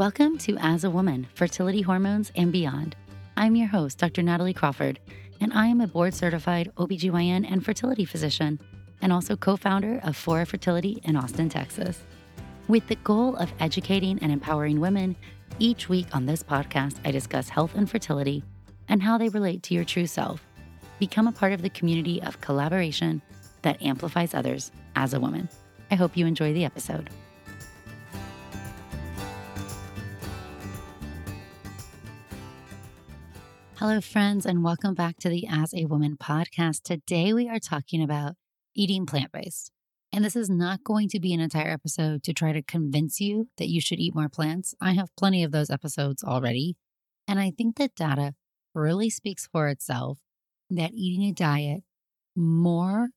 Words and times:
Welcome 0.00 0.38
to 0.38 0.56
As 0.56 0.84
a 0.84 0.88
Woman 0.88 1.26
Fertility 1.34 1.82
Hormones 1.82 2.32
and 2.34 2.50
Beyond. 2.50 2.96
I'm 3.36 3.54
your 3.54 3.68
host, 3.68 3.98
Dr. 3.98 4.22
Natalie 4.22 4.54
Crawford, 4.54 4.98
and 5.42 5.52
I 5.52 5.66
am 5.66 5.82
a 5.82 5.86
board 5.86 6.14
certified 6.14 6.72
OBGYN 6.78 7.46
and 7.46 7.62
fertility 7.62 8.06
physician, 8.06 8.58
and 9.02 9.12
also 9.12 9.36
co 9.36 9.58
founder 9.58 10.00
of 10.02 10.16
Fora 10.16 10.46
Fertility 10.46 11.02
in 11.04 11.16
Austin, 11.16 11.50
Texas. 11.50 12.00
With 12.66 12.86
the 12.88 12.94
goal 12.94 13.36
of 13.36 13.52
educating 13.60 14.18
and 14.22 14.32
empowering 14.32 14.80
women, 14.80 15.16
each 15.58 15.90
week 15.90 16.06
on 16.16 16.24
this 16.24 16.42
podcast, 16.42 16.96
I 17.04 17.10
discuss 17.10 17.50
health 17.50 17.74
and 17.74 17.90
fertility 17.90 18.42
and 18.88 19.02
how 19.02 19.18
they 19.18 19.28
relate 19.28 19.62
to 19.64 19.74
your 19.74 19.84
true 19.84 20.06
self. 20.06 20.42
Become 20.98 21.26
a 21.26 21.32
part 21.32 21.52
of 21.52 21.60
the 21.60 21.68
community 21.68 22.22
of 22.22 22.40
collaboration 22.40 23.20
that 23.60 23.82
amplifies 23.82 24.32
others 24.32 24.72
as 24.96 25.12
a 25.12 25.20
woman. 25.20 25.50
I 25.90 25.96
hope 25.96 26.16
you 26.16 26.24
enjoy 26.24 26.54
the 26.54 26.64
episode. 26.64 27.10
Hello, 33.80 33.98
friends, 33.98 34.44
and 34.44 34.62
welcome 34.62 34.92
back 34.92 35.16
to 35.20 35.30
the 35.30 35.46
As 35.48 35.72
a 35.72 35.86
Woman 35.86 36.18
podcast. 36.18 36.82
Today, 36.82 37.32
we 37.32 37.48
are 37.48 37.58
talking 37.58 38.02
about 38.02 38.34
eating 38.76 39.06
plant 39.06 39.32
based. 39.32 39.72
And 40.12 40.22
this 40.22 40.36
is 40.36 40.50
not 40.50 40.84
going 40.84 41.08
to 41.08 41.18
be 41.18 41.32
an 41.32 41.40
entire 41.40 41.70
episode 41.70 42.22
to 42.24 42.34
try 42.34 42.52
to 42.52 42.60
convince 42.60 43.22
you 43.22 43.48
that 43.56 43.70
you 43.70 43.80
should 43.80 43.98
eat 43.98 44.14
more 44.14 44.28
plants. 44.28 44.74
I 44.82 44.92
have 44.92 45.16
plenty 45.16 45.42
of 45.42 45.50
those 45.50 45.70
episodes 45.70 46.22
already. 46.22 46.76
And 47.26 47.40
I 47.40 47.52
think 47.56 47.76
that 47.76 47.94
data 47.94 48.34
really 48.74 49.08
speaks 49.08 49.48
for 49.50 49.68
itself 49.68 50.18
that 50.68 50.92
eating 50.92 51.26
a 51.26 51.32
diet 51.32 51.82
more 52.36 53.08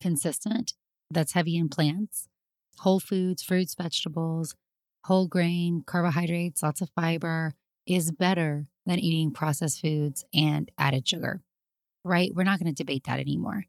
consistent 0.00 0.72
that's 1.10 1.32
heavy 1.32 1.58
in 1.58 1.68
plants, 1.68 2.26
whole 2.78 3.00
foods, 3.00 3.42
fruits, 3.42 3.74
vegetables, 3.74 4.54
whole 5.04 5.28
grain, 5.28 5.82
carbohydrates, 5.86 6.62
lots 6.62 6.80
of 6.80 6.88
fiber 6.96 7.52
is 7.86 8.12
better 8.12 8.68
than 8.86 8.98
eating 8.98 9.32
processed 9.32 9.80
foods 9.80 10.24
and 10.34 10.70
added 10.78 11.08
sugar, 11.08 11.42
right? 12.04 12.32
We're 12.34 12.44
not 12.44 12.58
going 12.58 12.72
to 12.72 12.82
debate 12.82 13.04
that 13.04 13.20
anymore. 13.20 13.64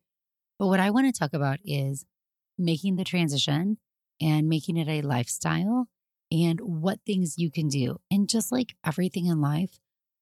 But 0.60 0.68
what 0.68 0.80
I 0.80 0.90
want 0.90 1.14
to 1.14 1.18
talk 1.18 1.34
about 1.34 1.60
is 1.66 2.06
making 2.58 2.96
the 2.96 3.04
transition 3.04 3.78
and 4.22 4.48
making 4.48 4.78
it 4.78 4.88
a 4.88 5.02
lifestyle 5.02 5.88
and 6.32 6.60
what 6.62 7.00
things 7.06 7.38
you 7.38 7.52
can 7.52 7.68
do. 7.68 7.98
And 8.10 8.30
just 8.30 8.52
like 8.52 8.76
everything 8.86 9.26
in 9.26 9.42
life, 9.42 9.80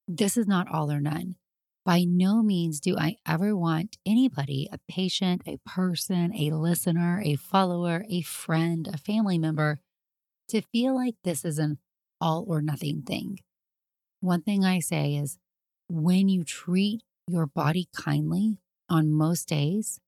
this 0.08 0.38
is 0.38 0.47
not 0.47 0.67
all 0.71 0.91
or 0.91 0.99
none. 0.99 1.36
By 1.86 2.05
no 2.05 2.41
means 2.41 2.80
do 2.80 2.97
I 2.97 3.17
ever 3.27 3.55
want 3.55 3.97
anybody, 4.05 4.69
a 4.71 4.80
patient, 4.89 5.41
a 5.45 5.59
person, 5.66 6.33
a 6.33 6.52
listener, 6.52 7.21
a 7.25 7.36
follower, 7.36 8.05
a 8.09 8.21
friend, 8.21 8.88
a 8.91 8.97
family 8.97 9.38
member, 9.38 9.81
to 10.49 10.61
feel 10.61 10.95
like 10.95 11.16
this 11.23 11.44
is 11.44 11.59
an 11.59 11.80
all 12.21 12.45
or 12.47 12.61
nothing 12.61 13.02
thing. 13.02 13.39
One 14.23 14.41
thing 14.41 14.63
I 14.63 14.79
say 14.79 15.16
is 15.16 15.38
when 15.89 16.29
you 16.29 16.45
treat 16.45 17.02
your 17.27 17.45
body 17.45 17.89
kindly 17.93 18.57
on 18.88 19.11
most 19.11 19.49
days, 19.49 19.99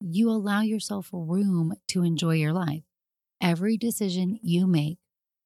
you 0.00 0.30
allow 0.30 0.62
yourself 0.62 1.10
room 1.12 1.74
to 1.88 2.02
enjoy 2.02 2.36
your 2.36 2.54
life. 2.54 2.84
Every 3.38 3.76
decision 3.76 4.38
you 4.42 4.66
make 4.66 4.96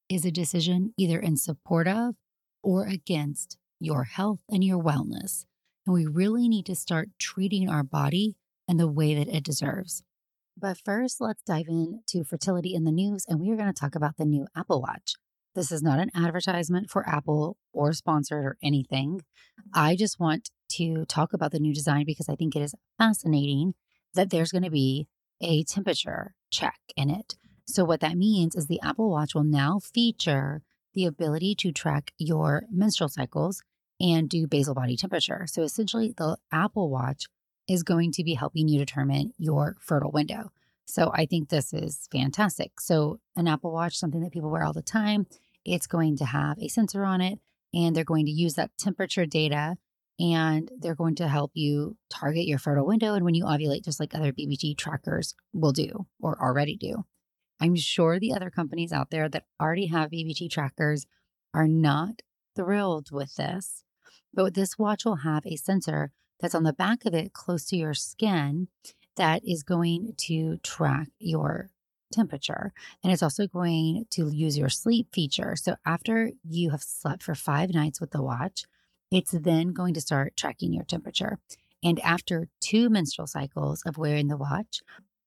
is 0.08 0.24
a 0.24 0.30
decision 0.30 0.94
either 0.96 1.18
in 1.18 1.36
support 1.36 1.88
of 1.88 2.14
or 2.62 2.86
against 2.86 3.56
your 3.80 4.04
health 4.04 4.44
and 4.48 4.62
your 4.62 4.80
wellness. 4.80 5.44
And 5.84 5.92
we 5.92 6.06
really 6.06 6.48
need 6.48 6.66
to 6.66 6.76
start 6.76 7.08
treating 7.18 7.68
our 7.68 7.82
body 7.82 8.36
in 8.68 8.76
the 8.76 8.86
way 8.86 9.16
that 9.16 9.26
it 9.26 9.42
deserves. 9.42 10.04
But 10.56 10.78
first, 10.78 11.20
let's 11.20 11.42
dive 11.42 11.66
into 11.66 12.22
fertility 12.22 12.76
in 12.76 12.84
the 12.84 12.92
news, 12.92 13.24
and 13.26 13.40
we 13.40 13.50
are 13.50 13.56
going 13.56 13.72
to 13.74 13.80
talk 13.80 13.96
about 13.96 14.18
the 14.18 14.24
new 14.24 14.46
Apple 14.54 14.80
Watch. 14.80 15.16
This 15.54 15.70
is 15.70 15.82
not 15.82 16.00
an 16.00 16.10
advertisement 16.14 16.90
for 16.90 17.08
Apple 17.08 17.56
or 17.72 17.92
sponsored 17.92 18.44
or 18.44 18.56
anything. 18.62 19.22
I 19.72 19.94
just 19.94 20.18
want 20.18 20.50
to 20.72 21.04
talk 21.06 21.32
about 21.32 21.52
the 21.52 21.60
new 21.60 21.72
design 21.72 22.04
because 22.06 22.28
I 22.28 22.34
think 22.34 22.56
it 22.56 22.62
is 22.62 22.74
fascinating 22.98 23.74
that 24.14 24.30
there's 24.30 24.50
going 24.50 24.64
to 24.64 24.70
be 24.70 25.06
a 25.40 25.62
temperature 25.64 26.34
check 26.50 26.78
in 26.96 27.10
it. 27.10 27.36
So, 27.66 27.84
what 27.84 28.00
that 28.00 28.16
means 28.16 28.54
is 28.54 28.66
the 28.66 28.80
Apple 28.82 29.10
Watch 29.10 29.34
will 29.34 29.44
now 29.44 29.78
feature 29.78 30.62
the 30.92 31.06
ability 31.06 31.54
to 31.56 31.72
track 31.72 32.12
your 32.18 32.64
menstrual 32.70 33.08
cycles 33.08 33.62
and 34.00 34.28
do 34.28 34.46
basal 34.46 34.74
body 34.74 34.96
temperature. 34.96 35.46
So, 35.46 35.62
essentially, 35.62 36.14
the 36.16 36.36
Apple 36.52 36.90
Watch 36.90 37.26
is 37.68 37.82
going 37.82 38.12
to 38.12 38.24
be 38.24 38.34
helping 38.34 38.68
you 38.68 38.78
determine 38.78 39.32
your 39.38 39.76
fertile 39.80 40.10
window. 40.10 40.50
So, 40.86 41.10
I 41.14 41.26
think 41.26 41.48
this 41.48 41.72
is 41.72 42.08
fantastic. 42.12 42.80
So, 42.80 43.20
an 43.34 43.48
Apple 43.48 43.72
Watch, 43.72 43.96
something 43.96 44.20
that 44.20 44.32
people 44.32 44.50
wear 44.50 44.64
all 44.64 44.74
the 44.74 44.82
time, 44.82 45.26
it's 45.64 45.86
going 45.86 46.16
to 46.18 46.24
have 46.24 46.58
a 46.58 46.68
sensor 46.68 47.04
on 47.04 47.20
it 47.20 47.38
and 47.72 47.94
they're 47.94 48.04
going 48.04 48.26
to 48.26 48.32
use 48.32 48.54
that 48.54 48.70
temperature 48.78 49.26
data 49.26 49.76
and 50.18 50.70
they're 50.78 50.94
going 50.94 51.16
to 51.16 51.28
help 51.28 51.50
you 51.54 51.96
target 52.08 52.46
your 52.46 52.58
fertile 52.58 52.86
window 52.86 53.14
and 53.14 53.24
when 53.24 53.34
you 53.34 53.44
ovulate, 53.44 53.84
just 53.84 53.98
like 53.98 54.14
other 54.14 54.32
BBT 54.32 54.76
trackers 54.76 55.34
will 55.52 55.72
do 55.72 56.06
or 56.20 56.40
already 56.40 56.76
do. 56.76 57.04
I'm 57.60 57.76
sure 57.76 58.18
the 58.18 58.32
other 58.32 58.50
companies 58.50 58.92
out 58.92 59.10
there 59.10 59.28
that 59.28 59.44
already 59.60 59.86
have 59.86 60.10
BBT 60.10 60.50
trackers 60.50 61.06
are 61.52 61.68
not 61.68 62.22
thrilled 62.54 63.10
with 63.10 63.34
this, 63.36 63.84
but 64.32 64.54
this 64.54 64.78
watch 64.78 65.04
will 65.04 65.16
have 65.16 65.46
a 65.46 65.56
sensor 65.56 66.12
that's 66.40 66.54
on 66.54 66.64
the 66.64 66.72
back 66.72 67.04
of 67.04 67.14
it 67.14 67.32
close 67.32 67.64
to 67.66 67.76
your 67.76 67.94
skin 67.94 68.68
that 69.16 69.42
is 69.46 69.62
going 69.62 70.14
to 70.16 70.58
track 70.58 71.08
your 71.18 71.70
temperature. 72.14 72.72
And 73.02 73.12
it's 73.12 73.22
also 73.22 73.46
going 73.46 74.06
to 74.10 74.30
use 74.30 74.56
your 74.56 74.68
sleep 74.68 75.08
feature. 75.12 75.56
So 75.56 75.76
after 75.84 76.30
you 76.48 76.70
have 76.70 76.82
slept 76.82 77.22
for 77.22 77.34
five 77.34 77.74
nights 77.74 78.00
with 78.00 78.12
the 78.12 78.22
watch, 78.22 78.64
it's 79.10 79.32
then 79.32 79.72
going 79.72 79.94
to 79.94 80.00
start 80.00 80.36
tracking 80.36 80.72
your 80.72 80.84
temperature. 80.84 81.38
And 81.82 82.00
after 82.00 82.48
two 82.60 82.88
menstrual 82.88 83.26
cycles 83.26 83.82
of 83.84 83.98
wearing 83.98 84.28
the 84.28 84.36
watch, 84.36 84.80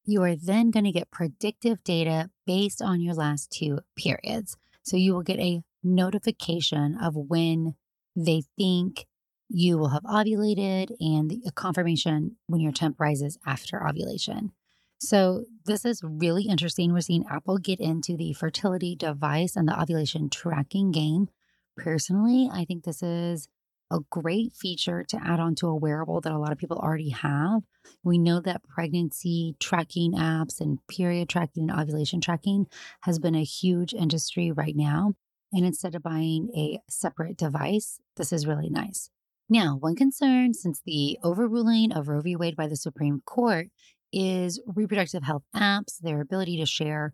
you 0.06 0.24
are 0.24 0.36
then 0.36 0.72
going 0.72 0.86
to 0.86 0.92
get 0.92 1.12
predictive 1.12 1.84
data 1.84 2.30
based 2.46 2.82
on 2.82 3.02
your 3.02 3.14
last 3.14 3.52
two 3.52 3.80
periods. 3.96 4.58
So 4.84 4.98
you 4.98 5.14
will 5.14 5.22
get 5.22 5.40
a 5.40 5.62
notification 5.84 6.98
of 7.02 7.16
when 7.16 7.76
they 8.16 8.44
think 8.58 9.06
you 9.50 9.78
will 9.78 9.90
have 9.90 10.04
ovulated 10.04 10.92
and 11.00 11.30
the 11.30 11.52
confirmation 11.52 12.38
when 12.48 12.62
your 12.62 12.72
temp 12.72 13.00
rises 13.00 13.38
after 13.46 13.88
ovulation. 13.88 14.52
So, 15.00 15.46
this 15.66 15.86
is 15.86 16.02
really 16.04 16.44
interesting. 16.44 16.92
We're 16.92 17.02
seeing 17.02 17.26
Apple 17.30 17.58
get 17.60 17.80
into 17.80 18.18
the 18.18 18.34
fertility 18.34 18.96
device 18.96 19.56
and 19.56 19.68
the 19.68 19.80
ovulation 19.80 20.30
tracking 20.30 20.92
game. 20.92 21.30
Personally, 21.76 22.50
I 22.52 22.66
think 22.66 22.84
this 22.84 23.04
is 23.04 23.48
a 23.92 24.00
great 24.10 24.54
feature 24.54 25.04
to 25.04 25.18
add 25.24 25.40
on 25.40 25.56
to 25.56 25.68
a 25.68 25.76
wearable 25.76 26.22
that 26.22 26.32
a 26.32 26.38
lot 26.38 26.52
of 26.52 26.58
people 26.58 26.78
already 26.78 27.10
have. 27.10 27.62
We 28.04 28.18
know 28.18 28.40
that 28.42 28.64
pregnancy 28.64 29.56
tracking 29.60 30.14
apps 30.14 30.60
and 30.60 30.80
period 30.88 31.30
tracking 31.30 31.70
and 31.70 31.80
ovulation 31.80 32.20
tracking 32.20 32.68
has 33.02 33.20
been 33.20 33.36
a 33.36 33.44
huge 33.44 33.94
industry 33.94 34.52
right 34.52 34.76
now. 34.76 35.14
And 35.54 35.66
instead 35.66 35.96
of 35.96 36.04
buying 36.04 36.50
a 36.56 36.80
separate 36.90 37.38
device, 37.38 38.00
this 38.18 38.34
is 38.34 38.46
really 38.48 38.70
nice. 38.70 39.10
Now, 39.50 39.78
one 39.80 39.96
concern 39.96 40.54
since 40.54 40.82
the 40.86 41.18
overruling 41.24 41.94
of 41.94 42.10
Roe 42.10 42.20
v. 42.20 42.36
Wade 42.36 42.58
by 42.58 42.68
the 42.68 42.76
Supreme 42.76 43.22
Court 43.26 43.68
is 44.12 44.62
reproductive 44.66 45.24
health 45.24 45.44
apps, 45.56 45.98
their 46.00 46.22
ability 46.22 46.58
to 46.58 46.66
share 46.66 47.14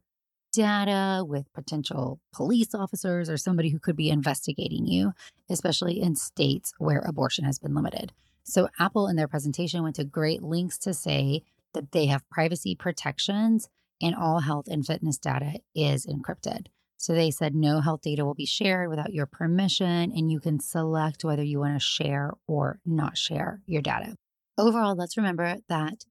data 0.53 1.25
with 1.25 1.51
potential 1.53 2.19
police 2.31 2.73
officers 2.75 3.29
or 3.29 3.37
somebody 3.37 3.69
who 3.69 3.79
could 3.79 3.95
be 3.95 4.09
investigating 4.09 4.85
you, 4.85 5.11
especially 5.49 5.99
in 5.99 6.15
states 6.15 6.73
where 6.77 6.99
abortion 6.99 7.43
has 7.43 7.59
been 7.59 7.73
limited. 7.73 8.13
So, 8.43 8.69
Apple 8.79 9.07
in 9.07 9.15
their 9.15 9.27
presentation 9.27 9.83
went 9.83 9.95
to 9.95 10.03
great 10.03 10.43
lengths 10.43 10.77
to 10.79 10.93
say 10.93 11.43
that 11.73 11.91
they 11.91 12.05
have 12.07 12.29
privacy 12.29 12.75
protections 12.75 13.67
and 14.01 14.15
all 14.15 14.41
health 14.41 14.67
and 14.69 14.85
fitness 14.85 15.17
data 15.17 15.59
is 15.73 16.05
encrypted. 16.05 16.67
So, 16.97 17.13
they 17.13 17.31
said 17.31 17.55
no 17.55 17.79
health 17.79 18.01
data 18.01 18.23
will 18.23 18.35
be 18.35 18.45
shared 18.45 18.89
without 18.89 19.13
your 19.13 19.25
permission, 19.25 20.11
and 20.15 20.31
you 20.31 20.39
can 20.39 20.59
select 20.59 21.23
whether 21.23 21.43
you 21.43 21.59
want 21.59 21.75
to 21.75 21.85
share 21.85 22.31
or 22.47 22.79
not 22.85 23.17
share 23.17 23.61
your 23.65 23.81
data. 23.81 24.15
Overall, 24.57 24.95
let's 24.95 25.17
remember 25.17 25.57
that 25.67 26.03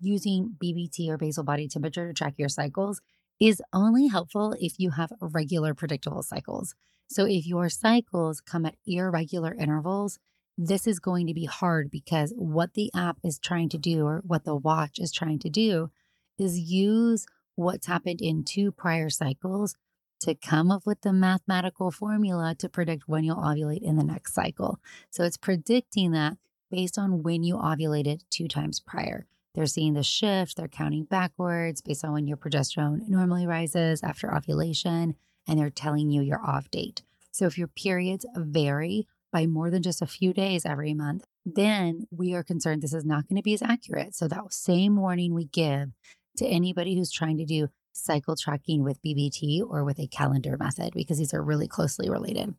using 0.00 0.56
BBT 0.62 1.08
or 1.08 1.18
basal 1.18 1.44
body 1.44 1.68
temperature 1.68 2.08
to 2.08 2.14
track 2.14 2.34
your 2.36 2.48
cycles 2.48 3.00
is 3.40 3.62
only 3.72 4.06
helpful 4.06 4.54
if 4.60 4.74
you 4.78 4.90
have 4.90 5.12
regular 5.20 5.74
predictable 5.74 6.22
cycles. 6.22 6.74
So 7.08 7.26
if 7.26 7.46
your 7.46 7.68
cycles 7.68 8.40
come 8.40 8.64
at 8.66 8.76
irregular 8.86 9.54
intervals, 9.54 10.18
this 10.56 10.86
is 10.86 11.00
going 11.00 11.26
to 11.26 11.34
be 11.34 11.46
hard 11.46 11.90
because 11.90 12.32
what 12.36 12.74
the 12.74 12.90
app 12.94 13.18
is 13.24 13.38
trying 13.38 13.68
to 13.70 13.78
do 13.78 14.06
or 14.06 14.22
what 14.24 14.44
the 14.44 14.54
watch 14.54 14.98
is 14.98 15.12
trying 15.12 15.40
to 15.40 15.50
do 15.50 15.90
is 16.38 16.58
use 16.58 17.26
what's 17.56 17.86
happened 17.86 18.20
in 18.20 18.44
two 18.44 18.72
prior 18.72 19.10
cycles 19.10 19.76
to 20.20 20.34
come 20.34 20.70
up 20.70 20.86
with 20.86 21.02
the 21.02 21.12
mathematical 21.12 21.90
formula 21.90 22.54
to 22.54 22.68
predict 22.68 23.08
when 23.08 23.24
you'll 23.24 23.36
ovulate 23.36 23.82
in 23.82 23.96
the 23.96 24.04
next 24.04 24.32
cycle. 24.32 24.78
So 25.10 25.24
it's 25.24 25.36
predicting 25.36 26.12
that 26.12 26.38
based 26.70 26.98
on 26.98 27.22
when 27.22 27.42
you 27.42 27.56
ovulated 27.56 28.22
two 28.30 28.48
times 28.48 28.80
prior. 28.80 29.26
They're 29.54 29.66
seeing 29.66 29.94
the 29.94 30.02
shift, 30.02 30.56
they're 30.56 30.68
counting 30.68 31.04
backwards 31.04 31.80
based 31.80 32.04
on 32.04 32.12
when 32.12 32.26
your 32.26 32.36
progesterone 32.36 33.08
normally 33.08 33.46
rises 33.46 34.02
after 34.02 34.34
ovulation. 34.34 35.16
and 35.46 35.58
they're 35.58 35.70
telling 35.70 36.10
you 36.10 36.22
you're 36.22 36.44
off 36.44 36.70
date. 36.70 37.02
So 37.30 37.46
if 37.46 37.58
your 37.58 37.68
periods 37.68 38.26
vary 38.36 39.06
by 39.32 39.46
more 39.46 39.70
than 39.70 39.82
just 39.82 40.00
a 40.00 40.06
few 40.06 40.32
days 40.32 40.64
every 40.64 40.94
month, 40.94 41.26
then 41.44 42.06
we 42.10 42.34
are 42.34 42.42
concerned 42.42 42.82
this 42.82 42.94
is 42.94 43.04
not 43.04 43.28
going 43.28 43.36
to 43.36 43.42
be 43.42 43.54
as 43.54 43.62
accurate. 43.62 44.14
So 44.14 44.28
that 44.28 44.52
same 44.52 44.96
warning 44.96 45.34
we 45.34 45.46
give 45.46 45.90
to 46.36 46.46
anybody 46.46 46.96
who's 46.96 47.10
trying 47.12 47.36
to 47.38 47.44
do 47.44 47.68
cycle 47.92 48.36
tracking 48.36 48.82
with 48.82 49.02
BBT 49.02 49.60
or 49.60 49.84
with 49.84 49.98
a 49.98 50.06
calendar 50.06 50.56
method, 50.58 50.92
because 50.94 51.18
these 51.18 51.34
are 51.34 51.42
really 51.42 51.68
closely 51.68 52.08
related. 52.08 52.54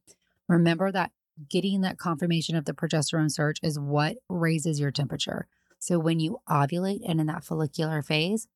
Remember 0.48 0.91
that 0.91 1.12
getting 1.50 1.81
that 1.81 1.98
confirmation 1.98 2.56
of 2.56 2.65
the 2.65 2.74
progesterone 2.74 3.31
surge 3.31 3.59
is 3.63 3.80
what 3.80 4.18
raises 4.30 4.80
your 4.80 4.91
temperature. 4.91 5.48
So 5.86 6.00
when 6.00 6.20
you 6.20 6.40
ovulate 6.50 7.02
and 7.08 7.22
in 7.22 7.28
that 7.28 7.44
follicular 7.44 8.02
phase, 8.02 8.48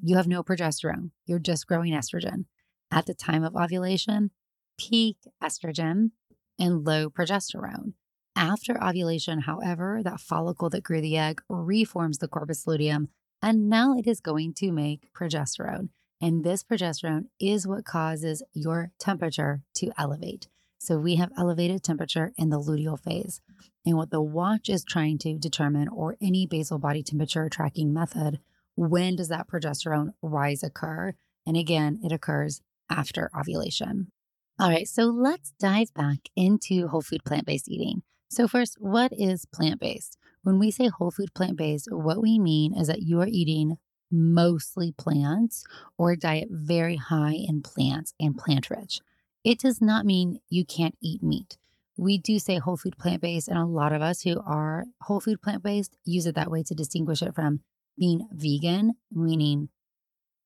you 0.00 0.14
have 0.14 0.28
no 0.28 0.44
progesterone, 0.44 1.10
you're 1.24 1.40
just 1.40 1.66
growing 1.66 1.92
estrogen. 1.92 2.44
At 2.92 3.06
the 3.06 3.12
time 3.12 3.42
of 3.42 3.56
ovulation, 3.56 4.30
peak 4.78 5.16
estrogen 5.42 6.12
and 6.60 6.84
low 6.84 7.10
progesterone. 7.10 7.94
After 8.36 8.80
ovulation, 8.80 9.40
however, 9.40 10.00
that 10.04 10.20
follicle 10.20 10.70
that 10.70 10.84
grew 10.84 11.00
the 11.00 11.18
egg 11.18 11.42
reforms 11.48 12.18
the 12.18 12.28
corpus 12.28 12.68
luteum, 12.68 13.08
and 13.42 13.68
now 13.68 13.98
it 13.98 14.06
is 14.06 14.20
going 14.20 14.54
to 14.58 14.70
make 14.70 15.12
progesterone. 15.12 15.88
And 16.20 16.44
this 16.44 16.62
progesterone 16.62 17.24
is 17.40 17.66
what 17.66 17.84
causes 17.84 18.44
your 18.52 18.92
temperature 19.00 19.62
to 19.74 19.90
elevate. 19.98 20.46
So 20.78 20.98
we 20.98 21.16
have 21.16 21.32
elevated 21.36 21.82
temperature 21.82 22.32
in 22.38 22.50
the 22.50 22.60
luteal 22.60 23.00
phase. 23.02 23.40
And 23.86 23.96
what 23.96 24.10
the 24.10 24.20
watch 24.20 24.68
is 24.68 24.84
trying 24.84 25.18
to 25.18 25.38
determine, 25.38 25.88
or 25.88 26.16
any 26.20 26.46
basal 26.46 26.78
body 26.78 27.04
temperature 27.04 27.48
tracking 27.48 27.92
method, 27.92 28.40
when 28.74 29.14
does 29.14 29.28
that 29.28 29.48
progesterone 29.48 30.12
rise 30.20 30.64
occur? 30.64 31.14
And 31.46 31.56
again, 31.56 32.00
it 32.02 32.10
occurs 32.10 32.60
after 32.90 33.30
ovulation. 33.38 34.10
All 34.58 34.70
right, 34.70 34.88
so 34.88 35.04
let's 35.04 35.52
dive 35.60 35.94
back 35.94 36.30
into 36.34 36.88
whole 36.88 37.02
food 37.02 37.24
plant 37.24 37.46
based 37.46 37.68
eating. 37.68 38.02
So, 38.28 38.48
first, 38.48 38.76
what 38.80 39.12
is 39.12 39.46
plant 39.46 39.80
based? 39.80 40.18
When 40.42 40.58
we 40.58 40.70
say 40.70 40.88
whole 40.88 41.12
food 41.12 41.32
plant 41.34 41.56
based, 41.56 41.88
what 41.90 42.20
we 42.20 42.38
mean 42.38 42.74
is 42.76 42.88
that 42.88 43.02
you 43.02 43.20
are 43.20 43.28
eating 43.28 43.76
mostly 44.10 44.92
plants 44.92 45.64
or 45.96 46.12
a 46.12 46.16
diet 46.16 46.48
very 46.50 46.96
high 46.96 47.34
in 47.34 47.62
plants 47.62 48.14
and 48.18 48.36
plant 48.36 48.70
rich. 48.70 49.00
It 49.44 49.60
does 49.60 49.80
not 49.80 50.06
mean 50.06 50.40
you 50.48 50.64
can't 50.64 50.96
eat 51.00 51.22
meat. 51.22 51.56
We 51.96 52.18
do 52.18 52.38
say 52.38 52.58
whole 52.58 52.76
food 52.76 52.98
plant 52.98 53.22
based, 53.22 53.48
and 53.48 53.58
a 53.58 53.64
lot 53.64 53.92
of 53.92 54.02
us 54.02 54.22
who 54.22 54.40
are 54.40 54.84
whole 55.02 55.20
food 55.20 55.40
plant 55.40 55.62
based 55.62 55.96
use 56.04 56.26
it 56.26 56.34
that 56.34 56.50
way 56.50 56.62
to 56.64 56.74
distinguish 56.74 57.22
it 57.22 57.34
from 57.34 57.60
being 57.98 58.28
vegan, 58.32 58.94
meaning 59.10 59.70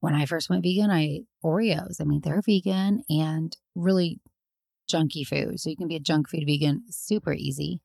when 0.00 0.14
I 0.14 0.26
first 0.26 0.48
went 0.48 0.62
vegan, 0.62 0.90
I 0.90 1.02
ate 1.02 1.26
Oreos. 1.44 2.00
I 2.00 2.04
mean, 2.04 2.20
they're 2.22 2.42
vegan 2.42 3.02
and 3.08 3.56
really 3.74 4.20
junky 4.90 5.26
food. 5.26 5.60
So 5.60 5.70
you 5.70 5.76
can 5.76 5.88
be 5.88 5.96
a 5.96 6.00
junk 6.00 6.28
food 6.28 6.44
vegan 6.46 6.84
super 6.90 7.32
easy. 7.32 7.80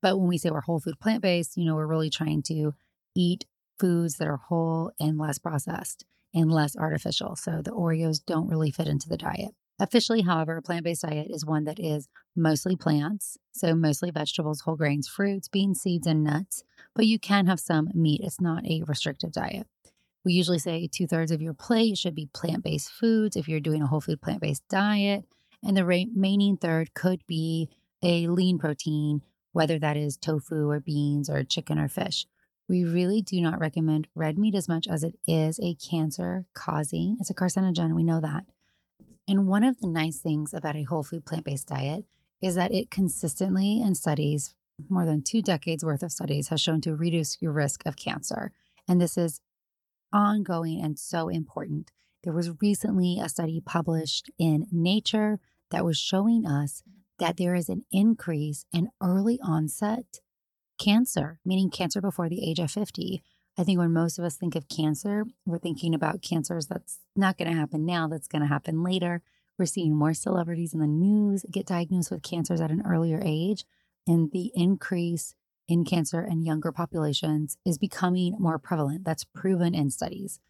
But 0.00 0.18
when 0.18 0.28
we 0.28 0.38
say 0.38 0.50
we're 0.50 0.62
whole 0.62 0.80
food 0.80 0.98
plant 1.00 1.22
based, 1.22 1.56
you 1.56 1.64
know, 1.64 1.74
we're 1.74 1.86
really 1.86 2.10
trying 2.10 2.42
to 2.44 2.74
eat 3.14 3.46
foods 3.78 4.16
that 4.16 4.28
are 4.28 4.40
whole 4.48 4.92
and 4.98 5.18
less 5.18 5.38
processed 5.38 6.04
and 6.34 6.50
less 6.50 6.76
artificial. 6.76 7.36
So 7.36 7.60
the 7.62 7.70
Oreos 7.70 8.24
don't 8.24 8.48
really 8.48 8.70
fit 8.70 8.88
into 8.88 9.08
the 9.08 9.16
diet. 9.16 9.54
Officially, 9.82 10.20
however, 10.20 10.56
a 10.56 10.62
plant 10.62 10.84
based 10.84 11.02
diet 11.02 11.26
is 11.28 11.44
one 11.44 11.64
that 11.64 11.80
is 11.80 12.08
mostly 12.36 12.76
plants, 12.76 13.36
so 13.50 13.74
mostly 13.74 14.12
vegetables, 14.12 14.60
whole 14.60 14.76
grains, 14.76 15.08
fruits, 15.08 15.48
beans, 15.48 15.80
seeds, 15.80 16.06
and 16.06 16.22
nuts, 16.22 16.62
but 16.94 17.06
you 17.06 17.18
can 17.18 17.48
have 17.48 17.58
some 17.58 17.88
meat. 17.92 18.20
It's 18.22 18.40
not 18.40 18.64
a 18.64 18.84
restrictive 18.86 19.32
diet. 19.32 19.66
We 20.24 20.34
usually 20.34 20.60
say 20.60 20.86
two 20.86 21.08
thirds 21.08 21.32
of 21.32 21.42
your 21.42 21.52
plate 21.52 21.98
should 21.98 22.14
be 22.14 22.30
plant 22.32 22.62
based 22.62 22.92
foods 22.92 23.34
if 23.34 23.48
you're 23.48 23.58
doing 23.58 23.82
a 23.82 23.88
whole 23.88 24.00
food 24.00 24.22
plant 24.22 24.40
based 24.40 24.62
diet, 24.68 25.24
and 25.64 25.76
the 25.76 25.84
remaining 25.84 26.58
third 26.58 26.94
could 26.94 27.26
be 27.26 27.68
a 28.04 28.28
lean 28.28 28.60
protein, 28.60 29.22
whether 29.50 29.80
that 29.80 29.96
is 29.96 30.16
tofu 30.16 30.70
or 30.70 30.78
beans 30.78 31.28
or 31.28 31.42
chicken 31.42 31.80
or 31.80 31.88
fish. 31.88 32.24
We 32.68 32.84
really 32.84 33.20
do 33.20 33.40
not 33.40 33.58
recommend 33.58 34.06
red 34.14 34.38
meat 34.38 34.54
as 34.54 34.68
much 34.68 34.86
as 34.86 35.02
it 35.02 35.18
is 35.26 35.58
a 35.60 35.74
cancer 35.74 36.46
causing, 36.54 37.16
it's 37.18 37.30
a 37.30 37.34
carcinogen, 37.34 37.96
we 37.96 38.04
know 38.04 38.20
that. 38.20 38.44
And 39.28 39.46
one 39.46 39.64
of 39.64 39.80
the 39.80 39.88
nice 39.88 40.18
things 40.18 40.52
about 40.52 40.76
a 40.76 40.82
whole 40.82 41.02
food 41.02 41.24
plant 41.24 41.44
based 41.44 41.68
diet 41.68 42.04
is 42.40 42.54
that 42.56 42.72
it 42.72 42.90
consistently 42.90 43.80
in 43.80 43.94
studies, 43.94 44.54
more 44.88 45.06
than 45.06 45.22
two 45.22 45.42
decades 45.42 45.84
worth 45.84 46.02
of 46.02 46.12
studies, 46.12 46.48
has 46.48 46.60
shown 46.60 46.80
to 46.82 46.96
reduce 46.96 47.40
your 47.40 47.52
risk 47.52 47.86
of 47.86 47.96
cancer. 47.96 48.52
And 48.88 49.00
this 49.00 49.16
is 49.16 49.40
ongoing 50.12 50.82
and 50.82 50.98
so 50.98 51.28
important. 51.28 51.92
There 52.24 52.32
was 52.32 52.50
recently 52.60 53.18
a 53.20 53.28
study 53.28 53.60
published 53.64 54.30
in 54.38 54.66
Nature 54.70 55.38
that 55.70 55.84
was 55.84 55.98
showing 55.98 56.46
us 56.46 56.82
that 57.18 57.36
there 57.36 57.54
is 57.54 57.68
an 57.68 57.84
increase 57.92 58.64
in 58.72 58.90
early 59.00 59.38
onset 59.42 60.20
cancer, 60.78 61.38
meaning 61.44 61.70
cancer 61.70 62.00
before 62.00 62.28
the 62.28 62.48
age 62.48 62.58
of 62.58 62.70
50. 62.70 63.22
I 63.58 63.64
think 63.64 63.78
when 63.78 63.92
most 63.92 64.18
of 64.18 64.24
us 64.24 64.36
think 64.36 64.56
of 64.56 64.68
cancer, 64.68 65.24
we're 65.44 65.58
thinking 65.58 65.94
about 65.94 66.22
cancers 66.22 66.66
that's 66.66 67.00
not 67.14 67.36
going 67.36 67.50
to 67.50 67.56
happen 67.56 67.84
now, 67.84 68.08
that's 68.08 68.28
going 68.28 68.42
to 68.42 68.48
happen 68.48 68.82
later. 68.82 69.22
We're 69.58 69.66
seeing 69.66 69.94
more 69.94 70.14
celebrities 70.14 70.72
in 70.72 70.80
the 70.80 70.86
news 70.86 71.44
get 71.50 71.66
diagnosed 71.66 72.10
with 72.10 72.22
cancers 72.22 72.60
at 72.60 72.70
an 72.70 72.82
earlier 72.86 73.20
age. 73.22 73.64
And 74.06 74.32
the 74.32 74.50
increase 74.54 75.34
in 75.68 75.84
cancer 75.84 76.24
in 76.24 76.44
younger 76.44 76.72
populations 76.72 77.58
is 77.64 77.78
becoming 77.78 78.36
more 78.38 78.58
prevalent. 78.58 79.04
That's 79.04 79.24
proven 79.24 79.74
in 79.74 79.90
studies. 79.90 80.40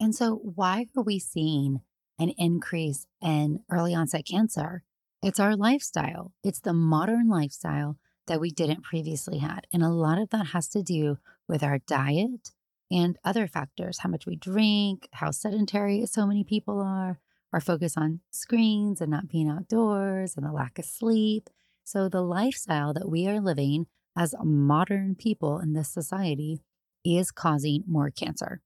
And 0.00 0.14
so, 0.14 0.36
why 0.36 0.86
are 0.96 1.02
we 1.02 1.18
seeing 1.18 1.82
an 2.18 2.30
increase 2.38 3.06
in 3.20 3.60
early 3.70 3.94
onset 3.94 4.26
cancer? 4.26 4.82
It's 5.22 5.38
our 5.38 5.54
lifestyle, 5.54 6.32
it's 6.42 6.60
the 6.60 6.72
modern 6.72 7.28
lifestyle 7.28 7.98
that 8.26 8.40
we 8.40 8.50
didn't 8.50 8.82
previously 8.82 9.38
had. 9.38 9.66
And 9.72 9.82
a 9.82 9.88
lot 9.88 10.18
of 10.18 10.30
that 10.30 10.48
has 10.48 10.68
to 10.68 10.82
do 10.82 11.18
with 11.48 11.62
our 11.62 11.78
diet 11.78 12.50
and 12.90 13.18
other 13.24 13.46
factors, 13.46 13.98
how 14.00 14.08
much 14.08 14.26
we 14.26 14.36
drink, 14.36 15.08
how 15.12 15.30
sedentary 15.30 16.04
so 16.06 16.26
many 16.26 16.44
people 16.44 16.80
are, 16.80 17.18
our 17.52 17.60
focus 17.60 17.96
on 17.96 18.20
screens 18.30 19.00
and 19.00 19.10
not 19.10 19.28
being 19.28 19.48
outdoors 19.48 20.36
and 20.36 20.46
the 20.46 20.52
lack 20.52 20.78
of 20.78 20.84
sleep. 20.84 21.50
So 21.84 22.08
the 22.08 22.22
lifestyle 22.22 22.92
that 22.94 23.08
we 23.08 23.26
are 23.28 23.40
living 23.40 23.86
as 24.16 24.34
modern 24.42 25.14
people 25.14 25.58
in 25.58 25.72
this 25.72 25.88
society 25.88 26.60
is 27.04 27.30
causing 27.30 27.82
more 27.86 28.10
cancer. 28.10 28.60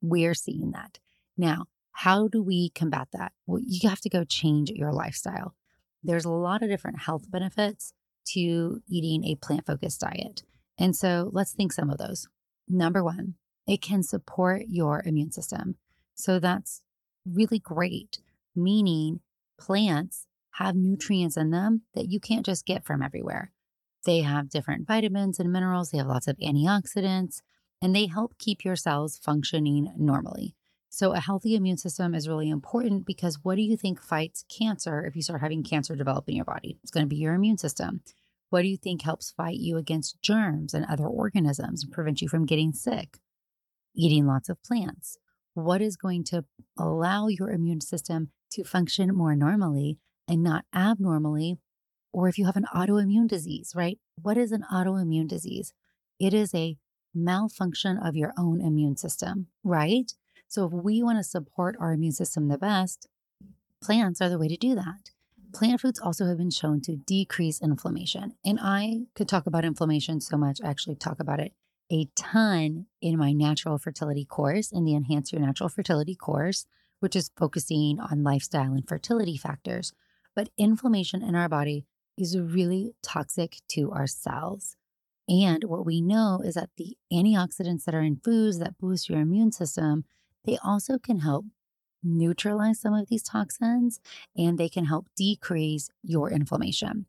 We're 0.00 0.34
seeing 0.34 0.70
that. 0.72 0.98
Now, 1.36 1.66
how 1.92 2.28
do 2.28 2.42
we 2.42 2.70
combat 2.70 3.08
that? 3.12 3.32
Well, 3.46 3.60
you 3.64 3.88
have 3.88 4.00
to 4.02 4.08
go 4.08 4.24
change 4.24 4.70
your 4.70 4.92
lifestyle. 4.92 5.54
There's 6.02 6.24
a 6.24 6.30
lot 6.30 6.62
of 6.62 6.68
different 6.68 7.00
health 7.00 7.30
benefits 7.30 7.92
to 8.32 8.80
eating 8.88 9.24
a 9.24 9.36
plant 9.36 9.66
focused 9.66 10.00
diet. 10.00 10.42
And 10.78 10.94
so 10.94 11.30
let's 11.32 11.52
think 11.52 11.72
some 11.72 11.90
of 11.90 11.98
those. 11.98 12.28
Number 12.68 13.02
one, 13.02 13.34
it 13.66 13.82
can 13.82 14.02
support 14.02 14.62
your 14.68 15.02
immune 15.04 15.32
system. 15.32 15.76
So 16.14 16.38
that's 16.38 16.82
really 17.26 17.58
great, 17.58 18.18
meaning 18.54 19.20
plants 19.58 20.26
have 20.52 20.74
nutrients 20.74 21.36
in 21.36 21.50
them 21.50 21.82
that 21.94 22.08
you 22.08 22.20
can't 22.20 22.46
just 22.46 22.66
get 22.66 22.84
from 22.84 23.02
everywhere. 23.02 23.52
They 24.04 24.20
have 24.22 24.50
different 24.50 24.86
vitamins 24.86 25.38
and 25.38 25.52
minerals, 25.52 25.90
they 25.90 25.98
have 25.98 26.06
lots 26.06 26.28
of 26.28 26.36
antioxidants, 26.38 27.42
and 27.80 27.94
they 27.94 28.06
help 28.06 28.38
keep 28.38 28.64
your 28.64 28.76
cells 28.76 29.18
functioning 29.18 29.92
normally. 29.96 30.54
So, 30.90 31.12
a 31.12 31.20
healthy 31.20 31.54
immune 31.54 31.76
system 31.76 32.14
is 32.14 32.28
really 32.28 32.48
important 32.48 33.04
because 33.04 33.38
what 33.42 33.56
do 33.56 33.62
you 33.62 33.76
think 33.76 34.00
fights 34.00 34.44
cancer 34.48 35.04
if 35.04 35.14
you 35.14 35.22
start 35.22 35.42
having 35.42 35.62
cancer 35.62 35.94
develop 35.94 36.28
in 36.28 36.36
your 36.36 36.44
body? 36.44 36.78
It's 36.82 36.90
going 36.90 37.04
to 37.04 37.08
be 37.08 37.16
your 37.16 37.34
immune 37.34 37.58
system. 37.58 38.00
What 38.50 38.62
do 38.62 38.68
you 38.68 38.78
think 38.78 39.02
helps 39.02 39.30
fight 39.30 39.58
you 39.58 39.76
against 39.76 40.22
germs 40.22 40.72
and 40.72 40.86
other 40.86 41.06
organisms 41.06 41.84
and 41.84 41.92
prevent 41.92 42.22
you 42.22 42.28
from 42.28 42.46
getting 42.46 42.72
sick? 42.72 43.18
Eating 43.94 44.26
lots 44.26 44.48
of 44.48 44.62
plants. 44.62 45.18
What 45.52 45.82
is 45.82 45.96
going 45.96 46.24
to 46.24 46.44
allow 46.78 47.28
your 47.28 47.50
immune 47.50 47.82
system 47.82 48.30
to 48.52 48.64
function 48.64 49.14
more 49.14 49.36
normally 49.36 49.98
and 50.26 50.42
not 50.42 50.64
abnormally? 50.74 51.58
Or 52.12 52.28
if 52.28 52.38
you 52.38 52.46
have 52.46 52.56
an 52.56 52.66
autoimmune 52.74 53.28
disease, 53.28 53.72
right? 53.76 53.98
What 54.22 54.38
is 54.38 54.52
an 54.52 54.64
autoimmune 54.72 55.28
disease? 55.28 55.74
It 56.18 56.32
is 56.32 56.54
a 56.54 56.78
malfunction 57.14 57.98
of 57.98 58.16
your 58.16 58.32
own 58.38 58.62
immune 58.62 58.96
system, 58.96 59.48
right? 59.62 60.10
So 60.48 60.66
if 60.66 60.72
we 60.72 61.02
want 61.02 61.18
to 61.18 61.24
support 61.24 61.76
our 61.78 61.92
immune 61.92 62.12
system 62.12 62.48
the 62.48 62.58
best, 62.58 63.06
plants 63.82 64.20
are 64.20 64.28
the 64.28 64.38
way 64.38 64.48
to 64.48 64.56
do 64.56 64.74
that. 64.74 65.10
Plant 65.54 65.80
foods 65.80 66.00
also 66.00 66.26
have 66.26 66.38
been 66.38 66.50
shown 66.50 66.80
to 66.82 66.96
decrease 66.96 67.62
inflammation. 67.62 68.34
And 68.44 68.58
I 68.60 69.02
could 69.14 69.28
talk 69.28 69.46
about 69.46 69.64
inflammation 69.64 70.20
so 70.20 70.36
much, 70.36 70.60
I 70.62 70.68
actually 70.68 70.96
talk 70.96 71.20
about 71.20 71.40
it 71.40 71.52
a 71.90 72.08
ton 72.14 72.86
in 73.00 73.16
my 73.16 73.32
natural 73.32 73.78
fertility 73.78 74.24
course, 74.24 74.70
in 74.70 74.84
the 74.84 74.94
Enhance 74.94 75.32
Your 75.32 75.40
Natural 75.40 75.68
Fertility 75.68 76.14
course, 76.14 76.66
which 77.00 77.16
is 77.16 77.30
focusing 77.36 77.98
on 78.00 78.22
lifestyle 78.22 78.72
and 78.72 78.86
fertility 78.86 79.36
factors. 79.36 79.92
But 80.34 80.50
inflammation 80.58 81.22
in 81.22 81.34
our 81.34 81.48
body 81.48 81.86
is 82.16 82.38
really 82.38 82.92
toxic 83.02 83.58
to 83.68 83.90
our 83.92 84.06
cells. 84.06 84.76
And 85.28 85.64
what 85.64 85.86
we 85.86 86.00
know 86.00 86.42
is 86.44 86.54
that 86.54 86.70
the 86.76 86.96
antioxidants 87.12 87.84
that 87.84 87.94
are 87.94 88.02
in 88.02 88.20
foods 88.22 88.58
that 88.58 88.78
boost 88.78 89.08
your 89.08 89.20
immune 89.20 89.52
system, 89.52 90.04
they 90.48 90.58
also 90.64 90.98
can 90.98 91.18
help 91.18 91.44
neutralize 92.02 92.80
some 92.80 92.94
of 92.94 93.08
these 93.08 93.22
toxins 93.22 94.00
and 94.34 94.56
they 94.56 94.68
can 94.68 94.86
help 94.86 95.06
decrease 95.14 95.90
your 96.02 96.30
inflammation. 96.30 97.04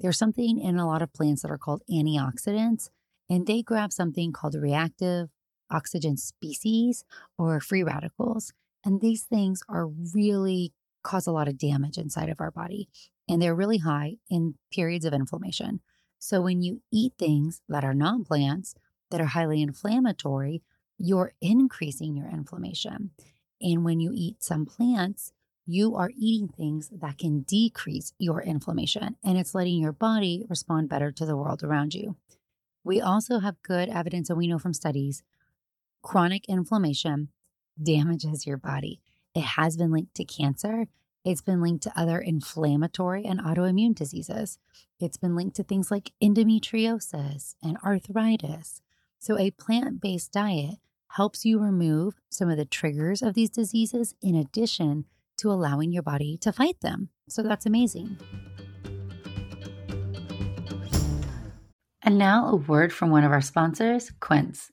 There's 0.00 0.16
something 0.16 0.58
in 0.58 0.78
a 0.78 0.86
lot 0.86 1.02
of 1.02 1.12
plants 1.12 1.42
that 1.42 1.50
are 1.50 1.58
called 1.58 1.82
antioxidants, 1.90 2.88
and 3.28 3.46
they 3.46 3.62
grab 3.62 3.92
something 3.92 4.32
called 4.32 4.54
reactive 4.54 5.28
oxygen 5.70 6.16
species 6.16 7.04
or 7.36 7.60
free 7.60 7.82
radicals. 7.82 8.54
And 8.84 9.02
these 9.02 9.24
things 9.24 9.62
are 9.68 9.86
really 9.86 10.72
cause 11.02 11.26
a 11.26 11.32
lot 11.32 11.48
of 11.48 11.58
damage 11.58 11.98
inside 11.98 12.30
of 12.30 12.40
our 12.40 12.50
body, 12.50 12.88
and 13.28 13.42
they're 13.42 13.54
really 13.54 13.78
high 13.78 14.14
in 14.30 14.54
periods 14.72 15.04
of 15.04 15.12
inflammation. 15.12 15.80
So 16.18 16.40
when 16.40 16.62
you 16.62 16.80
eat 16.90 17.12
things 17.18 17.60
that 17.68 17.84
are 17.84 17.94
non 17.94 18.24
plants 18.24 18.74
that 19.10 19.20
are 19.20 19.26
highly 19.26 19.60
inflammatory, 19.60 20.62
you're 20.98 21.32
increasing 21.40 22.16
your 22.16 22.28
inflammation. 22.28 23.10
And 23.60 23.84
when 23.84 24.00
you 24.00 24.12
eat 24.14 24.42
some 24.42 24.66
plants, 24.66 25.32
you 25.66 25.94
are 25.96 26.10
eating 26.16 26.48
things 26.48 26.90
that 26.90 27.18
can 27.18 27.42
decrease 27.42 28.12
your 28.18 28.42
inflammation 28.42 29.16
and 29.22 29.36
it's 29.36 29.54
letting 29.54 29.78
your 29.78 29.92
body 29.92 30.44
respond 30.48 30.88
better 30.88 31.12
to 31.12 31.26
the 31.26 31.36
world 31.36 31.62
around 31.62 31.94
you. 31.94 32.16
We 32.84 33.00
also 33.02 33.40
have 33.40 33.62
good 33.62 33.90
evidence, 33.90 34.30
and 34.30 34.38
we 34.38 34.46
know 34.46 34.58
from 34.58 34.72
studies 34.72 35.22
chronic 36.00 36.48
inflammation 36.48 37.28
damages 37.80 38.46
your 38.46 38.56
body. 38.56 39.00
It 39.34 39.42
has 39.42 39.76
been 39.76 39.92
linked 39.92 40.14
to 40.14 40.24
cancer. 40.24 40.86
It's 41.24 41.42
been 41.42 41.60
linked 41.60 41.82
to 41.82 42.00
other 42.00 42.18
inflammatory 42.18 43.26
and 43.26 43.40
autoimmune 43.40 43.94
diseases. 43.94 44.58
It's 44.98 45.18
been 45.18 45.36
linked 45.36 45.56
to 45.56 45.64
things 45.64 45.90
like 45.90 46.12
endometriosis 46.22 47.56
and 47.62 47.76
arthritis. 47.84 48.80
So, 49.18 49.38
a 49.38 49.50
plant 49.50 50.00
based 50.00 50.32
diet 50.32 50.76
helps 51.08 51.44
you 51.44 51.58
remove 51.58 52.14
some 52.30 52.48
of 52.48 52.56
the 52.56 52.64
triggers 52.64 53.22
of 53.22 53.34
these 53.34 53.50
diseases 53.50 54.14
in 54.22 54.34
addition 54.34 55.04
to 55.38 55.50
allowing 55.50 55.92
your 55.92 56.02
body 56.02 56.36
to 56.38 56.52
fight 56.52 56.80
them. 56.80 57.08
So 57.28 57.42
that's 57.42 57.66
amazing. 57.66 58.18
And 62.02 62.16
now 62.16 62.48
a 62.48 62.56
word 62.56 62.92
from 62.92 63.10
one 63.10 63.24
of 63.24 63.32
our 63.32 63.40
sponsors, 63.40 64.10
Quince. 64.20 64.70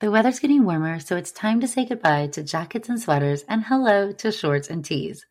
The 0.00 0.10
weather's 0.10 0.40
getting 0.40 0.64
warmer, 0.64 0.98
so 0.98 1.16
it's 1.16 1.32
time 1.32 1.60
to 1.60 1.68
say 1.68 1.86
goodbye 1.86 2.26
to 2.28 2.42
jackets 2.42 2.88
and 2.88 3.00
sweaters 3.00 3.44
and 3.48 3.64
hello 3.64 4.12
to 4.12 4.32
shorts 4.32 4.68
and 4.68 4.84
tees. 4.84 5.24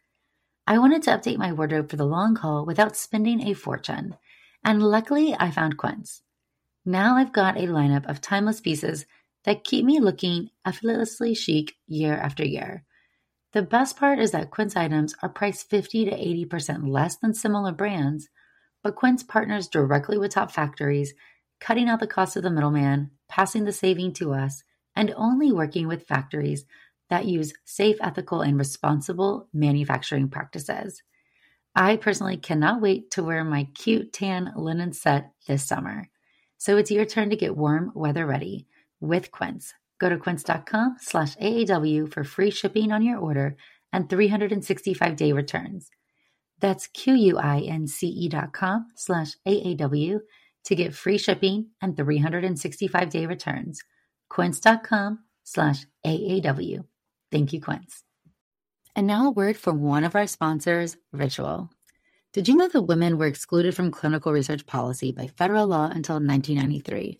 I 0.66 0.80
wanted 0.80 1.04
to 1.04 1.12
update 1.12 1.38
my 1.38 1.52
wardrobe 1.52 1.90
for 1.90 1.98
the 1.98 2.06
long 2.06 2.38
haul 2.38 2.66
without 2.66 2.96
spending 2.96 3.42
a 3.42 3.54
fortune, 3.54 4.16
and 4.64 4.82
luckily 4.82 5.36
I 5.38 5.52
found 5.52 5.78
Quince. 5.78 6.24
Now 6.86 7.18
I've 7.18 7.34
got 7.34 7.58
a 7.58 7.68
lineup 7.68 8.10
of 8.10 8.22
timeless 8.22 8.62
pieces 8.62 9.06
that 9.44 9.64
keep 9.64 9.86
me 9.86 10.00
looking 10.00 10.50
effortlessly 10.66 11.34
chic 11.34 11.76
year 11.88 12.16
after 12.16 12.46
year. 12.46 12.84
The 13.54 13.62
best 13.62 13.98
part 13.98 14.20
is 14.20 14.32
that 14.32 14.52
Quince 14.52 14.76
items 14.76 15.16
are 15.22 15.30
priced 15.30 15.70
50 15.70 16.06
to 16.06 16.12
80% 16.12 16.88
less 16.88 17.18
than 17.18 17.34
similar 17.34 17.72
brands, 17.72 18.30
but 18.82 18.96
Quince 18.96 19.24
partners 19.24 19.68
directly 19.68 20.18
with 20.18 20.32
top 20.32 20.52
factories, 20.52 21.14
cutting 21.60 21.88
out 21.88 22.00
the 22.00 22.08
cost 22.08 22.36
of 22.36 22.44
the 22.44 22.50
middleman, 22.50 23.12
passing 23.30 23.66
the 23.66 23.72
saving 23.72 24.14
to 24.14 24.34
us, 24.34 24.64
and 24.96 25.14
only 25.16 25.52
working 25.52 25.88
with 25.88 26.08
factories 26.08 26.66
that 27.10 27.26
use 27.26 27.54
safe, 27.64 27.98
ethical, 28.02 28.42
and 28.42 28.58
responsible 28.58 29.48
manufacturing 29.54 30.30
practices. 30.30 31.04
I 31.76 31.98
personally 31.98 32.38
cannot 32.38 32.82
wait 32.82 33.12
to 33.12 33.24
wear 33.24 33.44
my 33.44 33.68
cute 33.76 34.14
tan 34.14 34.52
linen 34.56 34.94
set 34.94 35.32
this 35.48 35.66
summer. 35.66 36.10
So 36.58 36.78
it's 36.78 36.92
your 36.92 37.06
turn 37.06 37.30
to 37.30 37.36
get 37.36 37.58
warm 37.58 37.92
weather 37.94 38.26
ready 38.26 38.68
with 39.04 39.32
Quince. 39.32 39.74
Go 40.00 40.10
to 40.10 40.18
quince.com 40.18 40.98
slash 41.00 41.36
AAW 41.36 42.12
for 42.12 42.24
free 42.24 42.52
shipping 42.52 42.92
on 42.92 43.02
your 43.04 43.20
order 43.20 43.56
and 43.92 44.10
365 44.10 45.16
day 45.16 45.34
returns. 45.34 45.90
That's 46.60 46.88
Q-U-I-N-C-E 46.88 48.30
dot 48.30 48.54
com 48.54 48.88
slash 48.96 49.36
AAW 49.48 50.20
to 50.66 50.76
get 50.76 50.96
free 50.96 51.18
shipping 51.18 51.68
and 51.82 51.96
365 51.96 53.10
day 53.10 53.26
returns. 53.26 53.82
Quince.com 54.30 55.20
slash 55.44 55.86
AAW. 56.06 56.86
Thank 57.32 57.54
you, 57.54 57.62
Quince. 57.62 58.04
And 58.96 59.08
now 59.08 59.28
a 59.28 59.32
word 59.32 59.58
from 59.58 59.82
one 59.82 60.04
of 60.04 60.16
our 60.16 60.28
sponsors, 60.28 60.98
Ritual. 61.12 61.70
Did 62.34 62.48
you 62.48 62.56
know 62.56 62.68
that 62.68 62.84
women 62.84 63.18
were 63.18 63.28
excluded 63.28 63.76
from 63.76 63.92
clinical 63.92 64.32
research 64.32 64.66
policy 64.66 65.12
by 65.12 65.28
federal 65.28 65.68
law 65.68 65.86
until 65.86 66.16
1993? 66.16 67.20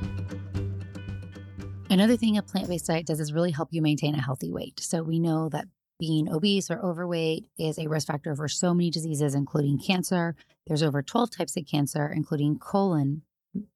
Another 1.91 2.15
thing 2.15 2.37
a 2.37 2.41
plant 2.41 2.69
based 2.69 2.87
diet 2.87 3.05
does 3.05 3.19
is 3.19 3.33
really 3.33 3.51
help 3.51 3.67
you 3.73 3.81
maintain 3.81 4.15
a 4.15 4.21
healthy 4.21 4.49
weight. 4.49 4.79
So 4.79 5.03
we 5.03 5.19
know 5.19 5.49
that 5.49 5.65
being 5.99 6.31
obese 6.31 6.71
or 6.71 6.79
overweight 6.79 7.47
is 7.59 7.77
a 7.77 7.89
risk 7.89 8.07
factor 8.07 8.33
for 8.33 8.47
so 8.47 8.73
many 8.73 8.89
diseases, 8.89 9.35
including 9.35 9.77
cancer. 9.77 10.37
There's 10.65 10.83
over 10.83 11.01
12 11.01 11.31
types 11.31 11.57
of 11.57 11.67
cancer, 11.67 12.07
including 12.07 12.59
colon, 12.59 13.23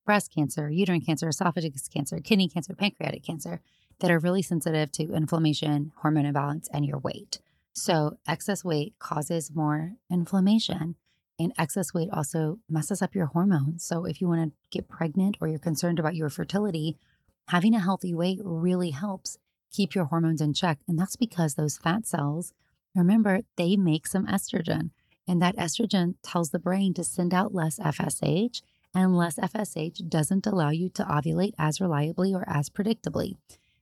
breast 0.05 0.33
cancer, 0.33 0.69
uterine 0.69 1.01
cancer, 1.01 1.27
esophagus 1.27 1.89
cancer, 1.89 2.21
kidney 2.21 2.47
cancer, 2.47 2.73
pancreatic 2.73 3.21
cancer, 3.21 3.59
that 3.99 4.09
are 4.09 4.19
really 4.19 4.41
sensitive 4.41 4.93
to 4.93 5.13
inflammation, 5.13 5.91
hormone 5.97 6.25
imbalance, 6.25 6.69
and 6.71 6.85
your 6.85 6.99
weight. 6.99 7.41
So, 7.73 8.17
excess 8.25 8.63
weight 8.63 8.93
causes 8.97 9.51
more 9.53 9.95
inflammation, 10.09 10.95
and 11.37 11.51
excess 11.57 11.93
weight 11.93 12.09
also 12.13 12.59
messes 12.69 13.01
up 13.01 13.13
your 13.13 13.25
hormones. 13.25 13.83
So, 13.83 14.05
if 14.05 14.21
you 14.21 14.29
want 14.29 14.53
to 14.53 14.55
get 14.71 14.87
pregnant 14.87 15.35
or 15.41 15.49
you're 15.49 15.59
concerned 15.59 15.99
about 15.99 16.15
your 16.15 16.29
fertility, 16.29 16.97
having 17.47 17.73
a 17.75 17.79
healthy 17.79 18.13
weight 18.13 18.39
really 18.43 18.91
helps 18.91 19.37
keep 19.71 19.93
your 19.93 20.05
hormones 20.05 20.41
in 20.41 20.53
check. 20.53 20.79
And 20.87 20.97
that's 20.97 21.15
because 21.15 21.55
those 21.55 21.77
fat 21.77 22.07
cells, 22.07 22.53
remember, 22.95 23.41
they 23.57 23.75
make 23.75 24.07
some 24.07 24.25
estrogen. 24.27 24.91
And 25.27 25.41
that 25.41 25.57
estrogen 25.57 26.15
tells 26.23 26.51
the 26.51 26.59
brain 26.59 26.93
to 26.93 27.03
send 27.03 27.33
out 27.33 27.53
less 27.53 27.79
FSH, 27.79 28.61
and 28.93 29.17
less 29.17 29.35
FSH 29.35 30.07
doesn't 30.07 30.47
allow 30.47 30.69
you 30.69 30.89
to 30.89 31.03
ovulate 31.03 31.53
as 31.57 31.81
reliably 31.81 32.33
or 32.33 32.45
as 32.47 32.69
predictably. 32.69 33.35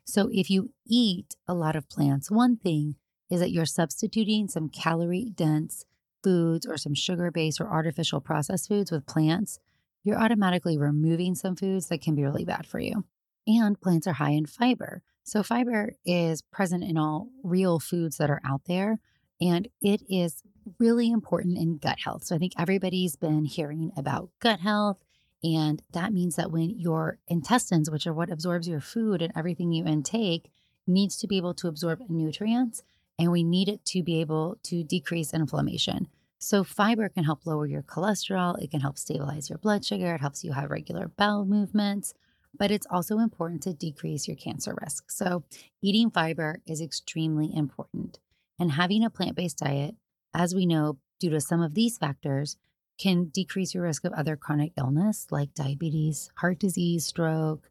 So, 0.06 0.30
if 0.34 0.50
you 0.50 0.72
eat 0.86 1.36
a 1.48 1.54
lot 1.54 1.76
of 1.76 1.88
plants, 1.88 2.32
one 2.32 2.58
thing 2.58 2.96
is 3.30 3.40
that 3.40 3.52
you're 3.52 3.66
substituting 3.66 4.48
some 4.48 4.70
calorie 4.70 5.32
dense 5.36 5.86
foods 6.24 6.66
or 6.66 6.78
some 6.78 6.96
sugar 6.96 7.30
based 7.32 7.62
or 7.62 7.68
artificial 7.68 8.22
processed 8.22 8.68
foods 8.68 8.92
with 8.92 9.06
plants. 9.06 9.60
You're 10.04 10.20
automatically 10.20 10.78
removing 10.78 11.36
some 11.36 11.56
foods 11.56 11.88
that 11.88 12.02
can 12.02 12.16
be 12.16 12.24
really 12.24 12.46
bad 12.46 12.66
for 12.66 12.80
you. 12.80 13.06
And 13.46 13.80
plants 13.80 14.08
are 14.08 14.14
high 14.14 14.32
in 14.32 14.46
fiber. 14.46 15.02
So, 15.24 15.42
fiber 15.42 15.94
is 16.06 16.42
present 16.42 16.84
in 16.84 16.98
all 16.98 17.30
real 17.44 17.80
foods 17.80 18.18
that 18.18 18.30
are 18.30 18.42
out 18.46 18.62
there, 18.66 19.00
and 19.40 19.68
it 19.82 20.02
is 20.10 20.44
really 20.80 21.10
important 21.12 21.58
in 21.58 21.78
gut 21.78 22.00
health. 22.00 22.26
So, 22.26 22.36
I 22.36 22.40
think 22.40 22.54
everybody's 22.58 23.16
been 23.16 23.46
hearing 23.46 23.92
about 23.96 24.30
gut 24.40 24.60
health. 24.60 24.98
And 25.44 25.82
that 25.92 26.14
means 26.14 26.36
that 26.38 26.52
when 26.52 26.80
your 26.80 27.20
intestines, 27.28 27.92
which 27.92 28.08
are 28.08 28.14
what 28.14 28.32
absorbs 28.32 28.68
your 28.68 28.80
food 28.80 29.22
and 29.22 29.34
everything 29.36 29.74
you 29.74 29.86
intake, 29.86 30.50
needs 30.88 31.18
to 31.18 31.28
be 31.28 31.36
able 31.36 31.54
to 31.56 31.68
absorb 31.68 32.00
nutrients, 32.10 32.82
and 33.20 33.32
we 33.32 33.44
need 33.44 33.68
it 33.68 33.84
to 33.86 34.04
be 34.04 34.22
able 34.22 34.58
to 34.64 34.84
decrease 34.84 35.34
inflammation. 35.34 36.08
So, 36.40 36.64
fiber 36.64 37.08
can 37.08 37.24
help 37.24 37.46
lower 37.46 37.66
your 37.66 37.84
cholesterol, 37.84 38.62
it 38.62 38.72
can 38.72 38.82
help 38.82 38.98
stabilize 38.98 39.50
your 39.50 39.58
blood 39.58 39.86
sugar, 39.86 40.16
it 40.16 40.22
helps 40.22 40.44
you 40.44 40.52
have 40.52 40.70
regular 40.70 41.08
bowel 41.08 41.46
movements 41.46 42.14
but 42.58 42.72
it's 42.72 42.88
also 42.90 43.20
important 43.20 43.64
to 43.64 43.74
decrease 43.74 44.28
your 44.28 44.38
cancer 44.38 44.76
risk. 44.82 45.10
So, 45.12 45.44
eating 45.82 46.12
fiber 46.12 46.62
is 46.66 46.82
extremely 46.82 47.52
important. 47.54 48.20
And 48.60 48.72
having 48.72 49.04
a 49.04 49.10
plant 49.10 49.36
based 49.36 49.58
diet, 49.58 49.96
as 50.34 50.54
we 50.54 50.66
know, 50.66 50.98
due 51.20 51.30
to 51.32 51.42
some 51.42 51.62
of 51.62 51.74
these 51.74 51.98
factors, 51.98 52.58
can 53.00 53.26
decrease 53.26 53.74
your 53.74 53.84
risk 53.84 54.06
of 54.06 54.14
other 54.14 54.36
chronic 54.36 54.72
illness 54.78 55.28
like 55.32 55.54
diabetes, 55.54 56.32
heart 56.38 56.60
disease, 56.60 57.06
stroke. 57.06 57.68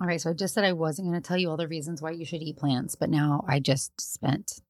All 0.00 0.06
right, 0.06 0.20
so 0.20 0.30
I 0.30 0.32
just 0.32 0.54
said 0.54 0.64
I 0.64 0.72
wasn't 0.72 1.08
going 1.08 1.20
to 1.20 1.26
tell 1.26 1.36
you 1.36 1.50
all 1.50 1.56
the 1.56 1.68
reasons 1.68 2.02
why 2.02 2.10
you 2.10 2.24
should 2.24 2.42
eat 2.42 2.56
plants, 2.56 2.94
but 2.94 3.10
now 3.10 3.44
I 3.46 3.60
just 3.60 4.00
spent 4.00 4.60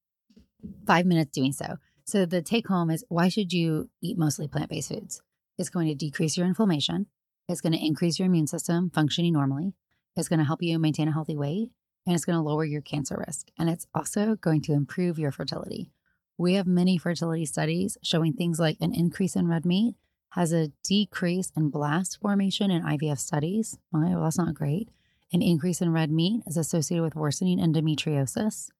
five 0.87 1.07
minutes 1.07 1.31
doing 1.31 1.53
so. 1.53 1.77
So 2.05 2.27
the 2.27 2.43
take 2.43 2.69
home 2.69 2.91
is 2.91 3.05
why 3.09 3.29
should 3.29 3.53
you 3.53 3.89
eat 4.03 4.19
mostly 4.19 4.49
plant 4.49 4.71
based 4.71 4.91
foods? 4.91 5.23
It's 5.59 5.71
going 5.71 5.89
to 5.89 5.95
decrease 5.95 6.37
your 6.37 6.47
inflammation. 6.47 7.07
It's 7.49 7.61
going 7.61 7.73
to 7.73 7.85
increase 7.85 8.19
your 8.19 8.27
immune 8.27 8.47
system 8.47 8.91
functioning 8.91 9.33
normally. 9.33 9.75
It's 10.17 10.29
going 10.29 10.39
to 10.39 10.45
help 10.45 10.63
you 10.63 10.79
maintain 10.79 11.09
a 11.09 11.13
healthy 11.13 11.37
weight 11.37 11.71
and 12.07 12.15
it's 12.15 12.25
going 12.25 12.37
to 12.37 12.43
lower 12.43 12.65
your 12.65 12.81
cancer 12.81 13.23
risk. 13.27 13.49
And 13.59 13.69
it's 13.69 13.87
also 13.95 14.37
going 14.37 14.63
to 14.63 14.73
improve 14.73 15.19
your 15.19 15.33
fertility. 15.33 15.91
We 16.37 16.55
have 16.55 16.67
many 16.67 16.99
fertility 16.99 17.47
studies 17.47 17.97
showing 18.03 18.33
things 18.33 18.59
like 18.59 18.77
an 18.81 18.95
increase 18.95 19.37
in 19.37 19.49
red 19.49 19.65
meat 19.65 19.95
has 20.31 20.53
a 20.53 20.69
decrease 20.83 21.53
in 21.57 21.71
blast 21.71 22.19
formation 22.21 22.71
in 22.71 22.83
IVF 22.83 23.21
studies. 23.21 23.79
Well, 23.93 24.21
that's 24.21 24.37
not 24.37 24.55
great. 24.55 24.89
An 25.33 25.43
increase 25.43 25.81
in 25.81 25.93
red 25.93 26.11
meat 26.11 26.43
is 26.47 26.57
associated 26.57 27.05
with 27.05 27.15
worsening 27.15 27.59
endometriosis. 27.59 28.71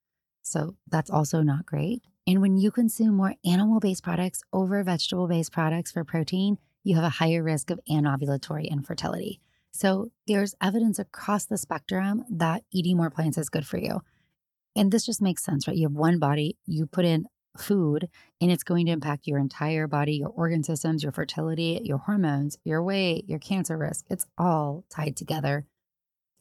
So 0.41 0.75
that's 0.89 1.09
also 1.09 1.41
not 1.41 1.65
great. 1.65 2.01
And 2.27 2.41
when 2.41 2.57
you 2.57 2.71
consume 2.71 3.15
more 3.15 3.35
animal 3.45 3.79
based 3.79 4.03
products 4.03 4.41
over 4.51 4.83
vegetable 4.83 5.27
based 5.27 5.53
products 5.53 5.91
for 5.93 6.03
protein, 6.03 6.57
you 6.85 6.95
have 6.95 7.03
a 7.03 7.09
higher 7.09 7.43
risk 7.43 7.71
of 7.71 7.79
anovulatory 7.89 8.69
infertility. 8.69 9.41
So 9.71 10.11
there's 10.27 10.55
evidence 10.61 10.99
across 10.99 11.45
the 11.45 11.57
spectrum 11.57 12.23
that 12.29 12.63
eating 12.71 12.95
more 12.95 13.09
plants 13.09 13.37
is 13.37 13.49
good 13.49 13.67
for 13.67 13.77
you. 13.77 14.01
And 14.75 14.91
this 14.91 15.05
just 15.05 15.21
makes 15.21 15.43
sense, 15.43 15.67
right? 15.67 15.75
You 15.75 15.87
have 15.87 15.97
one 15.97 16.19
body, 16.19 16.57
you 16.65 16.85
put 16.85 17.03
in 17.03 17.25
food, 17.57 18.07
and 18.39 18.51
it's 18.51 18.63
going 18.63 18.85
to 18.85 18.91
impact 18.91 19.27
your 19.27 19.39
entire 19.39 19.87
body, 19.87 20.17
your 20.17 20.29
organ 20.29 20.63
systems, 20.63 21.01
your 21.01 21.11
fertility, 21.11 21.81
your 21.83 21.97
hormones, 21.97 22.57
your 22.63 22.83
weight, 22.83 23.27
your 23.27 23.39
cancer 23.39 23.77
risk. 23.77 24.05
It's 24.09 24.25
all 24.37 24.85
tied 24.89 25.17
together. 25.17 25.65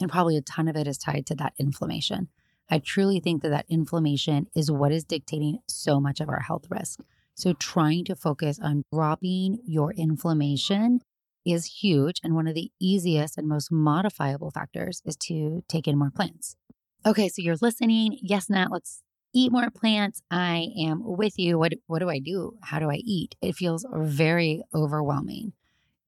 And 0.00 0.10
probably 0.10 0.36
a 0.36 0.42
ton 0.42 0.68
of 0.68 0.76
it 0.76 0.86
is 0.86 0.98
tied 0.98 1.24
to 1.26 1.34
that 1.36 1.54
inflammation. 1.58 2.28
I 2.68 2.80
truly 2.80 3.18
think 3.18 3.42
that 3.42 3.50
that 3.50 3.66
inflammation 3.68 4.48
is 4.54 4.70
what 4.70 4.92
is 4.92 5.04
dictating 5.04 5.60
so 5.68 6.00
much 6.00 6.20
of 6.20 6.28
our 6.28 6.40
health 6.40 6.66
risk. 6.68 7.00
So, 7.34 7.52
trying 7.52 8.04
to 8.06 8.16
focus 8.16 8.58
on 8.62 8.84
dropping 8.92 9.58
your 9.66 9.92
inflammation 9.92 11.00
is 11.44 11.80
huge. 11.82 12.20
And 12.22 12.34
one 12.34 12.46
of 12.46 12.54
the 12.54 12.70
easiest 12.80 13.36
and 13.36 13.48
most 13.48 13.70
modifiable 13.70 14.50
factors 14.50 15.02
is 15.04 15.16
to 15.16 15.62
take 15.68 15.86
in 15.86 15.98
more 15.98 16.10
plants. 16.10 16.56
Okay, 17.04 17.28
so 17.28 17.42
you're 17.42 17.56
listening. 17.60 18.18
Yes, 18.22 18.48
Nat, 18.48 18.70
let's 18.70 19.02
eat 19.34 19.52
more 19.52 19.68
plants. 19.70 20.22
I 20.30 20.68
am 20.78 21.02
with 21.04 21.38
you. 21.38 21.58
What, 21.58 21.74
what 21.86 21.98
do 21.98 22.08
I 22.08 22.18
do? 22.18 22.56
How 22.62 22.78
do 22.78 22.90
I 22.90 23.00
eat? 23.04 23.34
It 23.42 23.56
feels 23.56 23.84
very 23.92 24.62
overwhelming. 24.74 25.52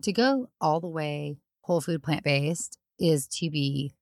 To 0.02 0.12
go 0.12 0.48
all 0.60 0.80
the 0.80 0.88
way 0.88 1.38
whole 1.62 1.80
food 1.80 2.02
plant 2.02 2.24
based 2.24 2.78
is 2.98 3.26
to 3.26 3.50
be 3.50 3.92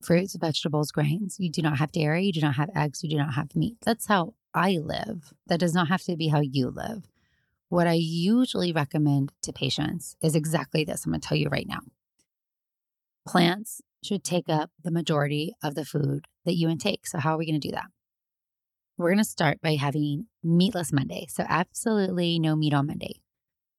fruits, 0.00 0.36
vegetables, 0.36 0.92
grains. 0.92 1.36
You 1.38 1.50
do 1.50 1.62
not 1.62 1.78
have 1.78 1.92
dairy, 1.92 2.24
you 2.24 2.32
do 2.32 2.40
not 2.40 2.54
have 2.54 2.70
eggs, 2.74 3.02
you 3.02 3.10
do 3.10 3.18
not 3.18 3.34
have 3.34 3.54
meat. 3.54 3.76
That's 3.84 4.06
how 4.06 4.34
I 4.54 4.78
live. 4.78 5.32
That 5.46 5.60
does 5.60 5.74
not 5.74 5.88
have 5.88 6.02
to 6.02 6.16
be 6.16 6.28
how 6.28 6.40
you 6.40 6.70
live. 6.70 7.08
What 7.68 7.86
I 7.86 7.92
usually 7.92 8.72
recommend 8.72 9.32
to 9.42 9.52
patients 9.52 10.16
is 10.22 10.34
exactly 10.34 10.84
this. 10.84 11.04
I'm 11.04 11.12
going 11.12 11.20
to 11.20 11.28
tell 11.28 11.38
you 11.38 11.48
right 11.48 11.68
now. 11.68 11.80
Plants 13.26 13.80
should 14.02 14.24
take 14.24 14.48
up 14.48 14.70
the 14.82 14.90
majority 14.90 15.54
of 15.62 15.74
the 15.74 15.84
food 15.84 16.26
that 16.44 16.54
you 16.54 16.68
intake. 16.68 17.06
So, 17.06 17.18
how 17.18 17.34
are 17.34 17.38
we 17.38 17.46
going 17.46 17.60
to 17.60 17.68
do 17.68 17.72
that? 17.72 17.86
We're 18.96 19.10
going 19.10 19.18
to 19.18 19.24
start 19.24 19.60
by 19.62 19.76
having 19.76 20.26
meatless 20.42 20.92
Monday. 20.92 21.26
So, 21.28 21.44
absolutely 21.48 22.38
no 22.38 22.56
meat 22.56 22.74
on 22.74 22.88
Monday. 22.88 23.20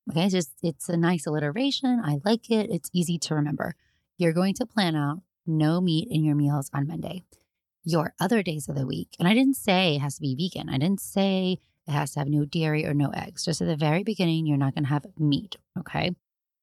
Okay, 0.10 0.26
it's 0.26 0.34
just 0.34 0.52
it's 0.64 0.90
a 0.90 0.98
nice 0.98 1.26
alliteration. 1.26 2.02
I 2.04 2.20
like 2.24 2.50
it. 2.50 2.70
It's 2.70 2.90
easy 2.94 3.18
to 3.20 3.36
remember. 3.36 3.76
You're 4.18 4.34
going 4.34 4.54
to 4.56 4.66
plan 4.66 4.96
out 4.96 5.20
no 5.46 5.82
meat 5.82 6.08
in 6.10 6.24
your 6.24 6.36
meals 6.36 6.70
on 6.74 6.88
Monday. 6.88 7.24
Your 7.84 8.14
other 8.20 8.44
days 8.44 8.70
of 8.70 8.76
the 8.76 8.86
week, 8.86 9.16
and 9.18 9.28
I 9.28 9.34
didn't 9.34 9.56
say 9.56 9.96
it 9.96 10.02
has 10.02 10.16
to 10.16 10.22
be 10.22 10.36
vegan. 10.36 10.70
I 10.70 10.78
didn't 10.78 11.02
say 11.02 11.58
it 11.88 11.92
has 11.92 12.12
to 12.12 12.20
have 12.20 12.28
no 12.28 12.46
dairy 12.46 12.86
or 12.86 12.94
no 12.94 13.10
eggs. 13.10 13.46
Just 13.46 13.62
at 13.62 13.68
the 13.68 13.76
very 13.76 14.04
beginning, 14.04 14.46
you're 14.46 14.58
not 14.58 14.76
going 14.76 14.84
to 14.84 14.90
have 14.90 15.06
meat. 15.18 15.56
Okay. 15.80 16.12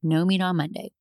No 0.02 0.24
meat 0.24 0.40
on 0.40 0.56
Monday. 0.56 0.92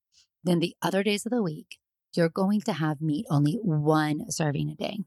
Then 0.44 0.60
the 0.60 0.76
other 0.82 1.04
days 1.04 1.26
of 1.26 1.32
the 1.32 1.44
week, 1.44 1.78
you're 2.14 2.30
going 2.30 2.62
to 2.62 2.74
have 2.74 3.00
meat 3.00 3.26
only 3.30 3.60
one 3.62 4.32
serving 4.32 4.70
a 4.70 4.76
day. 4.76 5.00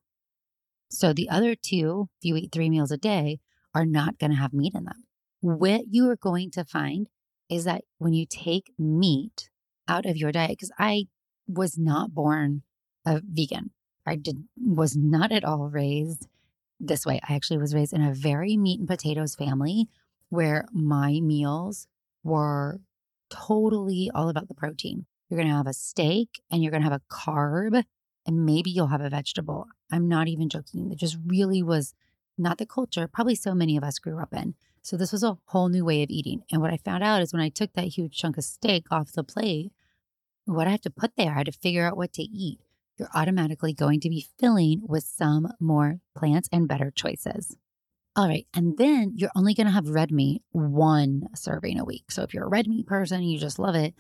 So 0.91 1.13
the 1.13 1.29
other 1.29 1.57
two, 1.57 2.09
if 2.21 2.25
you 2.29 2.37
eat 2.37 2.53
three 2.53 2.71
meals 2.71 2.93
a 2.93 2.97
day, 2.97 3.41
are 3.75 3.87
not 3.87 4.19
going 4.19 4.31
to 4.31 4.37
have 4.37 4.53
meat 4.53 4.75
in 4.75 4.85
them. 4.85 5.05
What 5.41 5.83
you 5.91 6.09
are 6.11 6.17
going 6.17 6.51
to 6.53 6.65
find 6.65 7.09
is 7.49 7.65
that 7.65 7.83
when 7.99 8.13
you 8.13 8.27
take 8.27 8.73
meat 8.79 9.51
out 9.89 10.07
of 10.07 10.17
your 10.17 10.31
diet, 10.31 10.51
because 10.51 10.73
I 10.79 11.07
was 11.49 11.77
not 11.79 12.15
born 12.15 12.63
a 13.05 13.21
vegan. 13.25 13.71
I 14.07 14.17
did 14.17 14.45
was 14.57 14.97
not 14.97 15.33
at 15.33 15.45
all 15.45 15.69
raised 15.69 16.27
this 16.79 17.05
way. 17.05 17.21
I 17.29 17.35
actually 17.35 17.59
was 17.59 17.75
raised 17.75 17.93
in 17.93 18.03
a 18.03 18.15
very 18.15 18.57
meat 18.57 18.81
and 18.81 18.89
potatoes 18.89 19.35
family 19.35 19.89
where 20.31 20.65
my 20.73 21.21
meals 21.21 21.87
were 22.25 22.81
totally 23.29 24.11
all 24.15 24.29
about 24.29 24.49
the 24.49 24.55
protein. 24.55 25.07
You're 25.29 25.39
going 25.39 25.49
to 25.49 25.57
have 25.57 25.67
a 25.67 25.73
steak 25.73 26.41
and 26.51 26.63
you're 26.63 26.71
going 26.71 26.83
to 26.83 26.89
have 26.89 27.01
a 27.01 27.15
carb 27.15 27.85
and 28.27 28.47
maybe 28.47 28.71
you'll 28.71 28.89
have 28.89 29.01
a 29.01 29.11
vegetable. 29.11 29.67
I'm 29.93 30.09
not 30.09 30.29
even 30.29 30.49
joking. 30.49 30.91
It 30.91 30.99
just 30.99 31.19
really 31.27 31.63
was 31.63 31.95
not 32.39 32.59
the 32.59 32.67
culture 32.67 33.07
probably 33.07 33.35
so 33.35 33.55
many 33.55 33.77
of 33.77 33.85
us 33.85 33.99
grew 33.99 34.19
up 34.19 34.33
in. 34.33 34.55
So 34.83 34.97
this 34.97 35.13
was 35.13 35.23
a 35.23 35.37
whole 35.47 35.69
new 35.69 35.85
way 35.85 36.03
of 36.03 36.11
eating. 36.11 36.43
And 36.51 36.63
what 36.63 36.73
I 36.73 36.79
found 36.79 37.05
out 37.05 37.21
is 37.21 37.33
when 37.33 37.43
I 37.43 37.51
took 37.51 37.75
that 37.75 37.89
huge 37.89 38.17
chunk 38.17 38.39
of 38.39 38.45
steak 38.45 38.87
off 38.91 39.13
the 39.13 39.23
plate, 39.23 39.73
what 40.47 40.67
I 40.67 40.71
have 40.71 40.81
to 40.83 40.91
put 40.91 41.13
there, 41.17 41.33
I 41.33 41.39
had 41.39 41.47
to 41.47 41.53
figure 41.53 41.87
out 41.87 41.97
what 41.97 42.13
to 42.15 42.23
eat. 42.23 42.61
You're 43.01 43.09
automatically 43.15 43.73
going 43.73 44.01
to 44.01 44.11
be 44.11 44.27
filling 44.39 44.83
with 44.87 45.05
some 45.05 45.49
more 45.59 46.01
plants 46.15 46.51
and 46.53 46.69
better 46.69 46.93
choices. 46.95 47.57
All 48.15 48.29
right. 48.29 48.47
And 48.53 48.77
then 48.77 49.15
you're 49.17 49.31
only 49.35 49.55
going 49.55 49.69
to 49.69 49.73
have 49.73 49.89
red 49.89 50.11
meat 50.11 50.43
one 50.51 51.23
serving 51.35 51.81
a 51.81 51.85
week. 51.87 52.11
So 52.11 52.25
if 52.25 52.35
you're 52.35 52.45
a 52.45 52.51
red 52.51 52.67
meat 52.67 52.87
person 52.87 53.23
you 53.23 53.39
just 53.39 53.59
love 53.59 53.75
it, 53.75 53.95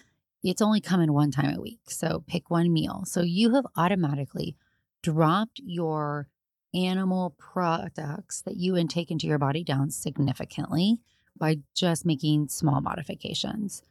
it's 0.44 0.60
only 0.60 0.82
coming 0.82 1.14
one 1.14 1.30
time 1.30 1.56
a 1.56 1.62
week. 1.62 1.80
So 1.88 2.24
pick 2.26 2.50
one 2.50 2.70
meal. 2.70 3.04
So 3.06 3.22
you 3.22 3.54
have 3.54 3.64
automatically 3.74 4.54
dropped 5.02 5.62
your 5.64 6.28
animal 6.74 7.34
products 7.38 8.42
that 8.42 8.58
you 8.58 8.76
intake 8.76 9.10
into 9.10 9.26
your 9.26 9.38
body 9.38 9.64
down 9.64 9.90
significantly 9.90 11.00
by 11.38 11.60
just 11.74 12.04
making 12.04 12.48
small 12.48 12.82
modifications. 12.82 13.82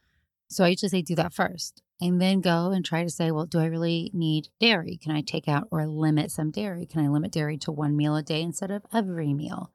So 0.50 0.64
I 0.64 0.68
usually 0.68 0.88
say 0.88 1.02
do 1.02 1.14
that 1.14 1.32
first 1.32 1.80
and 2.00 2.20
then 2.20 2.40
go 2.40 2.72
and 2.72 2.84
try 2.84 3.04
to 3.04 3.10
say, 3.10 3.30
well, 3.30 3.46
do 3.46 3.60
I 3.60 3.66
really 3.66 4.10
need 4.12 4.48
dairy? 4.58 4.98
Can 5.00 5.12
I 5.12 5.20
take 5.20 5.46
out 5.46 5.68
or 5.70 5.86
limit 5.86 6.32
some 6.32 6.50
dairy? 6.50 6.86
Can 6.86 7.04
I 7.04 7.08
limit 7.08 7.30
dairy 7.30 7.56
to 7.58 7.72
one 7.72 7.96
meal 7.96 8.16
a 8.16 8.22
day 8.22 8.42
instead 8.42 8.72
of 8.72 8.82
every 8.92 9.32
meal? 9.32 9.70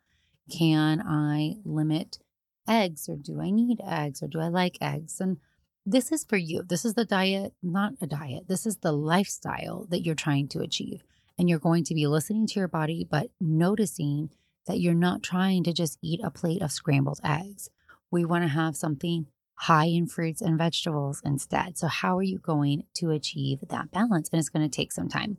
Can 0.52 1.02
I 1.02 1.56
limit 1.64 2.20
eggs 2.68 3.08
or 3.08 3.16
do 3.16 3.40
I 3.40 3.52
need 3.52 3.80
eggs 3.88 4.22
or 4.22 4.28
do 4.28 4.42
I 4.42 4.50
like 4.50 4.78
eggs? 4.82 5.22
And 5.22 5.38
this 5.86 6.12
is 6.12 6.26
for 6.26 6.38
you. 6.38 6.62
This 6.62 6.84
is 6.84 6.96
the 6.96 7.06
diet, 7.06 7.54
not 7.64 7.94
a 8.02 8.08
diet. 8.08 8.50
This 8.50 8.66
is 8.66 8.78
the 8.78 8.92
lifestyle 8.92 9.86
that 9.92 10.04
you're 10.04 10.14
trying 10.14 10.50
to 10.50 10.60
achieve. 10.60 11.04
And 11.38 11.48
you're 11.48 11.60
going 11.60 11.86
to 11.86 11.94
be 11.94 12.08
listening 12.08 12.48
to 12.48 12.60
your 12.60 12.68
body, 12.68 13.08
but 13.10 13.30
noticing 13.40 14.30
that 14.68 14.80
you're 14.80 14.94
not 14.94 15.24
trying 15.24 15.64
to 15.64 15.74
just 15.74 16.00
eat 16.02 16.20
a 16.24 16.32
plate 16.32 16.62
of 16.62 16.72
scrambled 16.72 17.20
eggs. 17.24 17.70
We 18.12 18.26
want 18.26 18.44
to 18.44 18.50
have 18.50 18.76
something 18.76 19.28
high 19.56 19.86
in 19.86 20.08
fruits 20.08 20.42
and 20.42 20.58
vegetables 20.58 21.22
instead. 21.24 21.78
So, 21.78 21.88
how 21.88 22.18
are 22.18 22.24
you 22.24 22.40
going 22.40 22.84
to 22.96 23.12
achieve 23.12 23.60
that 23.70 23.92
balance? 23.92 24.30
And 24.32 24.40
it's 24.40 24.50
going 24.50 24.70
to 24.70 24.76
take 24.76 24.92
some 24.92 25.10
time. 25.10 25.38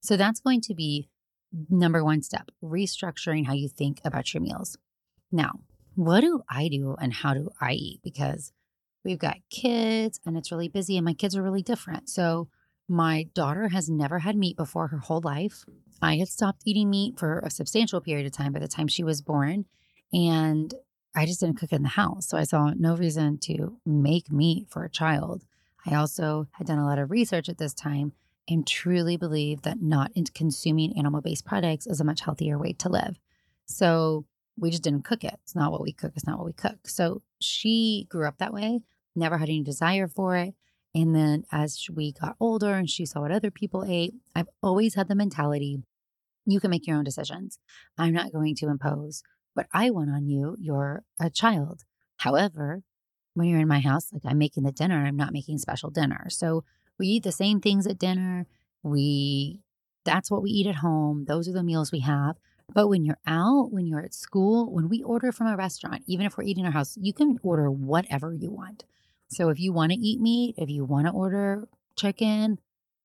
So, 0.00 0.16
that's 0.16 0.40
going 0.40 0.60
to 0.62 0.74
be 0.74 1.08
number 1.68 2.04
one 2.04 2.22
step 2.22 2.50
restructuring 2.62 3.46
how 3.46 3.54
you 3.54 3.68
think 3.68 4.00
about 4.04 4.32
your 4.32 4.42
meals. 4.42 4.76
Now, 5.32 5.60
what 5.94 6.20
do 6.20 6.42
I 6.48 6.68
do 6.68 6.96
and 7.00 7.12
how 7.12 7.34
do 7.34 7.50
I 7.60 7.72
eat? 7.72 8.00
Because 8.02 8.52
we've 9.04 9.18
got 9.18 9.36
kids 9.50 10.20
and 10.24 10.36
it's 10.36 10.52
really 10.52 10.68
busy, 10.68 10.96
and 10.96 11.04
my 11.04 11.14
kids 11.14 11.36
are 11.36 11.42
really 11.42 11.62
different. 11.62 12.08
So, 12.08 12.48
my 12.88 13.28
daughter 13.34 13.68
has 13.68 13.88
never 13.88 14.18
had 14.18 14.36
meat 14.36 14.56
before 14.56 14.88
her 14.88 14.98
whole 14.98 15.20
life. 15.22 15.64
I 16.02 16.16
had 16.16 16.28
stopped 16.28 16.62
eating 16.64 16.90
meat 16.90 17.18
for 17.18 17.38
a 17.40 17.50
substantial 17.50 18.00
period 18.00 18.26
of 18.26 18.32
time 18.32 18.52
by 18.52 18.58
the 18.58 18.66
time 18.66 18.88
she 18.88 19.04
was 19.04 19.22
born. 19.22 19.66
And 20.12 20.74
I 21.14 21.26
just 21.26 21.40
didn't 21.40 21.58
cook 21.58 21.72
in 21.72 21.82
the 21.82 21.88
house. 21.88 22.28
So 22.28 22.36
I 22.36 22.44
saw 22.44 22.72
no 22.76 22.96
reason 22.96 23.38
to 23.38 23.76
make 23.84 24.30
meat 24.30 24.66
for 24.68 24.84
a 24.84 24.90
child. 24.90 25.44
I 25.86 25.94
also 25.94 26.46
had 26.52 26.66
done 26.66 26.78
a 26.78 26.86
lot 26.86 26.98
of 26.98 27.10
research 27.10 27.48
at 27.48 27.58
this 27.58 27.74
time 27.74 28.12
and 28.48 28.66
truly 28.66 29.16
believe 29.16 29.62
that 29.62 29.80
not 29.80 30.12
consuming 30.34 30.96
animal 30.96 31.20
based 31.20 31.44
products 31.44 31.86
is 31.86 32.00
a 32.00 32.04
much 32.04 32.20
healthier 32.20 32.58
way 32.58 32.72
to 32.74 32.88
live. 32.88 33.18
So 33.66 34.24
we 34.58 34.70
just 34.70 34.82
didn't 34.82 35.04
cook 35.04 35.24
it. 35.24 35.38
It's 35.42 35.54
not 35.54 35.72
what 35.72 35.82
we 35.82 35.92
cook, 35.92 36.12
it's 36.16 36.26
not 36.26 36.38
what 36.38 36.46
we 36.46 36.52
cook. 36.52 36.86
So 36.86 37.22
she 37.40 38.06
grew 38.08 38.26
up 38.28 38.38
that 38.38 38.52
way, 38.52 38.80
never 39.14 39.38
had 39.38 39.48
any 39.48 39.62
desire 39.62 40.08
for 40.08 40.36
it. 40.36 40.54
And 40.94 41.14
then 41.14 41.44
as 41.52 41.86
we 41.92 42.12
got 42.12 42.36
older 42.40 42.74
and 42.74 42.90
she 42.90 43.06
saw 43.06 43.20
what 43.20 43.30
other 43.30 43.50
people 43.50 43.84
ate, 43.86 44.14
I've 44.34 44.48
always 44.62 44.94
had 44.94 45.08
the 45.08 45.14
mentality 45.14 45.82
You 46.46 46.58
can 46.58 46.70
make 46.70 46.86
your 46.86 46.96
own 46.96 47.04
decisions. 47.04 47.58
I'm 47.96 48.12
not 48.12 48.32
going 48.32 48.56
to 48.56 48.68
impose 48.68 49.22
what 49.54 49.66
I 49.72 49.90
want 49.90 50.10
on 50.10 50.26
you. 50.26 50.56
You're 50.58 51.02
a 51.20 51.30
child. 51.30 51.84
However, 52.18 52.82
when 53.34 53.48
you're 53.48 53.60
in 53.60 53.68
my 53.68 53.80
house, 53.80 54.12
like 54.12 54.22
I'm 54.24 54.38
making 54.38 54.64
the 54.64 54.72
dinner, 54.72 55.04
I'm 55.04 55.16
not 55.16 55.32
making 55.32 55.58
special 55.58 55.90
dinner. 55.90 56.26
So 56.28 56.64
we 56.98 57.06
eat 57.06 57.22
the 57.22 57.32
same 57.32 57.60
things 57.60 57.86
at 57.86 57.98
dinner. 57.98 58.46
We 58.82 59.60
that's 60.04 60.30
what 60.30 60.42
we 60.42 60.50
eat 60.50 60.66
at 60.66 60.76
home. 60.76 61.26
Those 61.26 61.48
are 61.48 61.52
the 61.52 61.62
meals 61.62 61.92
we 61.92 62.00
have. 62.00 62.36
But 62.72 62.88
when 62.88 63.04
you're 63.04 63.18
out, 63.26 63.72
when 63.72 63.86
you're 63.86 64.04
at 64.04 64.14
school, 64.14 64.72
when 64.72 64.88
we 64.88 65.02
order 65.02 65.32
from 65.32 65.48
a 65.48 65.56
restaurant, 65.56 66.02
even 66.06 66.24
if 66.24 66.36
we're 66.36 66.44
eating 66.44 66.64
our 66.64 66.72
house, 66.72 66.96
you 67.00 67.12
can 67.12 67.38
order 67.42 67.70
whatever 67.70 68.32
you 68.32 68.50
want. 68.50 68.84
So 69.28 69.48
if 69.48 69.58
you 69.58 69.72
want 69.72 69.92
to 69.92 69.98
eat 69.98 70.20
meat, 70.20 70.54
if 70.56 70.70
you 70.70 70.84
want 70.84 71.06
to 71.06 71.12
order 71.12 71.68
chicken, 71.96 72.58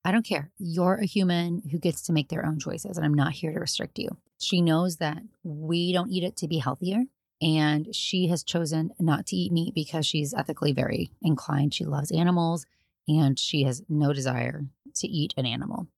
I 0.04 0.12
don't 0.12 0.24
care. 0.24 0.50
You're 0.58 0.96
a 0.96 1.06
human 1.06 1.62
who 1.70 1.78
gets 1.78 2.02
to 2.02 2.12
make 2.12 2.28
their 2.28 2.46
own 2.46 2.58
choices, 2.58 2.96
and 2.96 3.04
I'm 3.04 3.14
not 3.14 3.32
here 3.32 3.52
to 3.52 3.58
restrict 3.58 3.98
you. 3.98 4.16
She 4.38 4.60
knows 4.60 4.96
that 4.96 5.22
we 5.42 5.92
don't 5.92 6.10
eat 6.10 6.24
it 6.24 6.36
to 6.38 6.48
be 6.48 6.58
healthier. 6.58 7.04
And 7.42 7.94
she 7.94 8.28
has 8.28 8.42
chosen 8.42 8.92
not 8.98 9.26
to 9.26 9.36
eat 9.36 9.52
meat 9.52 9.74
because 9.74 10.06
she's 10.06 10.32
ethically 10.32 10.72
very 10.72 11.10
inclined. 11.20 11.74
She 11.74 11.84
loves 11.84 12.10
animals 12.10 12.64
and 13.06 13.38
she 13.38 13.64
has 13.64 13.82
no 13.88 14.12
desire 14.12 14.64
to 14.94 15.06
eat 15.06 15.34
an 15.36 15.44
animal. 15.44 15.88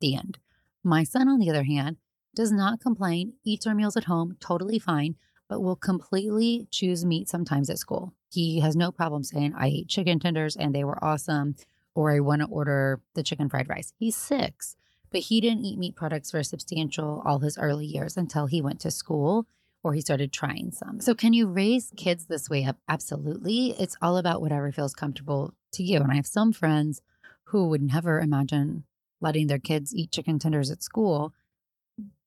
The 0.00 0.16
end. 0.16 0.38
My 0.82 1.04
son, 1.04 1.28
on 1.28 1.38
the 1.38 1.50
other 1.50 1.64
hand, 1.64 1.96
does 2.34 2.50
not 2.50 2.80
complain, 2.80 3.34
eats 3.44 3.66
our 3.66 3.74
meals 3.74 3.96
at 3.96 4.04
home, 4.04 4.36
totally 4.40 4.78
fine, 4.78 5.16
but 5.48 5.60
will 5.60 5.76
completely 5.76 6.66
choose 6.70 7.04
meat 7.04 7.28
sometimes 7.28 7.68
at 7.70 7.78
school. 7.78 8.14
He 8.32 8.60
has 8.60 8.76
no 8.76 8.90
problem 8.92 9.24
saying, 9.24 9.54
I 9.56 9.66
ate 9.66 9.88
chicken 9.88 10.18
tenders 10.18 10.56
and 10.56 10.74
they 10.74 10.84
were 10.84 11.02
awesome, 11.04 11.56
or 11.94 12.12
I 12.12 12.20
want 12.20 12.42
to 12.42 12.48
order 12.48 13.00
the 13.14 13.22
chicken 13.22 13.48
fried 13.48 13.68
rice. 13.68 13.92
He's 13.98 14.16
six, 14.16 14.76
but 15.10 15.22
he 15.22 15.40
didn't 15.40 15.64
eat 15.64 15.78
meat 15.78 15.96
products 15.96 16.30
for 16.30 16.42
substantial 16.42 17.22
all 17.24 17.40
his 17.40 17.58
early 17.58 17.86
years 17.86 18.16
until 18.16 18.46
he 18.46 18.62
went 18.62 18.80
to 18.80 18.90
school 18.90 19.46
or 19.82 19.94
he 19.94 20.00
started 20.00 20.32
trying 20.32 20.72
some. 20.72 21.00
So, 21.00 21.14
can 21.14 21.32
you 21.32 21.46
raise 21.46 21.92
kids 21.96 22.26
this 22.26 22.50
way 22.50 22.64
up? 22.64 22.76
Absolutely. 22.88 23.74
It's 23.78 23.96
all 24.02 24.16
about 24.16 24.40
whatever 24.40 24.70
feels 24.72 24.94
comfortable 24.94 25.54
to 25.72 25.82
you. 25.82 25.98
And 25.98 26.12
I 26.12 26.16
have 26.16 26.26
some 26.26 26.52
friends 26.52 27.00
who 27.44 27.68
would 27.68 27.82
never 27.82 28.20
imagine 28.20 28.84
letting 29.20 29.46
their 29.46 29.58
kids 29.58 29.94
eat 29.94 30.12
chicken 30.12 30.38
tenders 30.38 30.70
at 30.70 30.82
school 30.82 31.34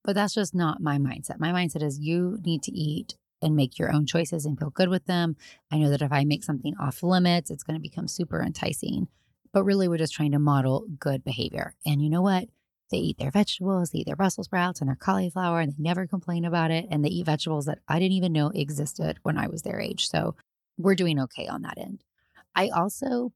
but 0.03 0.15
that's 0.15 0.33
just 0.33 0.53
not 0.53 0.81
my 0.81 0.97
mindset. 0.97 1.39
My 1.39 1.51
mindset 1.51 1.81
is 1.81 1.99
you 1.99 2.39
need 2.43 2.61
to 2.63 2.71
eat 2.71 3.15
and 3.41 3.55
make 3.55 3.79
your 3.79 3.93
own 3.93 4.05
choices 4.05 4.45
and 4.45 4.57
feel 4.57 4.69
good 4.69 4.89
with 4.89 5.05
them. 5.05 5.35
I 5.71 5.77
know 5.77 5.89
that 5.89 6.01
if 6.01 6.11
I 6.11 6.23
make 6.23 6.43
something 6.43 6.75
off 6.79 7.03
limits, 7.03 7.49
it's 7.49 7.63
going 7.63 7.75
to 7.75 7.81
become 7.81 8.07
super 8.07 8.41
enticing. 8.41 9.07
But 9.51 9.63
really, 9.63 9.87
we're 9.87 9.97
just 9.97 10.13
trying 10.13 10.31
to 10.31 10.39
model 10.39 10.87
good 10.99 11.23
behavior. 11.23 11.75
And 11.85 12.01
you 12.01 12.09
know 12.09 12.21
what? 12.21 12.49
They 12.93 12.99
eat 12.99 13.17
their 13.17 13.31
vegetables, 13.31 13.89
they 13.89 13.99
eat 13.99 14.05
their 14.05 14.15
Brussels 14.15 14.45
sprouts 14.45 14.79
and 14.79 14.87
their 14.87 14.95
cauliflower, 14.95 15.59
and 15.59 15.71
they 15.71 15.81
never 15.81 16.05
complain 16.05 16.45
about 16.45 16.69
it. 16.69 16.85
And 16.91 17.03
they 17.03 17.09
eat 17.09 17.25
vegetables 17.25 17.65
that 17.65 17.79
I 17.87 17.97
didn't 17.97 18.17
even 18.17 18.31
know 18.31 18.51
existed 18.53 19.17
when 19.23 19.35
I 19.35 19.47
was 19.47 19.63
their 19.63 19.79
age. 19.79 20.07
So 20.07 20.35
we're 20.77 20.93
doing 20.93 21.19
okay 21.21 21.47
on 21.47 21.63
that 21.63 21.79
end. 21.79 22.03
I 22.55 22.69
also 22.69 23.33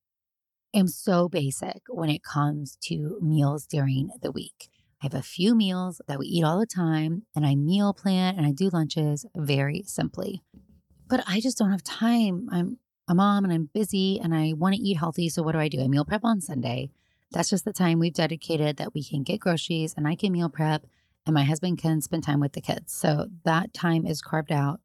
am 0.75 0.87
so 0.87 1.27
basic 1.27 1.81
when 1.89 2.11
it 2.11 2.21
comes 2.23 2.77
to 2.83 3.17
meals 3.19 3.65
during 3.65 4.11
the 4.21 4.31
week. 4.31 4.69
I 5.01 5.05
have 5.07 5.15
a 5.15 5.23
few 5.23 5.55
meals 5.55 6.01
that 6.07 6.19
we 6.19 6.27
eat 6.27 6.43
all 6.43 6.59
the 6.59 6.67
time, 6.67 7.23
and 7.35 7.43
I 7.43 7.55
meal 7.55 7.93
plan 7.93 8.35
and 8.35 8.45
I 8.45 8.51
do 8.51 8.69
lunches 8.69 9.25
very 9.35 9.81
simply. 9.87 10.43
But 11.09 11.23
I 11.27 11.39
just 11.39 11.57
don't 11.57 11.71
have 11.71 11.83
time. 11.83 12.47
I'm 12.51 12.77
a 13.07 13.15
mom 13.15 13.43
and 13.43 13.51
I'm 13.51 13.69
busy 13.73 14.19
and 14.19 14.35
I 14.35 14.53
want 14.53 14.75
to 14.75 14.81
eat 14.81 14.97
healthy. 14.97 15.29
So, 15.29 15.41
what 15.41 15.53
do 15.53 15.59
I 15.59 15.67
do? 15.67 15.81
I 15.81 15.87
meal 15.87 16.05
prep 16.05 16.23
on 16.23 16.41
Sunday. 16.41 16.91
That's 17.31 17.49
just 17.49 17.65
the 17.65 17.73
time 17.73 17.99
we've 17.99 18.13
dedicated 18.13 18.77
that 18.77 18.93
we 18.93 19.03
can 19.03 19.23
get 19.23 19.39
groceries 19.39 19.93
and 19.95 20.07
I 20.07 20.15
can 20.15 20.31
meal 20.31 20.49
prep 20.49 20.85
and 21.25 21.33
my 21.33 21.43
husband 21.43 21.77
can 21.77 22.01
spend 22.01 22.23
time 22.23 22.39
with 22.39 22.53
the 22.53 22.61
kids. 22.61 22.93
So, 22.93 23.27
that 23.43 23.73
time 23.73 24.05
is 24.05 24.21
carved 24.21 24.51
out. 24.51 24.79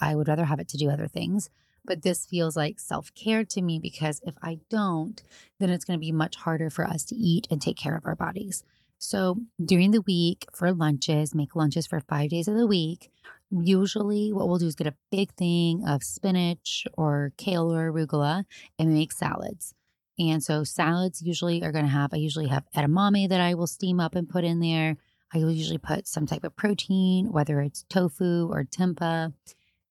I 0.00 0.16
would 0.16 0.28
rather 0.28 0.44
have 0.44 0.58
it 0.58 0.68
to 0.68 0.76
do 0.76 0.90
other 0.90 1.06
things. 1.06 1.50
But 1.84 2.02
this 2.02 2.26
feels 2.26 2.56
like 2.56 2.80
self 2.80 3.14
care 3.14 3.44
to 3.44 3.62
me 3.62 3.78
because 3.78 4.20
if 4.24 4.34
I 4.42 4.58
don't, 4.70 5.22
then 5.60 5.70
it's 5.70 5.84
going 5.84 5.98
to 5.98 6.04
be 6.04 6.12
much 6.12 6.36
harder 6.36 6.70
for 6.70 6.86
us 6.86 7.04
to 7.06 7.14
eat 7.14 7.46
and 7.50 7.60
take 7.60 7.76
care 7.76 7.96
of 7.96 8.06
our 8.06 8.16
bodies. 8.16 8.64
So 8.98 9.36
during 9.62 9.90
the 9.90 10.00
week 10.00 10.46
for 10.54 10.72
lunches, 10.72 11.34
make 11.34 11.54
lunches 11.54 11.86
for 11.86 12.00
five 12.00 12.30
days 12.30 12.48
of 12.48 12.56
the 12.56 12.66
week. 12.66 13.10
Usually, 13.50 14.32
what 14.32 14.48
we'll 14.48 14.58
do 14.58 14.66
is 14.66 14.74
get 14.74 14.86
a 14.86 14.96
big 15.12 15.32
thing 15.34 15.86
of 15.86 16.02
spinach 16.02 16.86
or 16.94 17.32
kale 17.36 17.70
or 17.70 17.92
arugula 17.92 18.44
and 18.78 18.94
make 18.94 19.12
salads. 19.12 19.74
And 20.18 20.42
so, 20.42 20.64
salads 20.64 21.22
usually 21.22 21.62
are 21.62 21.72
going 21.72 21.84
to 21.84 21.90
have, 21.90 22.14
I 22.14 22.18
usually 22.18 22.48
have 22.48 22.64
edamame 22.76 23.28
that 23.28 23.40
I 23.40 23.54
will 23.54 23.66
steam 23.66 23.98
up 23.98 24.14
and 24.14 24.28
put 24.28 24.44
in 24.44 24.60
there. 24.60 24.96
I 25.32 25.38
will 25.38 25.50
usually 25.50 25.78
put 25.78 26.06
some 26.06 26.26
type 26.26 26.44
of 26.44 26.54
protein, 26.54 27.32
whether 27.32 27.60
it's 27.60 27.84
tofu 27.88 28.48
or 28.50 28.64
tempeh. 28.64 29.32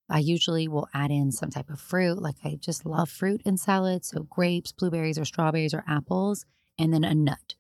I 0.10 0.20
usually 0.20 0.68
will 0.68 0.88
add 0.94 1.12
in 1.12 1.32
some 1.32 1.50
type 1.50 1.70
of 1.70 1.80
fruit. 1.80 2.22
Like 2.22 2.36
I 2.44 2.56
just 2.56 2.86
love 2.86 3.10
fruit 3.10 3.42
in 3.44 3.58
salads. 3.58 4.10
So, 4.10 4.24
grapes, 4.24 4.72
blueberries, 4.72 5.20
or 5.20 5.26
strawberries, 5.26 5.74
or 5.74 5.84
apples, 5.88 6.46
and 6.80 6.94
then 6.94 7.04
a 7.04 7.14
nut. 7.14 7.56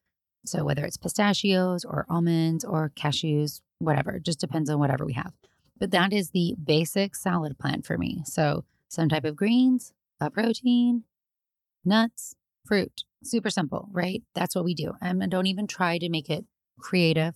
So 0.45 0.65
whether 0.65 0.85
it's 0.85 0.97
pistachios 0.97 1.85
or 1.85 2.05
almonds 2.09 2.65
or 2.65 2.91
cashews, 2.95 3.61
whatever, 3.79 4.19
just 4.19 4.39
depends 4.39 4.69
on 4.69 4.79
whatever 4.79 5.05
we 5.05 5.13
have. 5.13 5.33
But 5.79 5.91
that 5.91 6.13
is 6.13 6.31
the 6.31 6.55
basic 6.63 7.15
salad 7.15 7.57
plan 7.57 7.81
for 7.81 7.97
me. 7.97 8.23
So 8.25 8.65
some 8.89 9.09
type 9.09 9.25
of 9.25 9.35
greens, 9.35 9.93
a 10.19 10.29
protein, 10.29 11.03
nuts, 11.85 12.35
fruit. 12.65 13.03
Super 13.23 13.49
simple, 13.49 13.87
right? 13.91 14.21
That's 14.35 14.55
what 14.55 14.65
we 14.65 14.73
do. 14.73 14.93
And 15.01 15.29
don't 15.29 15.47
even 15.47 15.67
try 15.67 15.97
to 15.97 16.09
make 16.09 16.29
it 16.29 16.45
creative. 16.79 17.35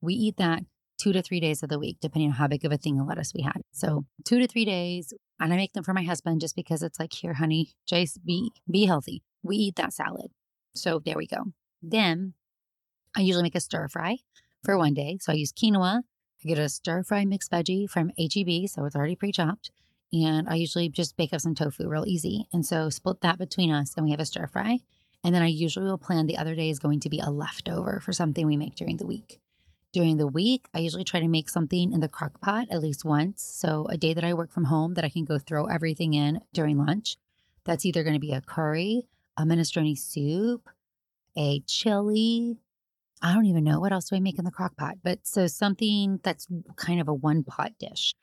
We 0.00 0.14
eat 0.14 0.36
that 0.38 0.62
two 0.98 1.12
to 1.12 1.22
three 1.22 1.40
days 1.40 1.62
of 1.62 1.68
the 1.68 1.78
week, 1.78 1.98
depending 2.00 2.30
on 2.30 2.36
how 2.36 2.48
big 2.48 2.64
of 2.64 2.72
a 2.72 2.76
thing 2.76 2.98
of 2.98 3.06
lettuce 3.06 3.32
we 3.34 3.42
had. 3.42 3.62
So 3.72 4.04
two 4.24 4.38
to 4.38 4.46
three 4.46 4.64
days. 4.64 5.12
And 5.40 5.52
I 5.52 5.56
make 5.56 5.72
them 5.72 5.84
for 5.84 5.94
my 5.94 6.02
husband 6.02 6.40
just 6.40 6.56
because 6.56 6.82
it's 6.82 6.98
like, 6.98 7.12
here, 7.12 7.34
honey, 7.34 7.70
Jace, 7.90 8.18
be 8.24 8.50
be 8.68 8.86
healthy. 8.86 9.22
We 9.42 9.56
eat 9.56 9.76
that 9.76 9.92
salad. 9.92 10.32
So 10.74 11.00
there 11.04 11.16
we 11.16 11.26
go. 11.26 11.52
Then 11.80 12.34
I 13.16 13.20
usually 13.20 13.44
make 13.44 13.54
a 13.54 13.60
stir 13.60 13.88
fry 13.88 14.18
for 14.64 14.76
one 14.76 14.94
day. 14.94 15.18
So 15.20 15.32
I 15.32 15.36
use 15.36 15.52
quinoa. 15.52 16.00
I 16.44 16.48
get 16.48 16.58
a 16.58 16.68
stir 16.68 17.02
fry 17.04 17.24
mixed 17.24 17.50
veggie 17.50 17.88
from 17.88 18.10
HEB, 18.18 18.68
so 18.68 18.84
it's 18.84 18.96
already 18.96 19.16
pre 19.16 19.32
chopped. 19.32 19.70
And 20.12 20.48
I 20.48 20.54
usually 20.54 20.88
just 20.88 21.16
bake 21.16 21.32
up 21.32 21.40
some 21.40 21.54
tofu 21.54 21.88
real 21.88 22.06
easy. 22.06 22.46
And 22.52 22.64
so 22.64 22.88
split 22.90 23.20
that 23.20 23.38
between 23.38 23.70
us 23.70 23.94
and 23.96 24.04
we 24.04 24.10
have 24.10 24.20
a 24.20 24.24
stir 24.24 24.46
fry. 24.46 24.78
And 25.24 25.34
then 25.34 25.42
I 25.42 25.48
usually 25.48 25.86
will 25.86 25.98
plan 25.98 26.26
the 26.26 26.38
other 26.38 26.54
day 26.54 26.70
is 26.70 26.78
going 26.78 27.00
to 27.00 27.10
be 27.10 27.20
a 27.20 27.30
leftover 27.30 28.00
for 28.00 28.12
something 28.12 28.46
we 28.46 28.56
make 28.56 28.74
during 28.74 28.96
the 28.96 29.06
week. 29.06 29.40
During 29.92 30.16
the 30.16 30.26
week, 30.26 30.68
I 30.74 30.80
usually 30.80 31.04
try 31.04 31.20
to 31.20 31.28
make 31.28 31.48
something 31.48 31.92
in 31.92 32.00
the 32.00 32.08
crock 32.08 32.40
pot 32.40 32.68
at 32.70 32.80
least 32.80 33.04
once. 33.04 33.42
So 33.42 33.86
a 33.90 33.96
day 33.96 34.14
that 34.14 34.24
I 34.24 34.34
work 34.34 34.52
from 34.52 34.64
home 34.64 34.94
that 34.94 35.04
I 35.04 35.08
can 35.08 35.24
go 35.24 35.38
throw 35.38 35.66
everything 35.66 36.14
in 36.14 36.40
during 36.52 36.78
lunch. 36.78 37.16
That's 37.64 37.84
either 37.84 38.02
going 38.02 38.14
to 38.14 38.20
be 38.20 38.32
a 38.32 38.40
curry, 38.40 39.08
a 39.36 39.42
minestrone 39.42 39.98
soup, 39.98 40.68
a 41.36 41.60
chili, 41.60 42.58
I 43.22 43.34
don't 43.34 43.46
even 43.46 43.64
know 43.64 43.80
what 43.80 43.92
else 43.92 44.08
do 44.08 44.16
I 44.16 44.20
make 44.20 44.38
in 44.38 44.44
the 44.44 44.50
crock 44.50 44.76
pot, 44.76 44.98
but 45.02 45.26
so 45.26 45.46
something 45.46 46.20
that's 46.22 46.46
kind 46.76 47.00
of 47.00 47.08
a 47.08 47.14
one 47.14 47.42
pot 47.42 47.72
dish. 47.78 48.14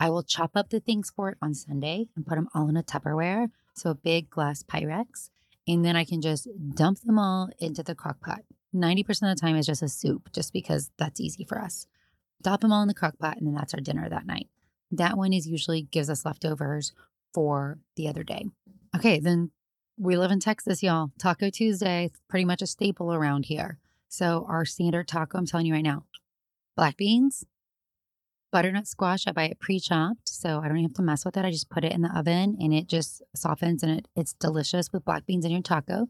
I 0.00 0.10
will 0.10 0.22
chop 0.22 0.52
up 0.54 0.70
the 0.70 0.80
things 0.80 1.12
for 1.14 1.30
it 1.30 1.38
on 1.40 1.54
Sunday 1.54 2.08
and 2.16 2.26
put 2.26 2.34
them 2.34 2.48
all 2.54 2.68
in 2.68 2.76
a 2.76 2.82
Tupperware, 2.82 3.48
so 3.74 3.90
a 3.90 3.94
big 3.94 4.30
glass 4.30 4.62
Pyrex, 4.62 5.30
and 5.66 5.84
then 5.84 5.96
I 5.96 6.04
can 6.04 6.20
just 6.20 6.48
dump 6.74 7.00
them 7.00 7.18
all 7.18 7.48
into 7.58 7.82
the 7.82 7.94
crock 7.94 8.20
pot. 8.20 8.40
90% 8.74 9.08
of 9.08 9.36
the 9.36 9.40
time 9.40 9.56
is 9.56 9.66
just 9.66 9.82
a 9.82 9.88
soup, 9.88 10.30
just 10.32 10.52
because 10.52 10.90
that's 10.98 11.20
easy 11.20 11.44
for 11.44 11.60
us. 11.60 11.86
Dump 12.42 12.60
them 12.62 12.72
all 12.72 12.82
in 12.82 12.88
the 12.88 12.94
crock 12.94 13.18
pot, 13.18 13.36
and 13.36 13.46
then 13.46 13.54
that's 13.54 13.72
our 13.72 13.80
dinner 13.80 14.08
that 14.08 14.26
night. 14.26 14.48
That 14.90 15.16
one 15.16 15.32
is 15.32 15.46
usually 15.46 15.82
gives 15.82 16.10
us 16.10 16.24
leftovers 16.24 16.92
for 17.32 17.78
the 17.96 18.08
other 18.08 18.22
day. 18.22 18.46
Okay, 18.94 19.18
then 19.20 19.50
we 19.96 20.16
live 20.16 20.30
in 20.30 20.40
Texas, 20.40 20.82
y'all. 20.82 21.12
Taco 21.18 21.50
Tuesday, 21.50 22.10
pretty 22.28 22.44
much 22.44 22.62
a 22.62 22.66
staple 22.66 23.14
around 23.14 23.46
here. 23.46 23.78
So 24.08 24.44
our 24.48 24.64
standard 24.64 25.08
taco, 25.08 25.38
I'm 25.38 25.46
telling 25.46 25.66
you 25.66 25.74
right 25.74 25.82
now, 25.82 26.04
black 26.76 26.96
beans, 26.96 27.44
butternut 28.54 28.86
squash. 28.86 29.26
I 29.26 29.32
buy 29.32 29.46
it 29.46 29.58
pre-chopped, 29.58 30.28
so 30.28 30.60
I 30.60 30.68
don't 30.68 30.80
have 30.80 30.94
to 30.94 31.02
mess 31.02 31.24
with 31.24 31.36
it. 31.36 31.44
I 31.44 31.50
just 31.50 31.70
put 31.70 31.84
it 31.84 31.90
in 31.90 32.02
the 32.02 32.16
oven 32.16 32.56
and 32.60 32.72
it 32.72 32.86
just 32.86 33.20
softens 33.34 33.82
and 33.82 33.98
it, 33.98 34.06
it's 34.14 34.32
delicious 34.34 34.92
with 34.92 35.04
black 35.04 35.26
beans 35.26 35.44
in 35.44 35.50
your 35.50 35.60
taco. 35.60 36.06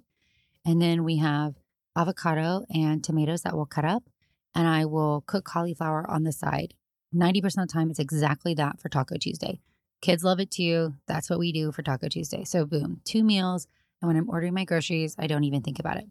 And 0.63 0.81
then 0.81 1.05
we 1.05 1.17
have 1.17 1.55
avocado 1.97 2.67
and 2.69 3.03
tomatoes 3.03 3.41
that 3.43 3.57
we'll 3.57 3.65
cut 3.65 3.87
up, 3.87 4.03
and 4.55 4.69
I 4.69 4.85
will 4.85 5.25
cook 5.27 5.47
cauliflower 5.47 6.05
on 6.11 6.25
the 6.25 6.33
side. 6.33 6.75
90% 7.15 7.45
of 7.47 7.53
the 7.55 7.67
time, 7.67 7.89
it's 7.89 7.99
exactly 7.99 8.53
that 8.55 8.79
for 8.79 8.91
Taco 8.91 9.17
Tuesday. 9.17 9.59
Kids 10.03 10.23
love 10.23 10.39
it 10.39 10.51
too. 10.51 10.93
That's 11.09 11.31
what 11.31 11.39
we 11.39 11.51
do 11.51 11.73
for 11.73 11.83
Taco 11.83 12.09
Tuesday. 12.09 12.45
So, 12.45 12.67
boom, 12.67 13.01
two 13.07 13.25
meals. 13.25 13.67
And 14.03 14.09
when 14.09 14.19
I'm 14.19 14.29
ordering 14.29 14.53
my 14.53 14.67
groceries, 14.67 15.17
I 15.19 15.29
don't 15.29 15.45
even 15.45 15.63
think 15.63 15.79
about 15.79 15.97
it. 15.97 16.09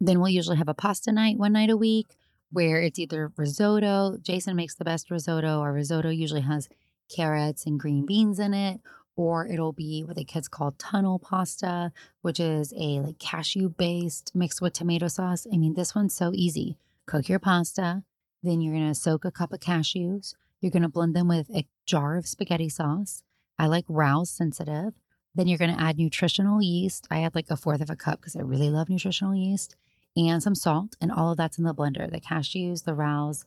Then 0.00 0.18
we'll 0.18 0.30
usually 0.30 0.56
have 0.56 0.68
a 0.68 0.74
pasta 0.74 1.12
night 1.12 1.38
one 1.38 1.52
night 1.52 1.70
a 1.70 1.76
week 1.76 2.16
where 2.50 2.80
it's 2.80 2.98
either 2.98 3.32
risotto. 3.36 4.16
Jason 4.20 4.56
makes 4.56 4.74
the 4.74 4.84
best 4.84 5.10
risotto. 5.10 5.60
Our 5.60 5.72
risotto 5.72 6.10
usually 6.10 6.40
has 6.42 6.68
carrots 7.14 7.66
and 7.66 7.78
green 7.78 8.06
beans 8.06 8.38
in 8.38 8.54
it, 8.54 8.80
or 9.16 9.46
it'll 9.46 9.72
be 9.72 10.02
what 10.02 10.16
the 10.16 10.24
kids 10.24 10.48
call 10.48 10.72
tunnel 10.72 11.18
pasta, 11.18 11.92
which 12.22 12.40
is 12.40 12.72
a 12.76 13.00
like 13.00 13.18
cashew 13.18 13.68
based 13.68 14.32
mixed 14.34 14.60
with 14.60 14.72
tomato 14.72 15.08
sauce. 15.08 15.46
I 15.52 15.56
mean, 15.56 15.74
this 15.74 15.94
one's 15.94 16.14
so 16.14 16.32
easy. 16.34 16.76
Cook 17.06 17.28
your 17.28 17.38
pasta, 17.40 18.04
Then 18.42 18.60
you're 18.60 18.74
to 18.88 18.94
soak 18.94 19.24
a 19.24 19.30
cup 19.30 19.52
of 19.52 19.60
cashews. 19.60 20.34
You're 20.60 20.70
to 20.82 20.88
blend 20.88 21.14
them 21.14 21.28
with 21.28 21.50
a 21.50 21.66
jar 21.84 22.16
of 22.16 22.26
spaghetti 22.26 22.68
sauce. 22.68 23.22
I 23.58 23.66
like 23.66 23.84
Rao's 23.88 24.30
sensitive. 24.30 24.94
Then 25.34 25.46
you're 25.46 25.58
to 25.74 25.80
add 25.80 25.98
nutritional 25.98 26.62
yeast. 26.62 27.06
I 27.10 27.22
add 27.22 27.34
like 27.34 27.50
a 27.50 27.56
fourth 27.56 27.80
of 27.80 27.90
a 27.90 27.96
cup 27.96 28.20
because 28.20 28.36
I 28.36 28.40
really 28.40 28.70
love 28.70 28.88
nutritional 28.88 29.34
yeast 29.34 29.76
and 30.16 30.42
some 30.42 30.54
salt. 30.54 30.96
And 31.00 31.12
all 31.12 31.30
of 31.30 31.36
that's 31.36 31.58
in 31.58 31.64
the 31.64 31.74
blender 31.74 32.10
the 32.10 32.20
cashews, 32.20 32.84
the 32.84 32.94
Rao's, 32.94 33.44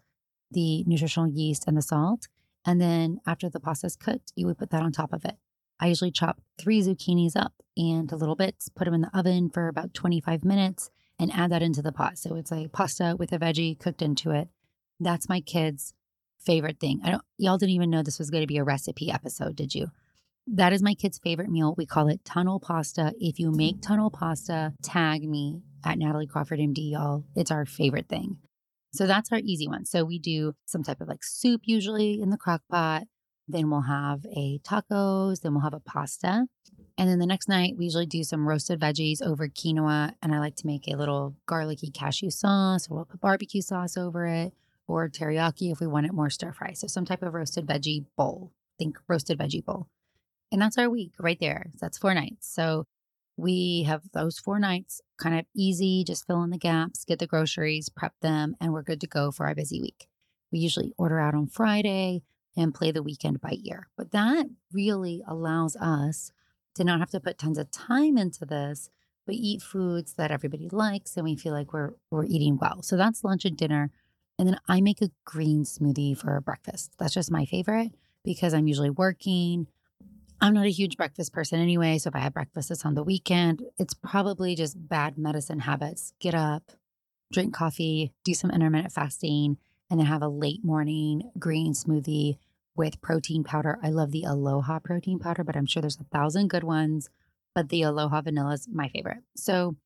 the 0.52 0.84
nutritional 0.86 1.30
yeast, 1.30 1.66
and 1.68 1.78
the 1.78 1.82
salt. 1.82 2.28
And 2.66 2.80
then 2.80 3.20
after 3.26 3.50
the 3.50 3.60
pasta 3.60 3.88
is 3.88 3.96
cooked, 3.96 4.32
you 4.36 4.46
would 4.46 4.58
put 4.58 4.70
that 4.70 4.82
on 4.82 4.92
top 4.92 5.14
of 5.14 5.26
it. 5.26 5.36
I 5.80 5.88
usually 5.88 6.12
chop 6.12 6.42
three 6.58 6.82
zucchinis 6.82 7.36
up 7.36 7.54
into 7.76 8.16
little 8.16 8.36
bits, 8.36 8.70
put 8.70 8.86
them 8.86 8.94
in 8.94 9.02
the 9.02 9.18
oven 9.18 9.50
for 9.50 9.68
about 9.68 9.94
25 9.94 10.46
minutes, 10.46 10.90
and 11.20 11.32
add 11.34 11.52
that 11.52 11.62
into 11.62 11.82
the 11.82 11.92
pot. 11.92 12.18
So 12.18 12.36
it's 12.36 12.52
like 12.52 12.72
pasta 12.72 13.16
with 13.18 13.34
a 13.34 13.40
veggie 13.40 13.78
cooked 13.78 14.02
into 14.02 14.32
it. 14.32 14.48
That's 15.00 15.28
my 15.28 15.42
kids' 15.42 15.94
favorite 16.40 16.80
thing. 16.80 17.02
I 17.04 17.12
don't 17.12 17.24
y'all 17.38 17.58
didn't 17.58 17.76
even 17.76 17.90
know 17.90 18.04
this 18.04 18.20
was 18.20 18.30
going 18.30 18.44
to 18.44 18.48
be 18.48 18.58
a 18.58 18.64
recipe 18.64 19.12
episode, 19.12 19.56
did 19.56 19.76
you? 19.76 19.92
That 20.48 20.74
is 20.74 20.82
my 20.82 20.94
kids' 20.94 21.20
favorite 21.20 21.50
meal. 21.50 21.74
We 21.78 21.86
call 21.86 22.08
it 22.08 22.26
tunnel 22.26 22.60
pasta. 22.60 23.14
If 23.20 23.40
you 23.40 23.52
make 23.52 23.82
tunnel 23.82 24.10
pasta, 24.10 24.74
tag 24.82 25.28
me 25.28 25.62
at 25.84 25.98
Natalie 25.98 26.28
Crawford 26.28 26.60
MD, 26.60 26.92
y'all. 26.92 27.24
It's 27.36 27.52
our 27.52 27.66
favorite 27.66 28.08
thing. 28.08 28.38
So 28.94 29.08
that's 29.08 29.32
our 29.32 29.40
easy 29.40 29.68
one. 29.68 29.86
So 29.86 30.04
we 30.04 30.20
do 30.20 30.54
some 30.66 30.84
type 30.84 31.02
of 31.02 31.08
like 31.08 31.24
soup 31.24 31.62
usually 31.66 32.22
in 32.22 32.30
the 32.30 32.38
crock 32.38 32.62
pot. 32.70 33.04
Then 33.48 33.70
we'll 33.70 33.82
have 33.82 34.26
a 34.36 34.60
tacos, 34.60 35.42
then 35.42 35.54
we'll 35.54 35.64
have 35.64 35.74
a 35.74 35.80
pasta. 35.80 36.46
And 36.98 37.10
then 37.10 37.20
the 37.20 37.26
next 37.26 37.50
night, 37.50 37.74
we 37.78 37.86
usually 37.86 38.06
do 38.06 38.24
some 38.24 38.48
roasted 38.48 38.80
veggies 38.80 39.22
over 39.22 39.48
quinoa. 39.48 40.14
And 40.22 40.34
I 40.34 40.40
like 40.40 40.56
to 40.58 40.68
make 40.68 40.88
a 40.88 40.96
little 40.96 41.36
garlicky 41.48 41.90
cashew 41.90 42.30
sauce, 42.30 42.88
or 42.88 42.98
we'll 42.98 43.06
put 43.06 43.20
barbecue 43.20 43.62
sauce 43.62 43.98
over 43.98 44.28
it, 44.28 44.54
or 44.88 45.10
teriyaki 45.10 45.72
if 45.72 45.80
we 45.80 45.88
want 45.88 46.06
it 46.06 46.14
more 46.14 46.30
stir 46.30 46.54
fry. 46.54 46.74
So 46.74 46.88
some 46.88 47.06
type 47.06 47.24
of 47.24 47.34
roasted 47.34 47.66
veggie 47.66 48.06
bowl. 48.16 48.52
Think 48.78 48.98
roasted 49.08 49.40
veggie 49.40 49.66
bowl. 49.66 49.88
And 50.52 50.62
that's 50.62 50.78
our 50.78 50.90
week 50.90 51.14
right 51.20 51.40
there. 51.40 51.72
So 51.74 51.80
that's 51.82 51.98
four 51.98 52.14
nights. 52.14 52.48
So 52.54 52.86
we 53.38 53.84
have 53.84 54.02
those 54.14 54.40
four 54.40 54.60
nights 54.60 55.02
kind 55.18 55.40
of 55.40 55.46
easy, 55.56 56.04
just 56.04 56.28
fill 56.28 56.44
in 56.44 56.52
the 56.52 56.58
gaps, 56.58 57.06
get 57.06 57.20
the 57.20 57.28
groceries, 57.28 57.90
prep 57.90 58.14
them, 58.22 58.56
and 58.62 58.74
we're 58.74 58.84
good 58.84 59.02
to 59.02 59.08
go 59.08 59.32
for 59.32 59.48
our 59.48 59.56
busy 59.56 59.82
week. 59.82 60.08
We 60.52 60.60
usually 60.60 60.94
order 60.98 61.20
out 61.20 61.34
on 61.34 61.48
Friday 61.48 62.22
and 62.56 62.74
play 62.74 62.92
the 62.92 63.04
weekend 63.04 63.42
by 63.42 63.58
ear. 63.64 63.88
But 63.98 64.12
that 64.12 64.48
really 64.72 65.24
allows 65.28 65.76
us 65.76 66.32
to 66.76 66.84
not 66.84 67.00
have 67.00 67.10
to 67.12 67.20
put 67.20 67.38
tons 67.38 67.58
of 67.58 67.72
time 67.72 68.18
into 68.18 68.46
this, 68.46 68.90
but 69.26 69.36
eat 69.36 69.62
foods 69.62 70.14
that 70.14 70.32
everybody 70.32 70.70
likes 70.70 71.16
and 71.18 71.24
we 71.24 71.36
feel 71.36 71.54
like 71.54 71.74
we're 71.74 71.94
we're 72.12 72.26
eating 72.26 72.58
well. 72.58 72.82
So 72.84 72.98
that's 72.98 73.24
lunch 73.24 73.46
and 73.46 73.58
dinner. 73.58 73.92
And 74.38 74.48
then 74.48 74.60
I 74.68 74.82
make 74.82 75.02
a 75.02 75.12
green 75.26 75.64
smoothie 75.64 76.18
for 76.18 76.40
breakfast. 76.42 76.94
That's 76.98 77.14
just 77.14 77.32
my 77.32 77.46
favorite 77.46 77.92
because 78.24 78.54
I'm 78.54 78.68
usually 78.68 78.90
working. 78.90 79.68
I'm 80.44 80.54
not 80.54 80.66
a 80.66 80.72
huge 80.72 80.98
breakfast 80.98 81.32
person 81.32 81.62
anyway. 81.62 81.98
So 81.98 82.10
if 82.10 82.16
I 82.18 82.20
have 82.20 82.34
breakfast 82.34 82.70
it's 82.70 82.84
on 82.84 82.96
the 82.96 83.04
weekend, 83.04 83.64
it's 83.80 83.94
probably 83.94 84.56
just 84.56 84.90
bad 84.90 85.18
medicine 85.18 85.62
habits. 85.62 86.12
Get 86.20 86.36
up, 86.36 86.74
drink 87.32 87.54
coffee, 87.54 88.12
do 88.26 88.34
some 88.34 88.52
intermittent 88.52 88.92
fasting, 88.92 89.56
and 89.90 89.98
then 89.98 90.08
have 90.08 90.22
a 90.22 90.28
late 90.28 90.60
morning 90.62 91.32
green 91.40 91.72
smoothie 91.72 92.40
with 92.76 93.00
protein 93.00 93.46
powder. 93.46 93.80
I 93.82 93.88
love 93.88 94.12
the 94.12 94.26
Aloha 94.26 94.80
protein 94.80 95.18
powder, 95.18 95.46
but 95.46 95.56
I'm 95.56 95.66
sure 95.66 95.80
there's 95.80 96.02
a 96.02 96.04
thousand 96.12 96.50
good 96.50 96.66
ones. 96.66 97.10
But 97.56 97.70
the 97.70 97.84
Aloha 97.84 98.20
vanilla 98.20 98.52
is 98.52 98.68
my 98.70 98.90
favorite. 98.90 99.24
So 99.38 99.78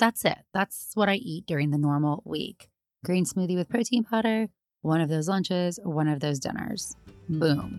that's 0.00 0.24
it. 0.24 0.38
That's 0.52 0.90
what 0.94 1.08
I 1.08 1.14
eat 1.14 1.46
during 1.46 1.70
the 1.70 1.78
normal 1.78 2.20
week 2.26 2.68
green 3.04 3.26
smoothie 3.26 3.54
with 3.54 3.68
protein 3.68 4.02
powder, 4.02 4.48
one 4.82 5.00
of 5.00 5.08
those 5.08 5.28
lunches, 5.28 5.78
one 5.84 6.08
of 6.08 6.18
those 6.18 6.40
dinners. 6.40 6.96
Boom. 7.28 7.78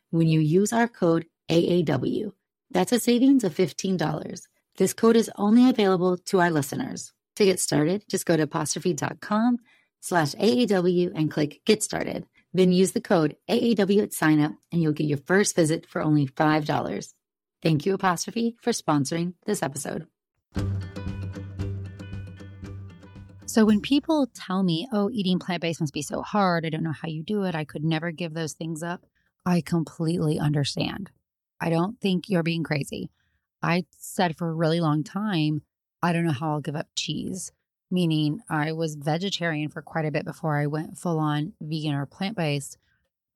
when 0.11 0.27
you 0.27 0.39
use 0.39 0.71
our 0.71 0.87
code 0.87 1.25
AAW. 1.49 2.31
That's 2.69 2.91
a 2.91 2.99
savings 2.99 3.43
of 3.43 3.55
$15. 3.55 4.41
This 4.77 4.93
code 4.93 5.15
is 5.15 5.31
only 5.35 5.69
available 5.69 6.17
to 6.17 6.39
our 6.39 6.51
listeners. 6.51 7.11
To 7.35 7.45
get 7.45 7.59
started, 7.59 8.03
just 8.07 8.25
go 8.25 8.37
to 8.37 8.43
apostrophe.com 8.43 9.57
slash 9.99 10.33
AAW 10.35 11.11
and 11.15 11.31
click 11.31 11.61
Get 11.65 11.83
Started. 11.83 12.25
Then 12.53 12.71
use 12.71 12.91
the 12.91 13.01
code 13.01 13.35
AAW 13.49 14.03
at 14.03 14.11
signup 14.11 14.55
and 14.71 14.81
you'll 14.81 14.93
get 14.93 15.07
your 15.07 15.17
first 15.17 15.55
visit 15.55 15.85
for 15.87 16.01
only 16.01 16.27
$5. 16.27 17.13
Thank 17.61 17.85
you, 17.85 17.93
Apostrophe, 17.93 18.55
for 18.61 18.71
sponsoring 18.71 19.33
this 19.45 19.63
episode. 19.63 20.07
So, 23.45 23.65
when 23.65 23.81
people 23.81 24.27
tell 24.33 24.63
me, 24.63 24.87
oh, 24.93 25.09
eating 25.11 25.37
plant 25.37 25.61
based 25.61 25.81
must 25.81 25.93
be 25.93 26.01
so 26.01 26.21
hard, 26.21 26.65
I 26.65 26.69
don't 26.69 26.83
know 26.83 26.93
how 26.93 27.09
you 27.09 27.21
do 27.21 27.43
it, 27.43 27.53
I 27.53 27.65
could 27.65 27.83
never 27.83 28.11
give 28.11 28.33
those 28.33 28.53
things 28.53 28.81
up, 28.81 29.05
I 29.45 29.61
completely 29.61 30.39
understand. 30.39 31.11
I 31.59 31.69
don't 31.69 31.99
think 31.99 32.29
you're 32.29 32.43
being 32.43 32.63
crazy. 32.63 33.09
I 33.61 33.85
said 33.97 34.37
for 34.37 34.49
a 34.49 34.53
really 34.53 34.79
long 34.79 35.03
time, 35.03 35.61
I 36.01 36.13
don't 36.13 36.25
know 36.25 36.31
how 36.31 36.53
I'll 36.53 36.61
give 36.61 36.75
up 36.75 36.87
cheese 36.95 37.51
meaning 37.91 38.39
I 38.49 38.71
was 38.71 38.95
vegetarian 38.95 39.69
for 39.69 39.81
quite 39.81 40.05
a 40.05 40.11
bit 40.11 40.25
before 40.25 40.57
I 40.57 40.65
went 40.65 40.97
full 40.97 41.19
on 41.19 41.53
vegan 41.61 41.93
or 41.93 42.05
plant 42.05 42.37
based 42.37 42.77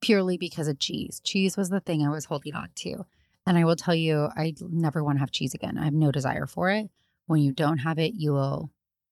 purely 0.00 0.38
because 0.38 0.66
of 0.66 0.78
cheese. 0.78 1.20
Cheese 1.22 1.56
was 1.56 1.68
the 1.68 1.80
thing 1.80 2.04
I 2.04 2.10
was 2.10 2.24
holding 2.24 2.54
on 2.54 2.70
to. 2.76 3.04
And 3.46 3.56
I 3.56 3.64
will 3.64 3.76
tell 3.76 3.94
you, 3.94 4.28
I 4.36 4.54
never 4.60 5.04
want 5.04 5.16
to 5.16 5.20
have 5.20 5.30
cheese 5.30 5.54
again. 5.54 5.78
I 5.78 5.84
have 5.84 5.94
no 5.94 6.10
desire 6.10 6.46
for 6.46 6.70
it. 6.70 6.90
When 7.26 7.42
you 7.42 7.52
don't 7.52 7.78
have 7.78 7.98
it, 7.98 8.14
you 8.14 8.32
will 8.32 8.70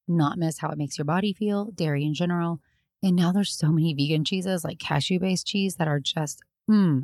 not 0.08 0.38
miss 0.38 0.58
how 0.58 0.70
it 0.70 0.78
makes 0.78 0.98
your 0.98 1.04
body 1.04 1.32
feel, 1.32 1.66
dairy 1.66 2.04
in 2.04 2.14
general. 2.14 2.60
And 3.02 3.14
now 3.14 3.32
there's 3.32 3.56
so 3.56 3.68
many 3.68 3.94
vegan 3.94 4.24
cheeses 4.24 4.64
like 4.64 4.78
cashew 4.78 5.20
based 5.20 5.46
cheese 5.46 5.76
that 5.76 5.88
are 5.88 6.00
just, 6.00 6.42
mm, 6.70 7.02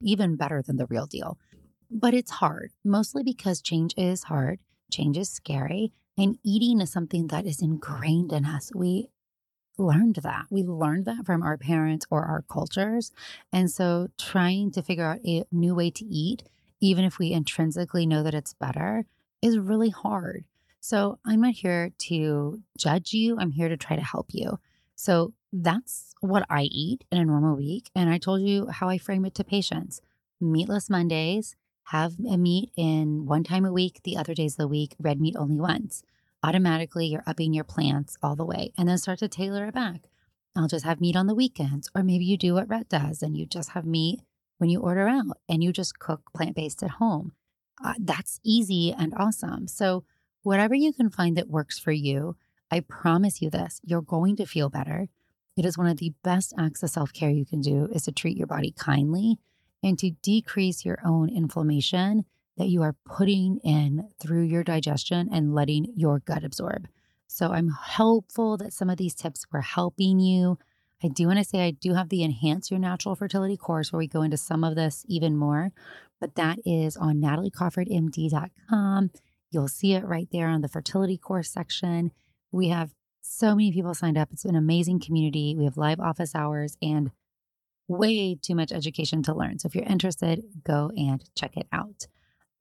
even 0.00 0.36
better 0.36 0.62
than 0.62 0.76
the 0.76 0.86
real 0.86 1.06
deal. 1.06 1.38
But 1.90 2.14
it's 2.14 2.30
hard, 2.30 2.70
mostly 2.84 3.22
because 3.22 3.60
change 3.60 3.94
is 3.96 4.24
hard, 4.24 4.60
change 4.90 5.16
is 5.16 5.30
scary. 5.30 5.92
And 6.16 6.38
eating 6.44 6.80
is 6.80 6.92
something 6.92 7.28
that 7.28 7.46
is 7.46 7.62
ingrained 7.62 8.32
in 8.32 8.44
us. 8.44 8.70
We 8.74 9.08
learned 9.78 10.16
that. 10.16 10.46
We 10.50 10.62
learned 10.62 11.06
that 11.06 11.24
from 11.24 11.42
our 11.42 11.56
parents 11.56 12.06
or 12.10 12.24
our 12.24 12.42
cultures. 12.42 13.12
And 13.52 13.70
so 13.70 14.08
trying 14.18 14.70
to 14.72 14.82
figure 14.82 15.06
out 15.06 15.20
a 15.24 15.44
new 15.50 15.74
way 15.74 15.90
to 15.90 16.04
eat, 16.04 16.42
even 16.80 17.04
if 17.04 17.18
we 17.18 17.32
intrinsically 17.32 18.06
know 18.06 18.22
that 18.22 18.34
it's 18.34 18.54
better, 18.54 19.06
is 19.40 19.58
really 19.58 19.90
hard. 19.90 20.44
So 20.80 21.18
I'm 21.26 21.40
not 21.40 21.54
here 21.54 21.92
to 21.98 22.62
judge 22.78 23.12
you. 23.12 23.38
I'm 23.38 23.52
here 23.52 23.68
to 23.68 23.76
try 23.76 23.96
to 23.96 24.02
help 24.02 24.28
you. 24.32 24.58
So 24.96 25.32
that's 25.52 26.14
what 26.20 26.46
I 26.48 26.62
eat 26.62 27.04
in 27.10 27.18
a 27.18 27.24
normal 27.24 27.56
week. 27.56 27.90
And 27.94 28.10
I 28.10 28.18
told 28.18 28.42
you 28.42 28.68
how 28.68 28.88
I 28.88 28.98
frame 28.98 29.24
it 29.24 29.34
to 29.36 29.44
patients 29.44 30.00
meatless 30.40 30.88
Mondays, 30.88 31.54
have 31.84 32.14
a 32.30 32.38
meat 32.38 32.70
in 32.76 33.26
one 33.26 33.44
time 33.44 33.64
a 33.64 33.72
week, 33.72 34.00
the 34.04 34.16
other 34.16 34.32
days 34.32 34.54
of 34.54 34.58
the 34.58 34.68
week, 34.68 34.94
red 34.98 35.20
meat 35.20 35.36
only 35.36 35.60
once. 35.60 36.02
Automatically, 36.42 37.06
you're 37.06 37.24
upping 37.26 37.52
your 37.52 37.64
plants 37.64 38.16
all 38.22 38.36
the 38.36 38.44
way 38.44 38.72
and 38.78 38.88
then 38.88 38.96
start 38.96 39.18
to 39.18 39.28
tailor 39.28 39.66
it 39.66 39.74
back. 39.74 40.08
I'll 40.56 40.68
just 40.68 40.84
have 40.84 41.00
meat 41.00 41.16
on 41.16 41.26
the 41.26 41.34
weekends. 41.34 41.90
Or 41.94 42.02
maybe 42.02 42.24
you 42.24 42.36
do 42.36 42.54
what 42.54 42.68
Rhett 42.68 42.88
does 42.88 43.22
and 43.22 43.36
you 43.36 43.44
just 43.44 43.70
have 43.70 43.84
meat 43.84 44.20
when 44.58 44.70
you 44.70 44.80
order 44.80 45.08
out 45.08 45.38
and 45.48 45.62
you 45.62 45.72
just 45.72 45.98
cook 45.98 46.22
plant 46.34 46.56
based 46.56 46.82
at 46.82 46.92
home. 46.92 47.32
Uh, 47.84 47.94
that's 47.98 48.40
easy 48.44 48.94
and 48.96 49.12
awesome. 49.16 49.66
So, 49.66 50.04
whatever 50.42 50.74
you 50.74 50.92
can 50.92 51.10
find 51.10 51.36
that 51.36 51.48
works 51.48 51.78
for 51.78 51.92
you, 51.92 52.36
I 52.70 52.80
promise 52.80 53.42
you 53.42 53.50
this 53.50 53.80
you're 53.84 54.02
going 54.02 54.36
to 54.36 54.46
feel 54.46 54.68
better. 54.68 55.08
It 55.60 55.66
is 55.66 55.76
one 55.76 55.88
of 55.88 55.98
the 55.98 56.14
best 56.22 56.54
acts 56.58 56.82
of 56.82 56.88
self 56.88 57.12
care 57.12 57.28
you 57.28 57.44
can 57.44 57.60
do 57.60 57.86
is 57.92 58.04
to 58.04 58.12
treat 58.12 58.38
your 58.38 58.46
body 58.46 58.72
kindly 58.78 59.36
and 59.82 59.98
to 59.98 60.12
decrease 60.22 60.86
your 60.86 60.98
own 61.04 61.28
inflammation 61.28 62.24
that 62.56 62.70
you 62.70 62.80
are 62.80 62.96
putting 63.04 63.58
in 63.58 64.08
through 64.18 64.44
your 64.44 64.64
digestion 64.64 65.28
and 65.30 65.54
letting 65.54 65.92
your 65.94 66.20
gut 66.20 66.44
absorb. 66.44 66.88
So 67.26 67.52
I'm 67.52 67.68
hopeful 67.68 68.56
that 68.56 68.72
some 68.72 68.88
of 68.88 68.96
these 68.96 69.14
tips 69.14 69.44
were 69.52 69.60
helping 69.60 70.18
you. 70.18 70.56
I 71.04 71.08
do 71.08 71.26
want 71.26 71.40
to 71.40 71.44
say 71.44 71.58
I 71.66 71.72
do 71.72 71.92
have 71.92 72.08
the 72.08 72.24
Enhance 72.24 72.70
Your 72.70 72.80
Natural 72.80 73.14
Fertility 73.14 73.58
course 73.58 73.92
where 73.92 73.98
we 73.98 74.06
go 74.06 74.22
into 74.22 74.38
some 74.38 74.64
of 74.64 74.76
this 74.76 75.04
even 75.08 75.36
more, 75.36 75.72
but 76.22 76.36
that 76.36 76.58
is 76.64 76.96
on 76.96 77.20
nataliecrawfordmd.com. 77.20 79.10
You'll 79.50 79.68
see 79.68 79.92
it 79.92 80.06
right 80.06 80.28
there 80.32 80.48
on 80.48 80.62
the 80.62 80.68
fertility 80.68 81.18
course 81.18 81.50
section. 81.50 82.12
We 82.50 82.68
have 82.68 82.94
so 83.30 83.54
many 83.54 83.70
people 83.70 83.94
signed 83.94 84.18
up. 84.18 84.28
It's 84.32 84.44
an 84.44 84.56
amazing 84.56 85.00
community. 85.00 85.54
We 85.56 85.64
have 85.64 85.76
live 85.76 86.00
office 86.00 86.34
hours 86.34 86.76
and 86.82 87.12
way 87.86 88.34
too 88.34 88.56
much 88.56 88.72
education 88.72 89.22
to 89.22 89.34
learn. 89.34 89.58
So 89.58 89.68
if 89.68 89.74
you're 89.74 89.84
interested, 89.84 90.42
go 90.64 90.90
and 90.96 91.22
check 91.36 91.56
it 91.56 91.68
out. 91.72 92.08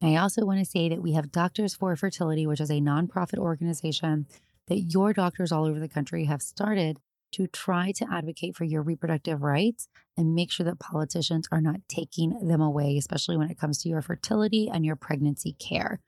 I 0.01 0.15
also 0.15 0.45
want 0.45 0.59
to 0.59 0.65
say 0.65 0.87
that 0.87 1.01
we 1.01 1.13
have 1.13 1.31
Doctors 1.31 1.73
for 1.73 1.95
Fertility, 1.95 2.45
which 2.45 2.61
is 2.61 2.69
a 2.69 2.75
nonprofit 2.75 3.39
organization 3.39 4.27
that 4.67 4.81
your 4.81 5.11
doctors 5.11 5.51
all 5.51 5.65
over 5.65 5.79
the 5.79 5.89
country 5.89 6.25
have 6.25 6.41
started 6.41 6.99
to 7.31 7.47
try 7.47 7.91
to 7.93 8.05
advocate 8.11 8.55
for 8.55 8.63
your 8.63 8.83
reproductive 8.83 9.41
rights 9.41 9.87
and 10.15 10.35
make 10.35 10.51
sure 10.51 10.65
that 10.65 10.79
politicians 10.79 11.47
are 11.51 11.61
not 11.61 11.81
taking 11.89 12.47
them 12.47 12.61
away, 12.61 12.95
especially 12.95 13.37
when 13.37 13.49
it 13.49 13.59
comes 13.59 13.81
to 13.81 13.89
your 13.89 14.03
fertility 14.03 14.69
and 14.71 14.85
your 14.85 14.95
pregnancy 14.95 15.53
care. 15.53 15.99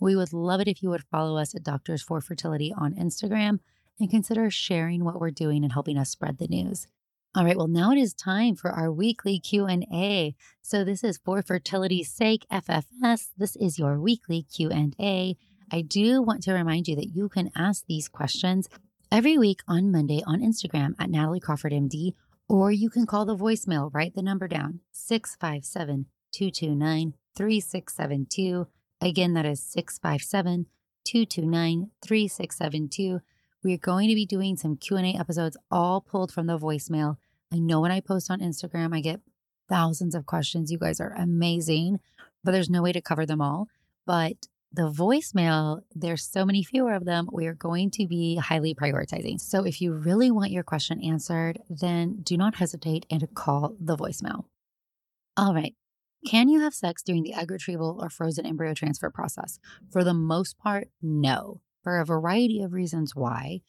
We 0.00 0.16
would 0.16 0.32
love 0.32 0.60
it 0.60 0.68
if 0.68 0.82
you 0.82 0.90
would 0.90 1.04
follow 1.04 1.38
us 1.38 1.54
at 1.54 1.62
Doctors 1.62 2.02
for 2.02 2.20
Fertility 2.20 2.74
on 2.76 2.94
Instagram 2.94 3.60
and 4.00 4.10
consider 4.10 4.50
sharing 4.50 5.04
what 5.04 5.20
we're 5.20 5.30
doing 5.30 5.64
and 5.64 5.72
helping 5.72 5.98
us 5.98 6.10
spread 6.10 6.38
the 6.38 6.48
news. 6.48 6.86
All 7.34 7.44
right, 7.44 7.56
well 7.56 7.68
now 7.68 7.92
it 7.92 7.98
is 7.98 8.14
time 8.14 8.56
for 8.56 8.70
our 8.70 8.90
weekly 8.90 9.38
Q&A. 9.38 10.34
So 10.62 10.82
this 10.82 11.04
is 11.04 11.18
for 11.18 11.42
fertility's 11.42 12.10
sake 12.10 12.46
FFS. 12.50 13.28
This 13.36 13.54
is 13.56 13.78
your 13.78 14.00
weekly 14.00 14.42
Q&A. 14.42 15.36
I 15.70 15.80
do 15.82 16.22
want 16.22 16.42
to 16.44 16.54
remind 16.54 16.88
you 16.88 16.96
that 16.96 17.14
you 17.14 17.28
can 17.28 17.50
ask 17.54 17.84
these 17.86 18.08
questions 18.08 18.68
every 19.12 19.36
week 19.36 19.60
on 19.68 19.92
Monday 19.92 20.22
on 20.26 20.40
Instagram 20.40 20.94
at 20.98 21.10
Natalie 21.10 21.40
Crawford 21.40 21.72
MD, 21.72 22.14
or 22.48 22.72
you 22.72 22.88
can 22.88 23.06
call 23.06 23.26
the 23.26 23.36
voicemail, 23.36 23.92
write 23.92 24.14
the 24.14 24.22
number 24.22 24.48
down 24.48 24.80
657 24.92 26.06
229 26.32 27.14
3672. 27.36 28.66
Again, 29.00 29.34
that 29.34 29.46
is 29.46 29.62
657 29.62 30.66
229 31.04 31.90
3672. 32.02 33.20
We're 33.62 33.78
going 33.78 34.08
to 34.08 34.14
be 34.14 34.26
doing 34.26 34.56
some 34.56 34.76
Q&A 34.76 35.16
episodes 35.18 35.56
all 35.70 36.00
pulled 36.00 36.32
from 36.32 36.46
the 36.46 36.58
voicemail. 36.58 37.16
I 37.52 37.58
know 37.58 37.80
when 37.80 37.90
I 37.90 38.00
post 38.00 38.30
on 38.30 38.40
Instagram, 38.40 38.94
I 38.94 39.00
get 39.00 39.20
thousands 39.68 40.14
of 40.14 40.26
questions. 40.26 40.70
You 40.70 40.78
guys 40.78 41.00
are 41.00 41.14
amazing, 41.18 41.98
but 42.44 42.52
there's 42.52 42.70
no 42.70 42.82
way 42.82 42.92
to 42.92 43.00
cover 43.00 43.26
them 43.26 43.40
all. 43.40 43.68
But 44.06 44.46
the 44.72 44.90
voicemail, 44.90 45.82
there's 45.94 46.24
so 46.24 46.44
many 46.44 46.62
fewer 46.62 46.92
of 46.92 47.04
them. 47.04 47.28
We 47.32 47.46
are 47.46 47.54
going 47.54 47.90
to 47.92 48.06
be 48.06 48.36
highly 48.36 48.74
prioritizing. 48.74 49.40
So 49.40 49.64
if 49.64 49.80
you 49.80 49.92
really 49.92 50.30
want 50.30 50.52
your 50.52 50.62
question 50.62 51.02
answered, 51.02 51.58
then 51.68 52.20
do 52.22 52.36
not 52.36 52.56
hesitate 52.56 53.06
and 53.10 53.26
call 53.34 53.74
the 53.80 53.96
voicemail. 53.96 54.44
All 55.36 55.54
right. 55.54 55.74
Can 56.26 56.48
you 56.48 56.60
have 56.60 56.74
sex 56.74 57.02
during 57.02 57.22
the 57.22 57.34
egg 57.34 57.50
retrieval 57.50 57.98
or 58.00 58.10
frozen 58.10 58.44
embryo 58.44 58.74
transfer 58.74 59.10
process? 59.10 59.58
For 59.90 60.04
the 60.04 60.14
most 60.14 60.58
part, 60.58 60.88
no 61.00 61.60
for 61.88 62.00
a 62.00 62.04
variety 62.04 62.60
of 62.60 62.74
reasons 62.74 63.16
why. 63.16 63.62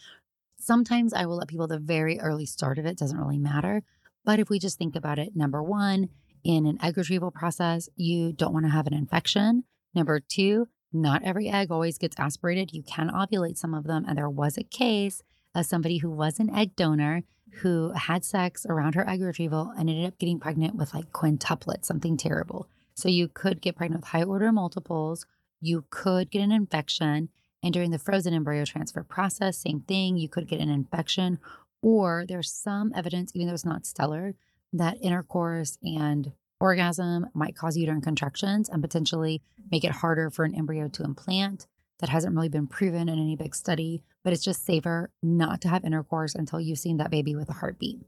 Sometimes 0.60 1.14
I 1.14 1.26
will 1.26 1.38
let 1.38 1.48
people 1.48 1.68
the 1.68 1.80
very 1.80 2.20
early 2.20 2.46
start 2.46 2.78
of 2.78 2.86
it, 2.86 2.98
doesn't 2.98 3.18
really 3.18 3.38
matter. 3.38 3.82
But 4.26 4.40
if 4.40 4.50
we 4.50 4.60
just 4.60 4.78
think 4.78 4.94
about 4.94 5.20
it, 5.20 5.38
number 5.38 5.64
one, 5.64 6.10
in 6.44 6.66
an 6.66 6.78
egg 6.84 6.98
retrieval 6.98 7.32
process, 7.32 7.88
you 7.96 8.34
don't 8.34 8.52
want 8.52 8.66
to 8.66 8.72
have 8.72 8.88
an 8.88 8.94
infection. 8.94 9.64
Number 9.96 10.20
two, 10.20 10.68
not 10.92 11.24
every 11.24 11.48
egg 11.48 11.72
always 11.72 11.98
gets 11.98 12.20
aspirated. 12.20 12.74
You 12.74 12.84
can 12.84 13.10
ovulate 13.10 13.58
some 13.58 13.74
of 13.74 13.86
them. 13.86 14.04
And 14.06 14.18
there 14.18 14.30
was 14.30 14.58
a 14.58 14.64
case 14.64 15.24
of 15.56 15.66
somebody 15.66 16.00
who 16.00 16.12
was 16.12 16.42
an 16.42 16.54
egg 16.54 16.76
donor 16.76 17.24
who 17.62 17.94
had 17.94 18.26
sex 18.26 18.66
around 18.68 18.96
her 18.96 19.08
egg 19.10 19.22
retrieval 19.22 19.72
and 19.78 19.90
ended 19.90 20.08
up 20.08 20.20
getting 20.20 20.42
pregnant 20.42 20.76
with 20.76 20.94
like 20.94 21.14
quintuplets, 21.14 21.86
something 21.86 22.18
terrible. 22.18 22.68
So 22.96 23.08
you 23.08 23.30
could 23.30 23.62
get 23.62 23.78
pregnant 23.78 24.02
with 24.02 24.10
high 24.10 24.24
order 24.24 24.52
multiples. 24.52 25.26
You 25.62 25.86
could 25.90 26.32
get 26.32 26.42
an 26.42 26.52
infection. 26.52 27.30
And 27.62 27.74
during 27.74 27.92
the 27.92 28.00
frozen 28.00 28.34
embryo 28.34 28.66
transfer 28.66 29.04
process, 29.04 29.58
same 29.58 29.82
thing, 29.82 30.18
you 30.18 30.30
could 30.30 30.48
get 30.48 30.62
an 30.62 30.70
infection, 30.70 31.40
or 31.82 32.26
there's 32.28 32.52
some 32.52 32.94
evidence, 32.96 33.32
even 33.36 33.48
though 33.48 33.54
it's 33.54 33.66
not 33.66 33.86
stellar, 33.86 34.36
that 34.74 34.98
intercourse 35.02 35.78
and 35.84 36.34
orgasm 36.60 37.28
might 37.34 37.56
cause 37.56 37.78
uterine 37.78 38.02
contractions 38.02 38.70
and 38.70 38.82
potentially 38.82 39.42
make 39.72 39.84
it 39.84 39.92
harder 39.92 40.30
for 40.30 40.46
an 40.46 40.56
embryo 40.56 40.88
to 40.90 41.04
implant. 41.04 41.68
That 42.00 42.10
hasn't 42.10 42.34
really 42.34 42.50
been 42.50 42.68
proven 42.68 43.10
in 43.10 43.20
any 43.20 43.36
big 43.36 43.54
study, 43.54 44.04
but 44.24 44.32
it's 44.32 44.44
just 44.44 44.66
safer 44.66 45.12
not 45.22 45.60
to 45.62 45.68
have 45.68 45.84
intercourse 45.84 46.34
until 46.34 46.62
you've 46.62 46.80
seen 46.80 46.98
that 46.98 47.12
baby 47.12 47.36
with 47.36 47.50
a 47.50 47.54
heartbeat. 47.54 48.00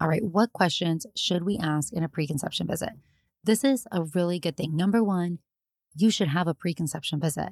All 0.00 0.08
right, 0.08 0.24
what 0.24 0.52
questions 0.52 1.06
should 1.14 1.44
we 1.44 1.56
ask 1.58 1.92
in 1.92 2.02
a 2.02 2.08
preconception 2.08 2.66
visit? 2.66 2.90
This 3.44 3.62
is 3.62 3.86
a 3.92 4.02
really 4.02 4.40
good 4.40 4.56
thing. 4.56 4.76
Number 4.76 5.04
one, 5.04 5.38
you 5.94 6.10
should 6.10 6.28
have 6.28 6.48
a 6.48 6.54
preconception 6.54 7.20
visit. 7.20 7.50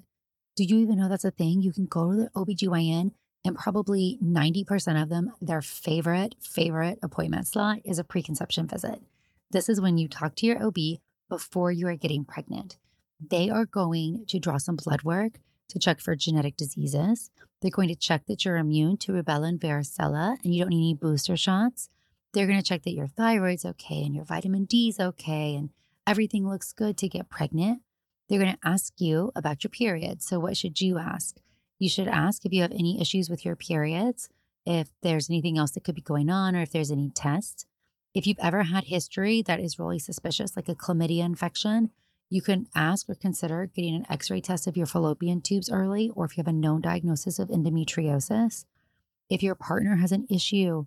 Do 0.56 0.64
you 0.64 0.78
even 0.78 0.98
know 0.98 1.08
that's 1.08 1.24
a 1.24 1.30
thing? 1.30 1.60
You 1.60 1.72
can 1.72 1.86
go 1.86 2.10
to 2.10 2.16
the 2.16 2.30
OBGYN 2.36 3.12
and 3.44 3.56
probably 3.56 4.18
90% 4.22 5.02
of 5.02 5.08
them, 5.08 5.32
their 5.40 5.62
favorite, 5.62 6.34
favorite 6.40 6.98
appointment 7.02 7.46
slot 7.46 7.78
is 7.84 7.98
a 7.98 8.04
preconception 8.04 8.66
visit. 8.66 9.00
This 9.50 9.68
is 9.68 9.80
when 9.80 9.98
you 9.98 10.08
talk 10.08 10.34
to 10.36 10.46
your 10.46 10.62
OB 10.62 10.76
before 11.28 11.72
you 11.72 11.86
are 11.88 11.96
getting 11.96 12.24
pregnant. 12.24 12.76
They 13.20 13.48
are 13.48 13.64
going 13.64 14.24
to 14.28 14.38
draw 14.38 14.58
some 14.58 14.76
blood 14.76 15.02
work 15.02 15.40
to 15.68 15.78
check 15.78 16.00
for 16.00 16.14
genetic 16.16 16.56
diseases. 16.56 17.30
They're 17.60 17.70
going 17.70 17.88
to 17.88 17.94
check 17.94 18.26
that 18.26 18.44
you're 18.44 18.56
immune 18.56 18.96
to 18.98 19.12
rubella 19.12 19.48
and 19.48 19.60
varicella 19.60 20.36
and 20.42 20.54
you 20.54 20.62
don't 20.62 20.70
need 20.70 20.90
any 20.90 20.94
booster 20.94 21.36
shots. 21.36 21.88
They're 22.32 22.46
going 22.46 22.60
to 22.60 22.64
check 22.64 22.82
that 22.82 22.92
your 22.92 23.06
thyroid's 23.06 23.64
okay 23.64 24.02
and 24.02 24.14
your 24.14 24.24
vitamin 24.24 24.64
D's 24.64 25.00
okay 25.00 25.54
and 25.54 25.70
everything 26.06 26.48
looks 26.48 26.72
good 26.72 26.96
to 26.98 27.08
get 27.08 27.28
pregnant. 27.28 27.82
They're 28.30 28.38
going 28.38 28.52
to 28.52 28.68
ask 28.68 28.92
you 28.98 29.32
about 29.34 29.64
your 29.64 29.70
period. 29.70 30.22
So, 30.22 30.38
what 30.38 30.56
should 30.56 30.80
you 30.80 30.98
ask? 30.98 31.36
You 31.80 31.88
should 31.88 32.06
ask 32.06 32.46
if 32.46 32.52
you 32.52 32.62
have 32.62 32.70
any 32.70 33.00
issues 33.00 33.28
with 33.28 33.44
your 33.44 33.56
periods, 33.56 34.28
if 34.64 34.92
there's 35.02 35.28
anything 35.28 35.58
else 35.58 35.72
that 35.72 35.82
could 35.82 35.96
be 35.96 36.00
going 36.00 36.30
on, 36.30 36.54
or 36.54 36.62
if 36.62 36.70
there's 36.70 36.92
any 36.92 37.10
tests. 37.10 37.66
If 38.14 38.28
you've 38.28 38.38
ever 38.40 38.62
had 38.62 38.84
history 38.84 39.42
that 39.42 39.58
is 39.58 39.80
really 39.80 39.98
suspicious, 39.98 40.54
like 40.56 40.68
a 40.68 40.76
chlamydia 40.76 41.24
infection, 41.24 41.90
you 42.28 42.40
can 42.40 42.68
ask 42.74 43.08
or 43.10 43.16
consider 43.16 43.66
getting 43.66 43.96
an 43.96 44.06
x 44.08 44.30
ray 44.30 44.40
test 44.40 44.68
of 44.68 44.76
your 44.76 44.86
fallopian 44.86 45.40
tubes 45.40 45.68
early, 45.68 46.12
or 46.14 46.24
if 46.24 46.36
you 46.36 46.40
have 46.40 46.48
a 46.48 46.52
known 46.52 46.80
diagnosis 46.80 47.40
of 47.40 47.48
endometriosis. 47.48 48.64
If 49.28 49.42
your 49.42 49.56
partner 49.56 49.96
has 49.96 50.12
an 50.12 50.26
issue 50.30 50.86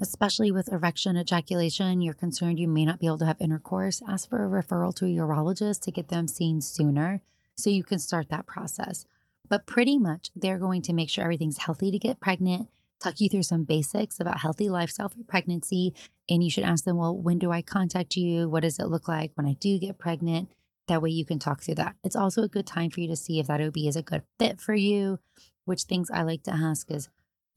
especially 0.00 0.50
with 0.50 0.72
erection 0.72 1.16
ejaculation, 1.16 2.00
you're 2.00 2.14
concerned 2.14 2.58
you 2.58 2.68
may 2.68 2.84
not 2.84 2.98
be 2.98 3.06
able 3.06 3.18
to 3.18 3.26
have 3.26 3.40
intercourse, 3.40 4.02
ask 4.08 4.28
for 4.28 4.44
a 4.44 4.62
referral 4.62 4.94
to 4.96 5.04
a 5.04 5.08
urologist 5.08 5.80
to 5.82 5.90
get 5.90 6.08
them 6.08 6.26
seen 6.26 6.60
sooner 6.60 7.20
so 7.56 7.70
you 7.70 7.84
can 7.84 7.98
start 7.98 8.28
that 8.28 8.46
process. 8.46 9.06
But 9.48 9.66
pretty 9.66 9.98
much, 9.98 10.30
they're 10.34 10.58
going 10.58 10.82
to 10.82 10.92
make 10.92 11.10
sure 11.10 11.24
everything's 11.24 11.58
healthy 11.58 11.90
to 11.90 11.98
get 11.98 12.20
pregnant, 12.20 12.68
talk 13.00 13.20
you 13.20 13.28
through 13.28 13.42
some 13.42 13.64
basics 13.64 14.18
about 14.18 14.40
healthy 14.40 14.68
lifestyle 14.68 15.08
for 15.08 15.22
pregnancy. 15.28 15.94
And 16.28 16.42
you 16.42 16.50
should 16.50 16.64
ask 16.64 16.84
them, 16.84 16.96
well, 16.96 17.16
when 17.16 17.38
do 17.38 17.52
I 17.52 17.62
contact 17.62 18.16
you? 18.16 18.48
What 18.48 18.62
does 18.62 18.78
it 18.78 18.88
look 18.88 19.06
like 19.06 19.32
when 19.34 19.46
I 19.46 19.54
do 19.60 19.78
get 19.78 19.98
pregnant? 19.98 20.50
That 20.88 21.02
way 21.02 21.10
you 21.10 21.24
can 21.24 21.38
talk 21.38 21.62
through 21.62 21.76
that. 21.76 21.96
It's 22.02 22.16
also 22.16 22.42
a 22.42 22.48
good 22.48 22.66
time 22.66 22.90
for 22.90 23.00
you 23.00 23.08
to 23.08 23.16
see 23.16 23.38
if 23.38 23.46
that 23.46 23.60
OB 23.60 23.76
is 23.76 23.96
a 23.96 24.02
good 24.02 24.22
fit 24.38 24.60
for 24.60 24.74
you, 24.74 25.18
which 25.64 25.82
things 25.82 26.10
I 26.10 26.22
like 26.22 26.42
to 26.44 26.54
ask 26.54 26.90
is, 26.90 27.08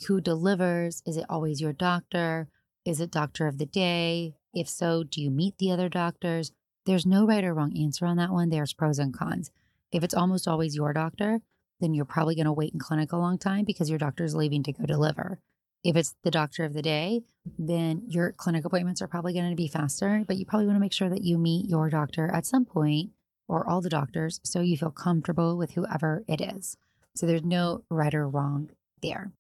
who 0.06 0.22
delivers? 0.22 1.02
Is 1.06 1.18
it 1.18 1.26
always 1.30 1.62
your 1.62 1.74
doctor? 1.74 2.50
Is 2.86 3.00
it 3.00 3.12
doctor 3.12 3.48
of 3.48 3.58
the 3.58 3.66
day? 3.66 4.36
If 4.54 4.70
so, 4.70 5.04
do 5.04 5.22
you 5.22 5.30
meet 5.30 5.58
the 5.58 5.72
other 5.72 5.90
doctors? 5.90 6.52
There's 6.86 7.06
no 7.06 7.26
right 7.26 7.44
or 7.44 7.54
wrong 7.54 7.78
answer 7.78 8.06
on 8.06 8.18
that 8.18 8.32
one. 8.32 8.50
There's 8.50 8.74
pros 8.74 9.00
and 9.00 9.14
cons. 9.14 9.52
If 9.92 10.04
it's 10.04 10.14
almost 10.14 10.48
always 10.48 10.76
your 10.76 10.94
doctor, 10.94 11.42
then 11.80 11.94
you're 11.94 12.06
probably 12.06 12.36
going 12.36 12.46
to 12.46 12.54
wait 12.54 12.74
in 12.74 12.80
clinic 12.80 13.12
a 13.12 13.18
long 13.18 13.38
time 13.38 13.66
because 13.66 13.90
your 13.90 14.00
doctor 14.00 14.24
is 14.24 14.36
leaving 14.36 14.64
to 14.64 14.74
go 14.74 14.86
deliver. 14.86 15.40
If 15.84 15.96
it's 15.96 16.16
the 16.24 16.32
doctor 16.32 16.64
of 16.64 16.74
the 16.74 16.82
day, 16.82 17.22
then 17.58 18.04
your 18.08 18.32
clinic 18.32 18.66
appointments 18.66 19.02
are 19.02 19.08
probably 19.08 19.34
going 19.34 19.50
to 19.50 19.56
be 19.56 19.68
faster, 19.68 20.24
but 20.28 20.38
you 20.38 20.46
probably 20.46 20.66
want 20.66 20.78
to 20.78 20.82
make 20.82 20.94
sure 20.94 21.10
that 21.10 21.24
you 21.24 21.38
meet 21.38 21.70
your 21.70 21.90
doctor 21.90 22.30
at 22.34 22.46
some 22.46 22.66
point 22.66 23.12
or 23.48 23.68
all 23.68 23.82
the 23.82 23.90
doctors 23.90 24.40
so 24.44 24.62
you 24.62 24.78
feel 24.78 24.92
comfortable 24.92 25.58
with 25.58 25.72
whoever 25.72 26.24
it 26.28 26.42
is. 26.42 26.78
So 27.16 27.26
there's 27.26 27.44
no 27.44 27.84
right 27.90 28.14
or 28.14 28.28
wrong 28.28 28.70
there. 29.02 29.32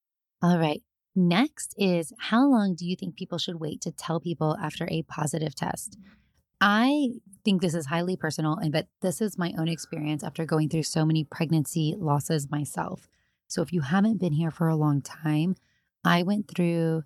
All 0.41 0.59
right. 0.59 0.81
Next 1.15 1.73
is 1.77 2.13
how 2.19 2.47
long 2.47 2.75
do 2.75 2.85
you 2.85 2.95
think 2.95 3.15
people 3.15 3.39
should 3.39 3.59
wait 3.59 3.81
to 3.81 3.91
tell 3.91 4.19
people 4.19 4.55
after 4.61 4.87
a 4.89 5.01
positive 5.03 5.55
test? 5.55 5.97
Mm-hmm. 5.99 6.11
I 6.61 7.09
think 7.43 7.61
this 7.61 7.73
is 7.73 7.87
highly 7.87 8.17
personal, 8.17 8.55
and 8.55 8.71
but 8.71 8.87
this 9.01 9.21
is 9.21 9.37
my 9.37 9.53
own 9.57 9.67
experience 9.67 10.23
after 10.23 10.45
going 10.45 10.69
through 10.69 10.83
so 10.83 11.05
many 11.05 11.23
pregnancy 11.23 11.95
losses 11.97 12.49
myself. 12.49 13.07
So 13.47 13.61
if 13.61 13.71
you 13.71 13.81
haven't 13.81 14.19
been 14.19 14.33
here 14.33 14.51
for 14.51 14.67
a 14.67 14.75
long 14.75 15.01
time, 15.01 15.55
I 16.03 16.23
went 16.23 16.47
through 16.47 17.03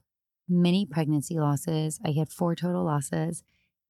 many 0.48 0.86
pregnancy 0.86 1.40
losses. 1.40 2.00
I 2.06 2.12
had 2.12 2.30
four 2.30 2.56
total 2.56 2.84
losses. 2.84 3.44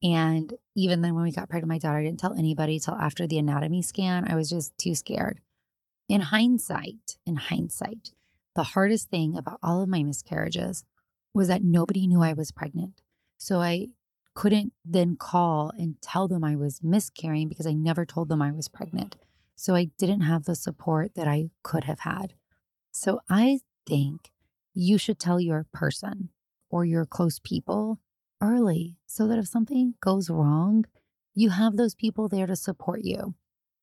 And 0.03 0.53
even 0.75 1.01
then, 1.01 1.13
when 1.13 1.23
we 1.23 1.31
got 1.31 1.49
pregnant, 1.49 1.69
my 1.69 1.77
daughter 1.77 1.99
I 1.99 2.03
didn't 2.03 2.19
tell 2.19 2.33
anybody 2.33 2.79
till 2.79 2.95
after 2.95 3.27
the 3.27 3.37
anatomy 3.37 3.81
scan. 3.81 4.29
I 4.29 4.35
was 4.35 4.49
just 4.49 4.77
too 4.77 4.95
scared. 4.95 5.39
In 6.09 6.21
hindsight, 6.21 7.17
in 7.25 7.35
hindsight, 7.35 8.11
the 8.55 8.63
hardest 8.63 9.09
thing 9.09 9.37
about 9.37 9.59
all 9.63 9.81
of 9.81 9.89
my 9.89 10.03
miscarriages 10.03 10.83
was 11.33 11.47
that 11.47 11.63
nobody 11.63 12.07
knew 12.07 12.21
I 12.21 12.33
was 12.33 12.51
pregnant. 12.51 13.01
So 13.37 13.61
I 13.61 13.87
couldn't 14.33 14.73
then 14.85 15.15
call 15.17 15.71
and 15.77 15.95
tell 16.01 16.27
them 16.27 16.43
I 16.43 16.55
was 16.55 16.83
miscarrying 16.83 17.49
because 17.49 17.67
I 17.67 17.73
never 17.73 18.05
told 18.05 18.29
them 18.29 18.41
I 18.41 18.51
was 18.51 18.67
pregnant. 18.67 19.15
So 19.55 19.75
I 19.75 19.89
didn't 19.97 20.21
have 20.21 20.45
the 20.45 20.55
support 20.55 21.15
that 21.15 21.27
I 21.27 21.49
could 21.63 21.83
have 21.85 21.99
had. 21.99 22.33
So 22.91 23.21
I 23.29 23.59
think 23.87 24.31
you 24.73 24.97
should 24.97 25.19
tell 25.19 25.39
your 25.39 25.65
person 25.73 26.29
or 26.69 26.85
your 26.85 27.05
close 27.05 27.39
people 27.39 27.99
early 28.41 28.95
so 29.05 29.27
that 29.27 29.37
if 29.37 29.47
something 29.47 29.95
goes 30.01 30.29
wrong, 30.29 30.85
you 31.33 31.49
have 31.49 31.77
those 31.77 31.95
people 31.95 32.27
there 32.27 32.47
to 32.47 32.55
support 32.55 33.01
you. 33.03 33.35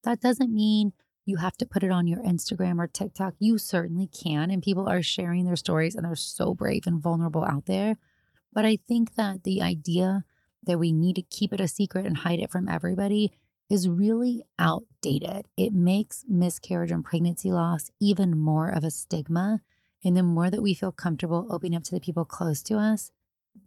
That 0.05 0.21
doesn't 0.21 0.53
mean 0.53 0.93
you 1.29 1.37
have 1.37 1.59
to 1.59 1.66
put 1.66 1.83
it 1.83 1.91
on 1.91 2.07
your 2.07 2.22
Instagram 2.22 2.79
or 2.79 2.87
TikTok. 2.87 3.35
You 3.39 3.59
certainly 3.59 4.07
can. 4.07 4.51
And 4.51 4.62
people 4.62 4.89
are 4.89 5.03
sharing 5.03 5.45
their 5.45 5.57
stories 5.57 5.95
and 5.95 6.05
they're 6.05 6.16
so 6.16 6.55
brave 6.55 6.87
and 6.87 7.03
vulnerable 7.03 7.45
out 7.45 7.66
there. 7.66 7.99
But 8.51 8.64
I 8.64 8.79
think 8.89 9.14
that 9.16 9.45
the 9.45 9.61
idea 9.61 10.24
that 10.64 10.79
we 10.79 10.91
need 10.91 11.16
to 11.16 11.22
keep 11.22 11.53
it 11.53 11.61
a 11.61 11.68
secret 11.68 12.07
and 12.07 12.16
hide 12.16 12.41
it 12.41 12.51
from 12.51 12.66
everybody 12.66 13.33
is 13.68 13.91
really 13.91 14.43
outdated. 14.59 15.45
It 15.55 15.74
makes 15.74 16.24
miscarriage 16.26 16.91
and 16.91 17.05
pregnancy 17.05 17.53
loss 17.53 17.91
even 18.01 18.39
more 18.39 18.70
of 18.70 18.83
a 18.83 18.91
stigma. 18.91 19.61
And 20.03 20.16
the 20.16 20.22
more 20.22 20.49
that 20.49 20.62
we 20.62 20.72
feel 20.72 20.93
comfortable 20.93 21.47
opening 21.51 21.76
up 21.76 21.85
to 21.85 21.95
the 21.95 22.01
people 22.01 22.24
close 22.24 22.62
to 22.62 22.79
us, 22.79 23.12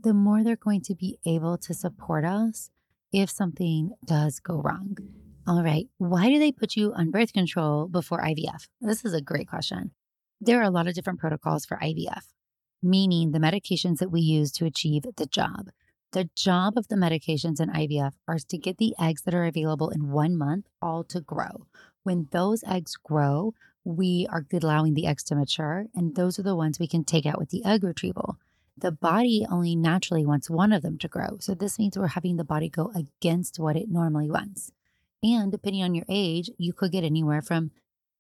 the 0.02 0.16
more 0.16 0.44
they're 0.44 0.56
going 0.56 0.82
to 0.82 0.96
be 0.96 1.20
able 1.28 1.60
to 1.60 1.76
support 1.76 2.26
us 2.26 2.72
if 3.14 3.30
something 3.30 3.92
does 4.04 4.40
go 4.40 4.62
wrong. 4.62 4.98
All 5.48 5.64
right, 5.64 5.88
why 5.98 6.30
do 6.30 6.38
they 6.38 6.52
put 6.52 6.76
you 6.76 6.94
on 6.94 7.10
birth 7.10 7.34
control 7.34 7.88
before 7.88 8.22
IVF? 8.22 8.68
This 8.80 9.04
is 9.04 9.16
a 9.16 9.22
great 9.22 9.48
question. 9.48 9.90
There 10.40 10.60
are 10.60 10.66
a 10.66 10.70
lot 10.70 10.88
of 10.88 10.94
different 10.94 11.20
protocols 11.20 11.66
for 11.66 11.78
IVF, 11.78 12.26
meaning 12.84 13.32
the 13.32 13.40
medications 13.40 13.98
that 13.98 14.12
we 14.12 14.22
use 14.22 14.52
to 14.54 14.66
achieve 14.66 15.02
the 15.18 15.26
job. 15.26 15.72
The 16.12 16.30
job 16.36 16.78
of 16.78 16.90
the 16.90 16.96
medications 16.96 17.60
in 17.60 17.70
IVF 17.70 18.12
are 18.28 18.38
to 18.50 18.58
get 18.58 18.78
the 18.78 18.94
eggs 19.02 19.24
that 19.24 19.34
are 19.34 19.46
available 19.46 19.90
in 19.90 20.12
one 20.12 20.38
month 20.38 20.68
all 20.80 21.04
to 21.06 21.20
grow. 21.20 21.66
When 22.04 22.28
those 22.32 22.64
eggs 22.68 22.96
grow, 23.04 23.56
we 23.84 24.28
are 24.30 24.46
allowing 24.54 24.94
the 24.94 25.08
eggs 25.08 25.24
to 25.24 25.36
mature, 25.36 25.86
and 25.96 26.16
those 26.16 26.38
are 26.38 26.44
the 26.44 26.56
ones 26.56 26.80
we 26.80 26.88
can 26.88 27.04
take 27.04 27.26
out 27.26 27.40
with 27.40 27.50
the 27.50 27.66
egg 27.66 27.84
retrieval. 27.84 28.38
The 28.78 28.92
body 28.92 29.48
only 29.50 29.76
naturally 29.76 30.26
wants 30.26 30.52
one 30.52 30.72
of 30.72 30.84
them 30.84 31.00
to 31.00 31.08
grow. 31.08 31.38
So 31.40 31.56
this 31.56 31.80
means 31.80 31.98
we're 31.98 32.08
having 32.08 32.38
the 32.38 32.44
body 32.44 32.70
go 32.70 32.92
against 32.94 33.58
what 33.58 33.76
it 33.76 33.90
normally 33.90 34.30
wants. 34.30 34.72
And 35.24 35.52
depending 35.52 35.84
on 35.84 35.96
your 35.96 36.06
age, 36.10 36.50
you 36.58 36.74
could 36.74 36.92
get 36.92 37.04
anywhere 37.04 37.42
from 37.42 37.72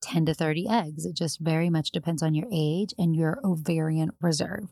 10 0.01 0.25
to 0.27 0.33
30 0.33 0.67
eggs. 0.69 1.05
It 1.05 1.15
just 1.15 1.39
very 1.39 1.69
much 1.69 1.91
depends 1.91 2.21
on 2.21 2.35
your 2.35 2.47
age 2.51 2.93
and 2.97 3.15
your 3.15 3.39
ovarian 3.43 4.11
reserve. 4.21 4.67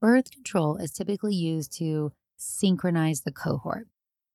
Birth 0.00 0.30
control 0.30 0.76
is 0.76 0.92
typically 0.92 1.34
used 1.34 1.76
to 1.78 2.12
synchronize 2.36 3.22
the 3.22 3.32
cohort. 3.32 3.86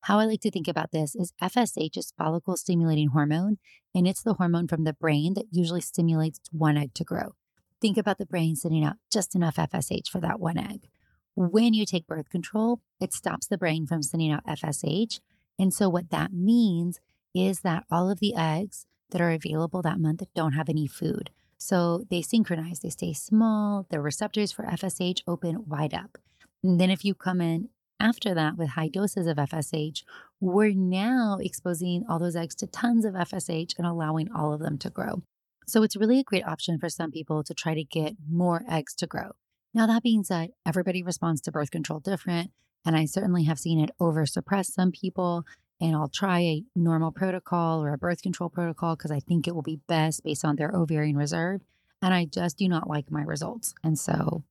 How 0.01 0.19
I 0.19 0.25
like 0.25 0.41
to 0.41 0.51
think 0.51 0.67
about 0.67 0.91
this 0.91 1.15
is 1.15 1.33
FSH 1.41 1.97
is 1.97 2.13
follicle 2.15 2.57
stimulating 2.57 3.09
hormone, 3.09 3.57
and 3.95 4.07
it's 4.07 4.21
the 4.21 4.35
hormone 4.35 4.67
from 4.67 4.83
the 4.83 4.93
brain 4.93 5.33
that 5.33 5.47
usually 5.49 5.81
stimulates 5.81 6.39
one 6.51 6.77
egg 6.77 6.93
to 6.93 7.03
grow. 7.03 7.33
Think 7.81 7.97
about 7.97 8.19
the 8.19 8.27
brain 8.27 8.55
sending 8.55 8.83
out 8.83 8.97
just 9.11 9.33
enough 9.33 9.55
FSH 9.55 10.09
for 10.09 10.21
that 10.21 10.39
one 10.39 10.59
egg. 10.59 10.87
When 11.33 11.73
you 11.73 11.87
take 11.87 12.05
birth 12.05 12.29
control, 12.29 12.81
it 12.99 13.13
stops 13.13 13.47
the 13.47 13.57
brain 13.57 13.87
from 13.87 14.03
sending 14.03 14.31
out 14.31 14.45
FSH. 14.45 15.19
And 15.57 15.73
so, 15.73 15.89
what 15.89 16.11
that 16.11 16.31
means 16.31 16.99
is 17.35 17.59
that 17.61 17.83
all 17.91 18.09
of 18.09 18.19
the 18.19 18.33
eggs 18.35 18.87
that 19.11 19.21
are 19.21 19.31
available 19.31 19.81
that 19.81 19.99
month 19.99 20.23
don't 20.33 20.53
have 20.53 20.69
any 20.69 20.87
food. 20.87 21.29
So, 21.57 22.05
they 22.09 22.21
synchronize, 22.21 22.79
they 22.79 22.89
stay 22.89 23.13
small, 23.13 23.85
the 23.89 24.01
receptors 24.01 24.51
for 24.51 24.65
FSH 24.65 25.21
open 25.27 25.65
wide 25.67 25.93
up. 25.93 26.17
And 26.63 26.79
then, 26.79 26.89
if 26.89 27.05
you 27.05 27.13
come 27.13 27.41
in 27.41 27.69
after 27.99 28.33
that, 28.33 28.57
with 28.57 28.69
high 28.69 28.89
doses 28.89 29.27
of 29.27 29.37
FSH, 29.37 30.03
we're 30.41 30.73
now 30.73 31.37
exposing 31.41 32.03
all 32.09 32.19
those 32.19 32.35
eggs 32.35 32.55
to 32.55 32.67
tons 32.67 33.05
of 33.05 33.13
FSH 33.13 33.73
and 33.77 33.87
allowing 33.87 34.29
all 34.31 34.53
of 34.53 34.59
them 34.59 34.77
to 34.79 34.89
grow. 34.89 35.23
So 35.67 35.81
it's 35.81 35.95
really 35.95 36.19
a 36.19 36.23
great 36.23 36.45
option 36.45 36.77
for 36.77 36.89
some 36.89 37.11
people 37.11 37.43
to 37.43 37.53
try 37.53 37.73
to 37.73 37.83
get 37.83 38.13
more 38.29 38.63
eggs 38.69 38.93
to 38.95 39.07
grow. 39.07 39.31
Now, 39.73 39.87
that 39.87 40.03
being 40.03 40.23
said, 40.23 40.51
everybody 40.65 41.03
responds 41.03 41.41
to 41.41 41.51
birth 41.51 41.71
control 41.71 41.99
different. 41.99 42.51
And 42.85 42.95
I 42.95 43.05
certainly 43.05 43.45
have 43.45 43.59
seen 43.59 43.79
it 43.79 43.89
over 43.99 44.25
suppress 44.25 44.71
some 44.71 44.91
people. 44.91 45.43
And 45.81 45.95
I'll 45.95 46.09
try 46.09 46.39
a 46.39 46.63
normal 46.75 47.11
protocol 47.11 47.83
or 47.83 47.93
a 47.93 47.97
birth 47.97 48.21
control 48.21 48.49
protocol 48.49 48.95
because 48.95 49.11
I 49.11 49.19
think 49.19 49.47
it 49.47 49.53
will 49.53 49.61
be 49.61 49.81
best 49.87 50.23
based 50.23 50.45
on 50.45 50.55
their 50.55 50.71
ovarian 50.73 51.17
reserve. 51.17 51.61
And 52.01 52.13
I 52.13 52.25
just 52.25 52.57
do 52.57 52.69
not 52.69 52.89
like 52.89 53.11
my 53.11 53.23
results. 53.23 53.73
And 53.83 53.99
so 53.99 54.43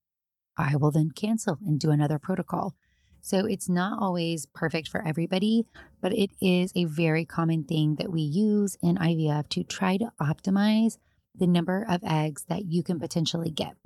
I 0.56 0.76
will 0.76 0.90
then 0.90 1.10
cancel 1.10 1.58
and 1.66 1.80
do 1.80 1.90
another 1.90 2.18
protocol. 2.18 2.74
So 3.20 3.46
it's 3.46 3.70
not 3.70 4.02
always 4.02 4.44
perfect 4.54 4.88
for 4.88 5.06
everybody, 5.06 5.64
but 6.02 6.12
it 6.12 6.30
is 6.42 6.72
a 6.76 6.84
very 6.84 7.24
common 7.24 7.64
thing 7.64 7.94
that 7.94 8.12
we 8.12 8.20
use 8.20 8.76
in 8.82 8.98
IVF 8.98 9.48
to 9.48 9.62
try 9.62 9.96
to 9.96 10.12
optimize 10.20 10.98
the 11.34 11.46
number 11.46 11.86
of 11.88 12.02
eggs 12.04 12.44
that 12.48 12.66
you 12.66 12.82
can 12.82 13.00
potentially 13.00 13.50
get. 13.50 13.76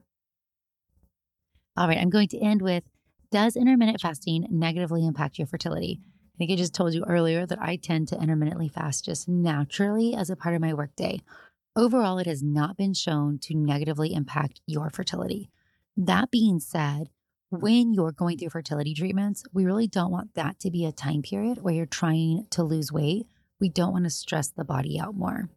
All 1.76 1.86
right, 1.86 1.98
I'm 1.98 2.10
going 2.10 2.28
to 2.28 2.38
end 2.40 2.62
with 2.62 2.82
Does 3.30 3.56
intermittent 3.56 4.00
fasting 4.00 4.46
negatively 4.50 5.06
impact 5.06 5.38
your 5.38 5.46
fertility? 5.46 6.00
I 6.38 6.46
think 6.46 6.52
I 6.52 6.54
just 6.54 6.72
told 6.74 6.94
you 6.94 7.02
earlier 7.04 7.46
that 7.46 7.60
I 7.60 7.74
tend 7.74 8.06
to 8.08 8.22
intermittently 8.22 8.68
fast 8.68 9.04
just 9.04 9.28
naturally 9.28 10.14
as 10.14 10.30
a 10.30 10.36
part 10.36 10.54
of 10.54 10.60
my 10.60 10.72
workday. 10.72 11.20
Overall, 11.74 12.18
it 12.18 12.28
has 12.28 12.44
not 12.44 12.76
been 12.76 12.94
shown 12.94 13.40
to 13.40 13.56
negatively 13.56 14.14
impact 14.14 14.60
your 14.64 14.88
fertility. 14.88 15.50
That 15.96 16.30
being 16.30 16.60
said, 16.60 17.10
when 17.50 17.92
you're 17.92 18.12
going 18.12 18.38
through 18.38 18.50
fertility 18.50 18.94
treatments, 18.94 19.42
we 19.52 19.64
really 19.64 19.88
don't 19.88 20.12
want 20.12 20.34
that 20.34 20.60
to 20.60 20.70
be 20.70 20.84
a 20.84 20.92
time 20.92 21.22
period 21.22 21.64
where 21.64 21.74
you're 21.74 21.86
trying 21.86 22.46
to 22.50 22.62
lose 22.62 22.92
weight. 22.92 23.26
We 23.58 23.68
don't 23.68 23.92
want 23.92 24.04
to 24.04 24.10
stress 24.10 24.46
the 24.46 24.64
body 24.64 24.96
out 24.96 25.16
more. 25.16 25.48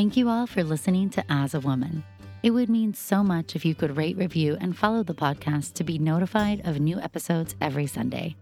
Thank 0.01 0.17
you 0.17 0.31
all 0.31 0.47
for 0.47 0.65
listening 0.65 1.11
to 1.11 1.25
As 1.29 1.53
a 1.53 1.61
Woman. 1.61 2.03
It 2.43 2.53
would 2.53 2.71
mean 2.71 2.95
so 2.95 3.23
much 3.23 3.55
if 3.55 3.67
you 3.67 3.75
could 3.75 3.99
rate, 3.99 4.17
review, 4.17 4.57
and 4.59 4.75
follow 4.75 5.03
the 5.03 5.13
podcast 5.13 5.75
to 5.75 5.85
be 5.85 5.99
notified 5.99 6.67
of 6.67 6.81
new 6.81 6.99
episodes 6.99 7.55
every 7.61 7.87
Sunday. 7.87 8.35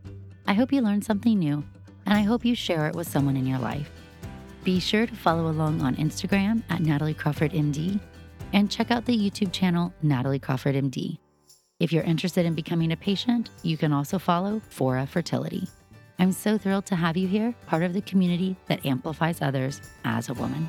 I 0.46 0.54
hope 0.54 0.72
you 0.72 0.80
learned 0.80 1.04
something 1.04 1.36
new, 1.36 1.64
and 2.06 2.16
I 2.16 2.22
hope 2.22 2.44
you 2.44 2.54
share 2.54 2.86
it 2.86 2.94
with 2.94 3.08
someone 3.08 3.36
in 3.36 3.44
your 3.44 3.58
life. 3.58 3.90
Be 4.62 4.78
sure 4.78 5.04
to 5.04 5.16
follow 5.16 5.50
along 5.50 5.80
on 5.80 5.96
Instagram 5.96 6.62
at 6.70 6.80
Natalie 6.80 7.12
Crawford 7.12 7.50
MD. 7.50 7.98
and 8.52 8.70
check 8.70 8.92
out 8.92 9.04
the 9.04 9.18
YouTube 9.18 9.52
channel 9.52 9.92
Natalie 10.00 10.38
Crawford 10.38 10.76
MD. 10.76 11.18
If 11.80 11.92
you're 11.92 12.04
interested 12.04 12.46
in 12.46 12.54
becoming 12.54 12.92
a 12.92 12.96
patient, 12.96 13.50
you 13.64 13.76
can 13.76 13.92
also 13.92 14.20
follow 14.20 14.62
Fora 14.70 15.08
Fertility. 15.08 15.66
I'm 16.20 16.30
so 16.30 16.56
thrilled 16.56 16.86
to 16.86 16.94
have 16.94 17.16
you 17.16 17.26
here, 17.26 17.52
part 17.66 17.82
of 17.82 17.94
the 17.94 18.02
community 18.02 18.54
that 18.68 18.86
amplifies 18.86 19.42
others 19.42 19.80
as 20.04 20.28
a 20.28 20.34
woman. 20.34 20.68